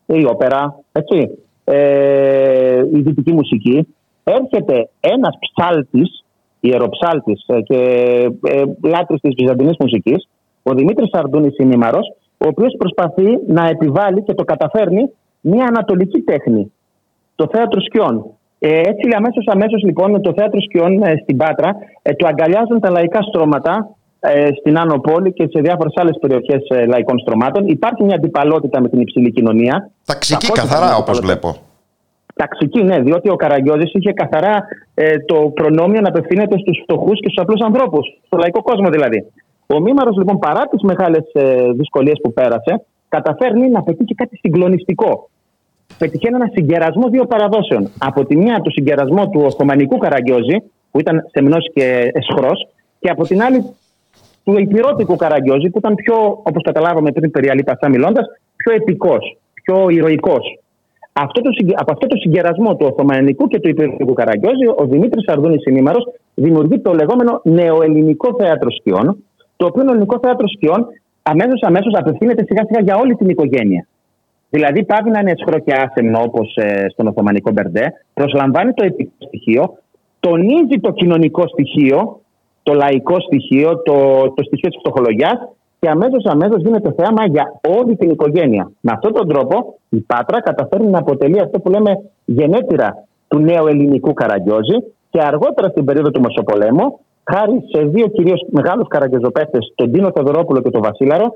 η 0.07 0.25
όπερα, 0.25 0.79
έτσι, 0.93 1.31
ε, 1.65 2.83
η 2.93 3.01
δυτική 3.01 3.33
μουσική, 3.33 3.95
έρχεται 4.25 4.89
ένας 5.01 5.39
ψάλτης, 5.41 6.25
ιεροψάλτης 6.61 7.45
ε, 7.47 7.61
και 7.61 7.79
ε, 8.43 8.63
λάτρης 8.83 9.21
της 9.21 9.35
βυζαντινής 9.39 9.77
μουσικής, 9.79 10.29
ο 10.63 10.75
Δημήτρης 10.75 11.09
Σαρδούνης 11.13 11.55
Συνήμαρος, 11.55 12.15
ο 12.45 12.49
οποίος 12.49 12.75
προσπαθεί 12.79 13.39
να 13.47 13.69
επιβάλλει 13.69 14.23
και 14.23 14.35
το 14.35 14.45
καταφέρνει 14.45 15.11
μια 15.41 15.65
ανατολική 15.65 16.21
τέχνη, 16.21 16.73
το 17.35 17.49
θέατρο 17.53 17.81
σκιών. 17.81 18.25
Ε, 18.59 18.79
έτσι 18.79 19.09
αμέσως, 19.17 19.47
αμέσως 19.47 19.83
λοιπόν 19.83 20.23
το 20.23 20.33
θέατρο 20.37 20.61
σκιών 20.61 21.03
ε, 21.03 21.15
στην 21.23 21.37
Πάτρα 21.37 21.77
ε, 22.03 22.13
το 22.13 22.27
αγκαλιάζουν 22.27 22.81
τα 22.81 22.91
λαϊκά 22.91 23.23
στρώματα 23.23 23.97
ε, 24.21 24.49
στην 24.61 24.79
Άνω 24.79 24.99
Πόλη 24.99 25.33
και 25.33 25.47
σε 25.51 25.61
διάφορες 25.61 25.93
άλλες 25.97 26.17
περιοχές 26.21 26.63
ε, 26.69 26.87
λαϊκών 26.87 27.19
στρωμάτων. 27.19 27.69
Υπάρχει 27.69 28.05
μια 28.05 28.15
αντιπαλότητα 28.15 28.81
με 28.81 28.89
την 28.89 29.01
υψηλή 29.01 29.33
κοινωνία. 29.33 29.91
Ταξική 30.05 30.45
Σαφώς 30.45 30.59
καθαρά 30.59 30.85
υπάρχει 30.85 31.01
όπως 31.01 31.19
αντιπαλότητα. 31.19 31.49
βλέπω. 31.49 31.71
Ταξική, 32.35 32.83
ναι, 32.83 32.99
διότι 33.01 33.29
ο 33.31 33.37
Καραγκιόζης 33.37 33.93
είχε 33.95 34.13
καθαρά 34.13 34.65
ε, 34.95 35.19
το 35.19 35.37
προνόμιο 35.55 36.01
να 36.01 36.09
απευθύνεται 36.09 36.59
στους 36.59 36.81
φτωχούς 36.83 37.21
και 37.21 37.29
στους 37.29 37.43
απλούς 37.43 37.61
ανθρώπους, 37.61 38.05
στο 38.27 38.37
λαϊκό 38.37 38.63
κόσμο 38.63 38.89
δηλαδή. 38.89 39.27
Ο 39.67 39.81
Μήμαρος 39.81 40.17
λοιπόν 40.17 40.39
παρά 40.39 40.67
τις 40.67 40.83
μεγάλες 40.83 41.31
ε, 41.33 41.73
δυσκολίες 41.73 42.19
που 42.23 42.33
πέρασε, 42.33 42.85
καταφέρνει 43.09 43.69
να 43.69 43.83
πετύχει 43.83 44.15
κάτι 44.15 44.37
συγκλονιστικό. 44.37 45.29
Πετυχαίνει 45.99 46.35
ένα 46.35 46.49
συγκερασμό 46.53 47.09
δύο 47.09 47.25
παραδόσεων. 47.27 47.91
Από 47.99 48.25
τη 48.25 48.37
μία 48.37 48.61
το 48.61 48.71
συγκερασμό 48.71 49.29
του 49.29 49.41
Οθωμανικού 49.45 49.99
Καραγκιόζη, 49.99 50.57
που 50.91 51.01
ήταν 51.01 51.29
σεμνός 51.31 51.71
και 51.75 52.11
εσχρός, 52.13 52.69
και 53.01 53.11
από 53.11 53.25
την 53.25 53.43
άλλη 53.43 53.65
του 54.45 54.59
υπηρώτικου 54.59 55.17
Καραγκιόζη, 55.17 55.71
που 55.71 55.79
ήταν 55.79 55.95
πιο, 55.95 56.15
όπως 56.43 56.63
καταλάβαμε 56.63 57.13
πριν 57.13 57.31
περί 57.31 57.49
Αλή 57.51 57.63
Πασά 57.63 57.89
μιλώντας, 57.89 58.27
πιο 58.57 58.73
επικός, 58.75 59.37
πιο 59.63 59.89
ηρωικός. 59.89 60.59
Αυτό 61.13 61.41
το, 61.41 61.51
συγκε- 61.53 61.81
από 61.81 61.93
αυτό 61.93 62.07
το 62.07 62.17
συγκερασμό 62.17 62.77
του 62.77 62.87
Οθωμανικού 62.91 63.47
και 63.47 63.61
του 63.61 63.69
υπηρετικού 63.69 64.13
Καραγκιόζη, 64.13 64.67
ο 64.77 64.85
Δημήτρης 64.85 65.29
Αρδούνη 65.29 65.59
Συνήμαρο 65.61 65.99
δημιουργεί 66.35 66.79
το 66.79 66.93
λεγόμενο 66.93 67.41
νεοελληνικό 67.45 68.35
θέατρο 68.39 68.71
σκιών, 68.71 69.17
το 69.63 69.69
οποίο 69.69 69.83
ελληνικό 69.93 70.19
θέατρο 70.23 70.49
σκιών 70.49 70.87
αμέσως 71.23 71.61
αμέσως 71.63 71.93
απευθύνεται 72.01 72.45
σιγά 72.49 72.63
σιγά 72.67 72.81
για 72.81 72.97
όλη 72.97 73.15
την 73.15 73.29
οικογένεια. 73.29 73.87
Δηλαδή, 74.51 74.85
πάβει 74.85 75.11
να 75.11 75.19
είναι 75.21 75.31
εσχρό 75.31 75.59
και 75.59 75.73
άσεμνο 75.73 76.21
όπω 76.23 76.41
στον 76.93 77.07
Οθωμανικό 77.07 77.51
Μπερντέ, 77.51 77.93
προσλαμβάνει 78.15 78.73
το 78.73 78.85
επικό 78.85 79.13
στοιχείο, 79.19 79.79
τονίζει 80.21 80.77
το 80.81 80.91
κοινωνικό 80.93 81.43
στοιχείο, 81.49 82.21
το 82.63 82.73
λαϊκό 82.75 83.17
στοιχείο, 83.21 83.83
το, 83.83 83.95
το 84.37 84.43
στοιχείο 84.47 84.69
της 84.69 84.79
φτωχολογιάς 84.79 85.39
και 85.79 85.89
αμέσως 85.89 86.25
αμέσως 86.25 86.63
γίνεται 86.63 86.93
θέαμα 86.97 87.27
για 87.27 87.61
όλη 87.79 87.97
την 87.97 88.11
οικογένεια. 88.11 88.71
Με 88.81 88.93
αυτόν 88.95 89.13
τον 89.13 89.29
τρόπο 89.29 89.79
η 89.89 90.01
Πάτρα 90.01 90.41
καταφέρνει 90.41 90.91
να 90.91 90.99
αποτελεί 90.99 91.41
αυτό 91.41 91.61
που 91.61 91.71
λέμε 91.71 91.93
γενέτειρα 92.25 93.07
του 93.29 93.39
νέου 93.39 93.67
ελληνικού 93.67 94.13
Καραγκιόζη 94.13 94.77
και 95.11 95.21
αργότερα 95.23 95.69
στην 95.69 95.85
περίοδο 95.85 96.11
του 96.11 96.21
Μεσοπολέμου, 96.21 96.99
χάρη 97.31 97.63
σε 97.73 97.83
δύο 97.83 98.07
κυρίως 98.09 98.47
μεγάλους 98.51 98.89
καραγκιόζοπαίχτε, 98.89 99.59
τον 99.75 99.93
Τίνο 99.93 100.11
Θεοδωρόπουλο 100.15 100.63
και 100.63 100.71
τον 100.71 100.83
Βασίλαρο, 100.83 101.33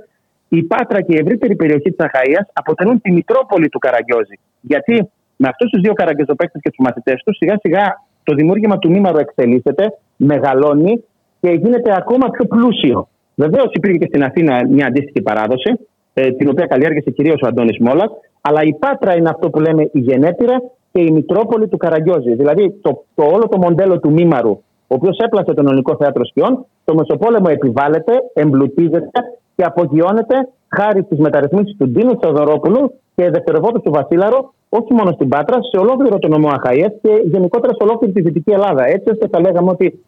η 0.49 0.63
Πάτρα 0.63 1.01
και 1.01 1.15
η 1.17 1.19
ευρύτερη 1.23 1.57
περιοχή 1.57 1.91
της 1.93 2.07
Αχαία 2.07 2.47
αποτελούν 2.53 3.01
τη 3.01 3.13
Μητρόπολη 3.13 3.69
του 3.69 3.79
Καραγκιόζη. 3.79 4.39
Γιατί 4.61 5.11
με 5.37 5.49
αυτούς 5.49 5.71
τους 5.71 5.81
δύο 5.81 5.93
καραγκιόζοπαίχτε 5.93 6.59
και 6.59 6.71
τους 6.71 6.79
μαθητές 6.87 7.23
τους, 7.25 7.37
σιγά 7.37 7.57
σιγά 7.61 7.85
το 8.23 8.35
δημιούργημα 8.35 8.79
του 8.79 8.91
Μήμαρου 8.91 9.19
εξελίσσεται, 9.19 9.99
μεγαλώνει 10.17 11.05
και 11.41 11.51
γίνεται 11.51 11.95
ακόμα 11.97 12.29
πιο 12.31 12.45
πλούσιο. 12.45 13.09
Βεβαίως 13.35 13.71
υπήρχε 13.73 13.99
και 13.99 14.07
στην 14.09 14.25
Αθήνα 14.25 14.67
μια 14.69 14.87
αντίστοιχη 14.87 15.23
παράδοση, 15.23 15.71
ε, 16.15 16.31
την 16.31 16.49
οποία 16.49 16.67
καλλιέργησε 16.67 17.11
κυρίως 17.11 17.41
ο 17.43 17.47
Αντώνης 17.47 17.79
Μόλα, 17.79 18.11
αλλά 18.41 18.63
η 18.63 18.75
Πάτρα 18.75 19.17
είναι 19.17 19.29
αυτό 19.29 19.51
που 19.51 19.61
λέμε 19.61 19.83
η 19.83 20.01
γενέτειρα 20.01 20.63
και 20.93 21.03
η 21.03 21.11
Μητρόπολη 21.11 21.69
του 21.69 21.77
Καραγκιόζη. 21.77 22.35
Δηλαδή 22.35 22.75
το, 22.83 23.05
το 23.15 23.25
όλο 23.25 23.49
το 23.49 23.59
μοντέλο 23.59 24.01
του 24.01 24.13
Μήμαρου, 24.13 24.63
ο 24.89 24.95
οποίος 24.95 25.19
έπλασε 25.19 25.55
τον 25.55 25.67
ελληνικό 25.67 25.97
θέατρο 25.97 26.25
σκιών, 26.25 26.67
το 26.85 26.95
Μεσοπόλεμο 26.95 27.47
επιβάλλεται, 27.49 28.13
εμπλουτίζεται 28.35 29.21
και 29.57 29.65
απογειώνεται 29.65 30.49
χάρη 30.77 31.03
στις 31.03 31.19
μεταρρυθμίσεις 31.19 31.77
του 31.77 31.89
Ντίνου 31.89 32.19
Θεοδωρόπουλου 32.21 32.93
και 33.15 33.31
δευτερευόντω 33.31 33.79
του 33.79 33.91
Βασίλαρο, 33.91 34.53
όχι 34.69 34.95
μόνο 34.95 35.13
στην 35.13 35.29
Πάτρα, 35.29 35.59
σε 35.63 35.77
ολόκληρο 35.81 36.19
το 36.19 36.29
νομό 36.29 36.49
Αχαΐας 36.49 36.93
και 37.03 37.23
γενικότερα 37.25 37.73
σε 37.73 37.83
ολόκληρη 37.83 38.13
τη 38.13 38.21
Δυτική 38.21 38.51
Ελλάδα. 38.51 38.87
Έτσι 38.87 39.11
ώστε 39.11 39.29
θα 39.31 39.41
λέγαμε 39.41 39.71
ότι, 39.71 40.05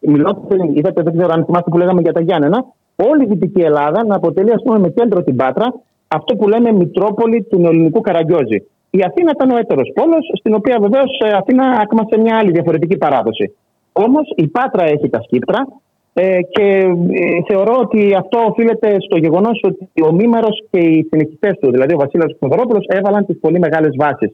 μιλώντας, 0.00 0.42
είδατε, 0.74 1.02
δεν 1.02 1.16
ξέρω 1.16 1.32
αν 1.32 1.44
θυμάστε 1.44 1.70
που 1.70 1.78
λέγαμε 1.78 2.00
για 2.00 2.12
τα 2.12 2.20
Γιάννενα, 2.20 2.64
όλη 3.10 3.22
η 3.22 3.26
Δυτική 3.26 3.60
Ελλάδα 3.60 4.04
να 4.04 4.14
αποτελεί, 4.14 4.52
ας 4.52 4.62
πούμε, 4.62 4.78
με 4.78 4.88
κέντρο 4.88 5.22
την 5.22 5.36
Πάτρα, 5.36 5.74
αυτό 6.08 6.36
που 6.36 6.48
λέμε 6.48 6.72
Μητρόπολη 6.72 7.42
του 7.42 7.60
νεοελληνικού 7.60 8.00
Καραγκιόζη. 8.00 8.66
Η 8.90 9.00
Αθήνα 9.06 9.30
ήταν 9.34 9.50
ο 9.50 9.56
έτερος 9.56 9.92
πόλος, 9.94 10.30
στην 10.38 10.54
οποία 10.54 10.76
βεβαίως 10.80 11.20
Αθήνα 11.34 11.64
άκμασε 11.64 12.20
μια 12.20 12.36
άλλη 12.38 12.50
διαφορετική 12.50 12.96
παράδοση. 12.96 13.54
Όμως 13.92 14.32
η 14.36 14.46
Πάτρα 14.46 14.84
έχει 14.84 15.08
τα 15.08 15.22
σκύπτρα 15.22 15.66
ε, 16.14 16.42
και 16.42 16.62
ε, 16.62 17.42
θεωρώ 17.46 17.78
ότι 17.80 18.14
αυτό 18.14 18.38
οφείλεται 18.48 18.96
στο 19.00 19.16
γεγονός 19.16 19.60
ότι 19.62 20.02
ο 20.02 20.12
Μήμαρος 20.12 20.64
και 20.70 20.78
οι 20.78 21.06
συνεχιστές 21.10 21.58
του, 21.60 21.70
δηλαδή 21.70 21.94
ο 21.94 21.96
Βασίλειος 21.96 22.36
Κοδωρόπουλο, 22.38 22.80
έβαλαν 22.86 23.26
τις 23.26 23.38
πολύ 23.40 23.58
μεγάλες 23.58 23.96
βάσεις. 23.98 24.32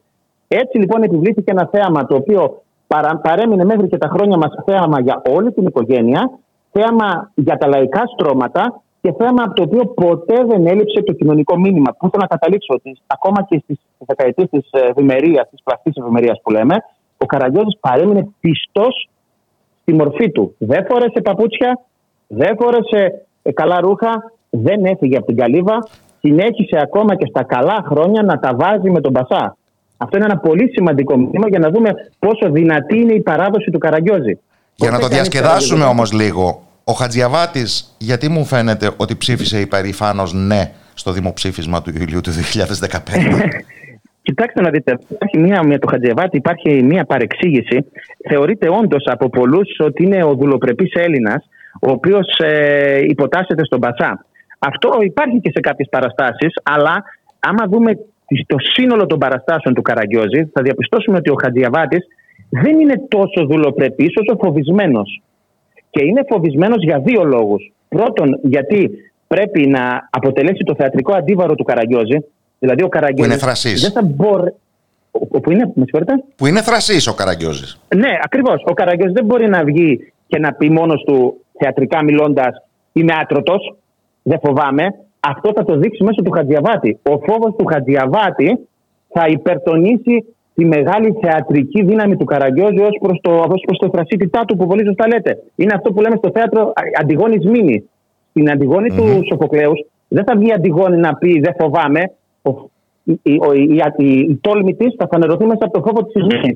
Έτσι 0.48 0.78
λοιπόν 0.78 1.02
επιβλήθηκε 1.02 1.50
ένα 1.50 1.68
θέαμα 1.72 2.06
το 2.06 2.14
οποίο 2.14 2.62
παρα, 2.86 3.16
παρέμεινε 3.16 3.64
μέχρι 3.64 3.88
και 3.88 3.98
τα 3.98 4.08
χρόνια 4.08 4.36
μας 4.36 4.52
θέαμα 4.66 5.00
για 5.00 5.22
όλη 5.30 5.52
την 5.52 5.66
οικογένεια, 5.66 6.30
θέαμα 6.72 7.30
για 7.34 7.56
τα 7.56 7.66
λαϊκά 7.66 8.02
στρώματα 8.12 8.82
και 9.00 9.12
θέαμα 9.18 9.42
από 9.42 9.54
το 9.54 9.62
οποίο 9.62 9.86
ποτέ 9.86 10.44
δεν 10.44 10.66
έλειψε 10.66 11.02
το 11.02 11.12
κοινωνικό 11.12 11.58
μήνυμα. 11.58 11.90
Πού 11.98 12.08
θέλω 12.10 12.26
να 12.28 12.36
καταλήξω 12.36 12.74
ότι 12.74 12.98
ακόμα 13.06 13.46
και 13.48 13.60
στις 13.62 13.78
δεκαετίες 13.98 14.48
της 14.50 14.68
ευημερίας, 14.72 15.48
της 15.50 15.62
πλαστής 15.64 15.96
ευημερίας 15.96 16.40
που 16.42 16.50
λέμε, 16.50 16.76
ο 17.18 17.26
Καραγκιόζης 17.26 17.78
παρέμεινε 17.80 18.28
πιστός 18.40 19.08
στη 19.88 19.96
μορφή 19.96 20.30
του. 20.30 20.54
Δεν 20.58 20.84
φόρεσε 20.88 21.20
παπούτσια, 21.20 21.80
δεν 22.26 22.56
φόρεσε 22.60 23.26
ε, 23.42 23.52
καλά 23.52 23.80
ρούχα, 23.80 24.32
δεν 24.50 24.84
έφυγε 24.84 25.16
από 25.16 25.26
την 25.26 25.36
καλύβα, 25.36 25.88
συνέχισε 26.20 26.78
ακόμα 26.82 27.16
και 27.16 27.26
στα 27.30 27.42
καλά 27.44 27.84
χρόνια 27.90 28.22
να 28.22 28.38
τα 28.38 28.54
βάζει 28.54 28.90
με 28.90 29.00
τον 29.00 29.12
Πασά. 29.12 29.56
Αυτό 29.96 30.16
είναι 30.16 30.26
ένα 30.26 30.38
πολύ 30.38 30.70
σημαντικό 30.74 31.16
μήνυμα 31.16 31.48
για 31.48 31.58
να 31.58 31.70
δούμε 31.70 31.90
πόσο 32.18 32.50
δυνατή 32.50 32.98
είναι 32.98 33.12
η 33.12 33.20
παράδοση 33.20 33.70
του 33.70 33.78
Καραγκιόζη. 33.78 34.38
Για 34.74 34.90
να 34.90 34.96
το 34.98 35.02
Ποτέ 35.02 35.14
κανείς 35.14 35.28
διασκεδάσουμε 35.28 35.80
Καραγκιόζη- 35.80 36.12
όμως 36.12 36.12
λίγο, 36.12 36.62
ο 36.84 36.92
Χατζιαβάτης 36.92 37.94
γιατί 37.98 38.28
μου 38.28 38.44
φαίνεται 38.44 38.90
ότι 38.96 39.16
ψήφισε 39.16 39.60
υπερηφάνος 39.60 40.32
ναι 40.32 40.70
στο 40.94 41.12
δημοψήφισμα 41.12 41.82
του 41.82 41.92
Ιουλίου 41.98 42.20
του 42.20 42.30
2015. 42.90 42.98
Κοιτάξτε 44.28 44.60
να 44.60 44.70
δείτε, 44.70 44.98
υπάρχει 45.08 45.38
μία, 45.38 45.62
με 45.62 45.78
το 45.78 45.86
Χατζεβάτη 45.90 46.36
υπάρχει 46.36 46.82
μία 46.82 47.04
παρεξήγηση. 47.04 47.78
Θεωρείται 48.28 48.68
όντως 48.68 49.04
από 49.06 49.28
πολλούς 49.28 49.68
ότι 49.78 50.04
είναι 50.04 50.24
ο 50.24 50.34
δουλοπρεπής 50.34 50.92
Έλληνας, 50.94 51.48
ο 51.82 51.90
οποίος 51.90 52.38
ε, 52.38 53.00
υποτάσσεται 53.04 53.64
στον 53.64 53.80
Πασά. 53.80 54.24
Αυτό 54.58 54.88
υπάρχει 55.02 55.40
και 55.40 55.50
σε 55.54 55.60
κάποιες 55.60 55.88
παραστάσεις, 55.90 56.52
αλλά 56.62 57.04
άμα 57.38 57.66
δούμε 57.68 57.94
τις- 58.26 58.44
το 58.46 58.56
σύνολο 58.58 59.06
των 59.06 59.18
παραστάσεων 59.18 59.74
του 59.74 59.82
Καραγκιόζη, 59.82 60.44
θα 60.52 60.62
διαπιστώσουμε 60.62 61.16
ότι 61.16 61.30
ο 61.30 61.36
Χατζιαβάτης 61.42 62.06
δεν 62.48 62.80
είναι 62.80 63.02
τόσο 63.08 63.46
δουλοπρεπής 63.46 64.12
όσο 64.20 64.38
φοβισμένος. 64.42 65.22
Και 65.90 66.04
είναι 66.04 66.22
φοβισμένος 66.28 66.82
για 66.84 66.98
δύο 67.04 67.24
λόγους. 67.24 67.72
Πρώτον, 67.88 68.38
γιατί 68.42 68.90
πρέπει 69.26 69.66
να 69.66 70.08
αποτελέσει 70.10 70.62
το 70.64 70.74
θεατρικό 70.78 71.12
αντίβαρο 71.16 71.54
του 71.54 71.64
Καραγκιόζη. 71.64 72.18
Δηλαδή 72.58 72.82
ο 72.82 72.88
Καραγκιόζης 72.88 73.26
Που 73.26 73.32
είναι 73.32 73.42
θρασής. 73.42 73.82
Δεν 73.82 73.90
θα 73.90 74.02
μπορεί... 74.02 74.54
Ο, 75.10 75.20
ο- 75.30 75.40
που 75.40 75.50
είναι, 75.50 75.72
με 75.74 75.82
συγχωρείτε. 75.84 76.12
που 76.36 76.46
είναι 76.46 76.62
θρασής 76.62 77.06
ο 77.06 77.14
Καραγκιόζης. 77.14 77.80
Ναι, 77.96 78.10
ακριβώς. 78.22 78.62
Ο 78.66 78.72
Καραγκιόζης 78.72 79.14
δεν 79.14 79.24
μπορεί 79.24 79.48
να 79.48 79.64
βγει 79.64 80.12
και 80.26 80.38
να 80.38 80.52
πει 80.52 80.70
μόνος 80.70 81.02
του 81.06 81.40
θεατρικά 81.58 82.04
μιλώντας 82.04 82.62
Είμαι 82.92 83.14
άτρωτος, 83.20 83.74
δεν 84.22 84.38
φοβάμαι. 84.42 84.94
Αυτό 85.20 85.52
θα 85.54 85.64
το 85.64 85.76
δείξει 85.76 86.04
μέσω 86.04 86.22
του 86.22 86.30
Χατζιαβάτη. 86.30 86.98
Ο 87.02 87.10
φόβος 87.10 87.54
του 87.58 87.64
Χατζιαβάτη 87.64 88.58
θα 89.08 89.26
υπερτονίσει 89.28 90.24
τη 90.54 90.64
μεγάλη 90.64 91.14
θεατρική 91.22 91.84
δύναμη 91.84 92.16
του 92.16 92.24
Καραγκιόζη 92.24 92.80
ως 92.80 92.98
προς 93.00 93.18
το, 93.22 93.30
ως 93.30 93.62
προς 93.66 93.78
το 93.78 93.88
φρασίτητά 93.92 94.44
του 94.44 94.56
που 94.56 94.66
πολύ 94.66 94.84
σωστά 94.86 95.06
λέτε. 95.06 95.42
Είναι 95.56 95.72
αυτό 95.74 95.92
που 95.92 96.00
λέμε 96.00 96.16
στο 96.16 96.30
θέατρο 96.34 96.72
Αντιγόνης 97.00 97.44
Μήνη. 97.46 97.88
Στην 98.30 98.50
αντιγονη 98.50 98.88
του 98.88 99.20
Σοφοκλέους 99.30 99.84
δεν 100.08 100.24
θα 100.24 100.36
βγει 100.36 100.52
Αντιγόνη 100.52 100.96
να 100.96 101.14
πει 101.14 101.40
Δεν 101.40 101.54
φοβάμαι. 101.58 102.10
Ο, 102.48 102.70
η, 103.04 103.20
η, 103.22 103.40
η, 103.96 104.18
η, 104.18 104.38
τόλμη 104.40 104.74
της 104.74 104.94
θα 104.98 105.06
φανερωθεί 105.10 105.44
μέσα 105.44 105.64
από 105.64 105.72
το 105.72 105.82
φόβο 105.86 106.04
της 106.04 106.22
Μήνη. 106.22 106.54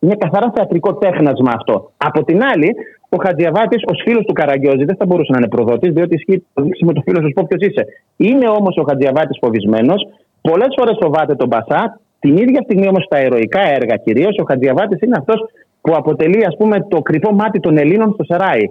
Είναι 0.00 0.14
καθαρά 0.14 0.52
θεατρικό 0.54 0.94
τέχνασμα 0.94 1.52
αυτό. 1.54 1.92
Από 1.96 2.24
την 2.24 2.42
άλλη, 2.42 2.74
ο 3.08 3.16
Χατζιαβάτης, 3.24 3.82
ω 3.82 3.92
φίλος 4.04 4.24
του 4.24 4.32
Καραγκιόζη, 4.32 4.84
δεν 4.84 4.96
θα 4.96 5.06
μπορούσε 5.06 5.32
να 5.32 5.38
είναι 5.38 5.48
προδότης, 5.48 5.92
διότι 5.92 6.14
ισχύει 6.14 6.44
το 6.54 6.62
με 6.80 6.92
το 6.92 7.00
φίλο 7.04 7.20
σου 7.20 7.32
πω 7.34 7.46
ποιος 7.48 7.60
είσαι. 7.68 7.86
Είναι 8.16 8.48
όμως 8.48 8.76
ο 8.76 8.84
Χατζιαβάτης 8.88 9.38
φοβισμένος. 9.40 10.08
Πολλές 10.40 10.74
φορές 10.78 10.96
φοβάται 11.00 11.34
τον 11.34 11.48
Μπασά. 11.48 12.00
Την 12.18 12.36
ίδια 12.36 12.60
στιγμή 12.62 12.88
όμως 12.88 13.04
στα 13.04 13.16
ερωικά 13.16 13.60
έργα 13.60 13.96
κυρίως, 13.96 14.36
ο 14.38 14.44
Χατζιαβάτης 14.48 15.00
είναι 15.00 15.16
αυτός 15.18 15.44
που 15.80 15.92
αποτελεί 15.96 16.44
ας 16.46 16.56
πούμε, 16.56 16.86
το 16.88 17.02
κρυφό 17.02 17.32
μάτι 17.32 17.60
των 17.60 17.76
Ελλήνων 17.76 18.12
στο 18.12 18.24
Σεράι. 18.24 18.70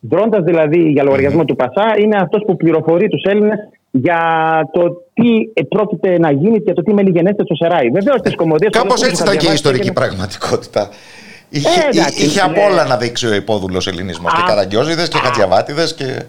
Δρώντα 0.00 0.42
δηλαδή 0.42 0.78
για 0.78 1.02
λογαριασμό 1.02 1.44
του 1.44 1.56
Πασά, 1.56 1.94
είναι 1.98 2.16
αυτός 2.16 2.42
που 2.46 2.56
πληροφορεί 2.56 3.08
τους 3.08 3.22
Έλληνες 3.22 3.58
για 3.92 4.20
το 4.72 4.82
τι 5.12 5.62
πρόκειται 5.68 6.18
να 6.18 6.30
γίνει 6.30 6.62
και 6.62 6.72
το 6.72 6.82
τι 6.82 6.94
μελιγενέστες 6.94 7.44
στο 7.44 7.54
Σεράι. 7.54 7.90
Βεβαίως 7.90 8.18
στι 8.18 8.34
κομμωδίες. 8.34 8.70
Κάπως 8.72 9.02
έτσι 9.02 9.22
ήταν 9.22 9.36
και 9.36 9.48
η 9.50 9.52
ιστορική 9.52 9.92
πραγματικότητα. 9.92 10.88
Είχε, 11.48 11.80
ε, 11.80 12.24
είχε 12.24 12.40
απ' 12.40 12.58
όλα 12.70 12.86
να 12.86 12.96
δείξει 12.96 13.26
ο 13.26 13.34
υπόδουλος 13.34 13.86
Ελληνισμός. 13.86 14.32
Και 14.32 14.42
Καραγκιόζηδες 14.46 15.08
και 15.08 15.18
Χατζιαβάτιδε. 15.18 15.84
Και... 15.96 16.22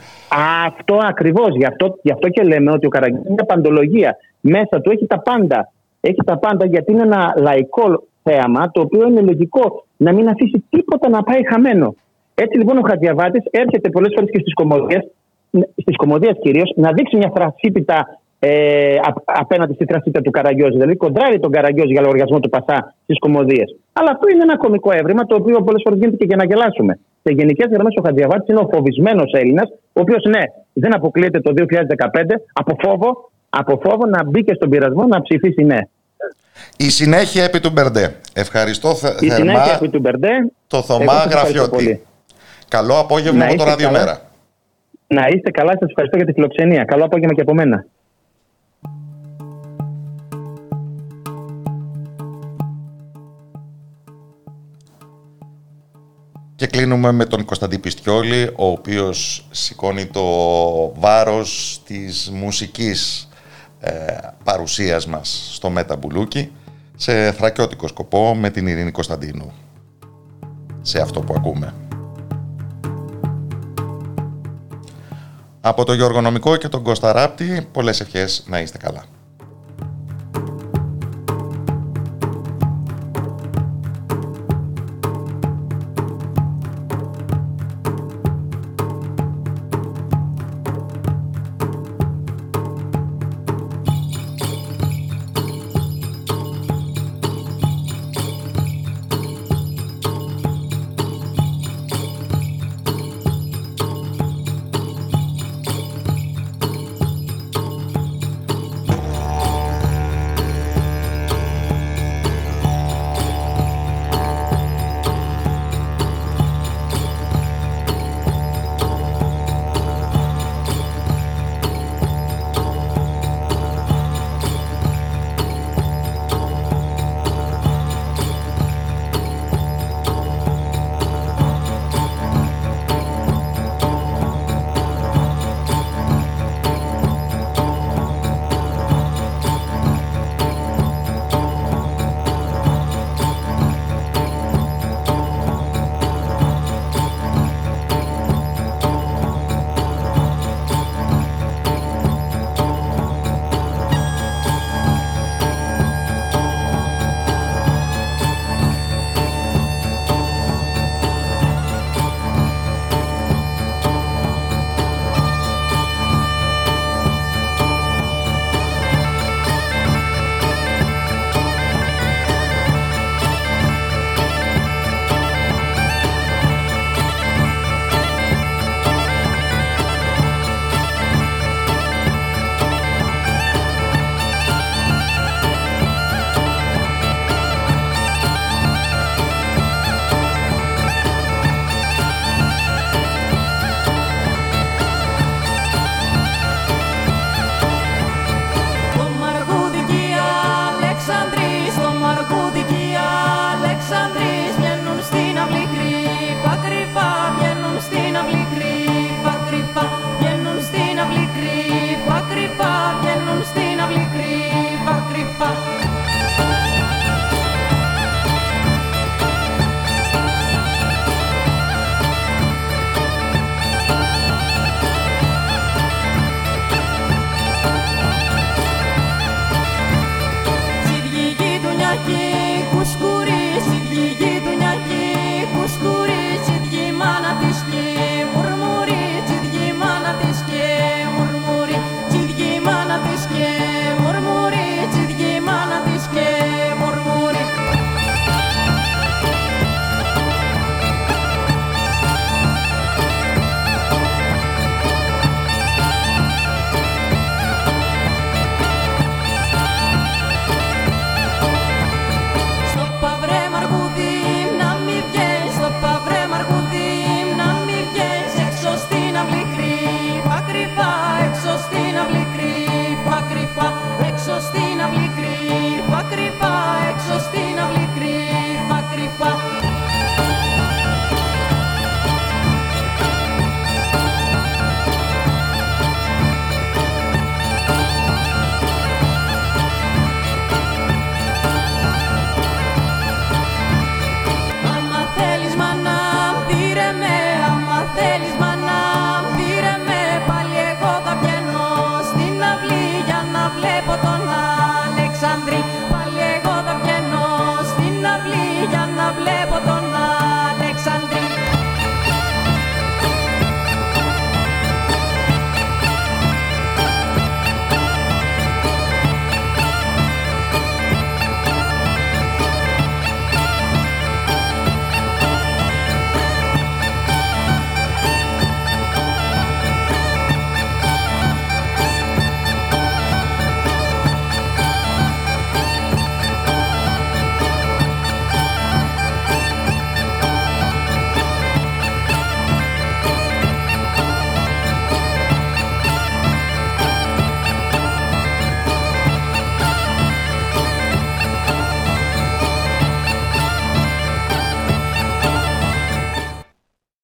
Αυτό 0.65 0.99
ακριβώς. 1.09 1.55
Γι, 1.55 1.65
αυτό, 1.65 1.99
γι' 2.01 2.11
αυτό 2.11 2.29
και 2.29 2.43
λέμε 2.43 2.71
ότι 2.71 2.85
ο 2.85 2.89
Καραγκιόζης 2.89 3.29
είναι 3.29 3.45
παντολογία. 3.45 4.17
Μέσα 4.39 4.81
του 4.81 4.91
έχει 4.91 5.05
τα 5.05 5.19
πάντα. 5.19 5.71
Έχει 6.01 6.23
τα 6.25 6.37
πάντα 6.37 6.65
γιατί 6.65 6.91
είναι 6.91 7.01
ένα 7.01 7.33
λαϊκό 7.37 8.03
θέαμα 8.23 8.71
το 8.71 8.81
οποίο 8.81 9.07
είναι 9.07 9.21
λογικό 9.21 9.85
να 9.97 10.13
μην 10.13 10.29
αφήσει 10.29 10.63
τίποτα 10.69 11.09
να 11.09 11.23
πάει 11.23 11.47
χαμένο. 11.51 11.95
Έτσι 12.35 12.57
λοιπόν 12.57 12.77
ο 12.77 12.81
Χατζιαβάτης 12.87 13.43
έρχεται 13.51 13.89
πολλές 13.89 14.11
φορές 14.15 14.29
και 14.31 14.39
στις 14.39 14.53
κομμωδίες, 14.53 15.03
στις 15.81 15.95
κομμωδίες 15.95 16.35
κυρίως, 16.41 16.73
να 16.75 16.91
δείξει 16.91 17.17
μια 17.17 17.31
θρασίτητα 17.35 18.19
ε, 18.39 18.95
απέναντι 19.25 19.73
στη 19.73 19.85
θρασίτητα 19.85 20.21
του 20.21 20.31
Καραγκιόζη. 20.31 20.71
Δηλαδή 20.71 20.95
κοντράρει 20.95 21.39
τον 21.39 21.51
Καραγκιόζη 21.51 21.91
για 21.91 22.01
λογαριασμό 22.01 22.39
του 22.39 22.49
Πασά 22.49 22.95
στις 23.03 23.19
κομμωδίες. 23.19 23.75
Αλλά 23.93 24.09
αυτό 24.11 24.27
είναι 24.29 24.43
ένα 24.43 24.57
κομικό 24.57 24.91
έβριμα 24.91 25.25
το 25.25 25.35
οποίο 25.35 25.61
πολλές 25.63 25.81
φορές 25.83 25.99
γίνεται 25.99 26.17
και 26.17 26.25
για 26.25 26.35
να 26.35 26.45
γελάσουμε. 26.45 26.99
Σε 27.23 27.33
γενικές 27.33 27.67
γραμμές 27.71 27.95
ο 27.99 28.01
Χατζιαβάτης 28.05 28.47
είναι 28.47 28.59
ο 28.59 28.67
φοβισμένος 28.71 29.31
Έλληνας, 29.33 29.69
ο 29.69 29.99
οποίος 30.03 30.23
ναι, 30.23 30.43
δεν 30.73 30.95
αποκλείεται 30.95 31.39
το 31.39 31.53
2015 31.57 31.65
από 32.53 32.75
φόβο, 32.83 33.31
από 33.49 33.79
φόβο 33.83 34.05
να 34.05 34.23
μπει 34.23 34.43
και 34.43 34.53
στον 34.53 34.69
πειρασμό 34.69 35.03
να 35.05 35.21
ψηφίσει 35.21 35.63
ναι. 35.63 35.79
Η 36.77 36.89
συνέχεια 36.89 37.43
επί 37.43 37.59
του 37.59 37.69
Μπερντέ. 37.71 38.15
Ευχαριστώ 38.33 38.95
θε, 38.95 39.07
Η 39.19 39.29
θερμά 39.29 39.35
συνέχεια 39.35 39.73
επί 39.75 39.89
του 39.89 39.99
Μπερντέ. 39.99 40.51
Το 40.67 40.81
Θωμά 40.81 41.25
Γραφιώτη. 41.29 42.01
Καλό 42.67 42.99
απόγευμα 42.99 43.45
από 43.45 43.55
το 43.55 43.63
Ραδιομέρα. 43.63 44.21
Να 45.13 45.27
είστε 45.27 45.51
καλά, 45.51 45.71
σας 45.79 45.89
ευχαριστώ 45.89 46.17
για 46.17 46.25
τη 46.25 46.33
φιλοξενία. 46.33 46.83
Καλό 46.83 47.05
απόγευμα 47.05 47.33
και 47.33 47.41
από 47.41 47.53
μένα. 47.53 47.85
Και 56.55 56.67
κλείνουμε 56.67 57.11
με 57.11 57.25
τον 57.25 57.45
Κωνσταντή 57.45 57.79
Πιστιόλη, 57.79 58.43
ο 58.55 58.65
οποίος 58.65 59.47
σηκώνει 59.51 60.05
το 60.05 60.23
βάρος 60.99 61.81
της 61.85 62.31
μουσικής 62.33 63.29
ε, 63.79 63.91
παρουσίας 64.43 65.07
μας 65.07 65.49
στο 65.53 65.69
Μεταμπουλούκι 65.69 66.51
σε 66.95 67.31
θρακιώτικο 67.31 67.87
σκοπό 67.87 68.35
με 68.35 68.49
την 68.49 68.67
Ειρήνη 68.67 68.91
Κωνσταντίνου. 68.91 69.51
Σε 70.81 71.01
αυτό 71.01 71.19
που 71.19 71.33
ακούμε. 71.37 71.73
Από 75.65 75.85
το 75.85 75.93
Γιώργο 75.93 76.21
Νομικό 76.21 76.55
και 76.55 76.67
τον 76.67 76.83
Κώστα 76.83 77.11
Ράπτη, 77.11 77.67
πολλές 77.71 77.99
ευχές 77.99 78.43
να 78.47 78.59
είστε 78.59 78.77
καλά. 78.77 79.03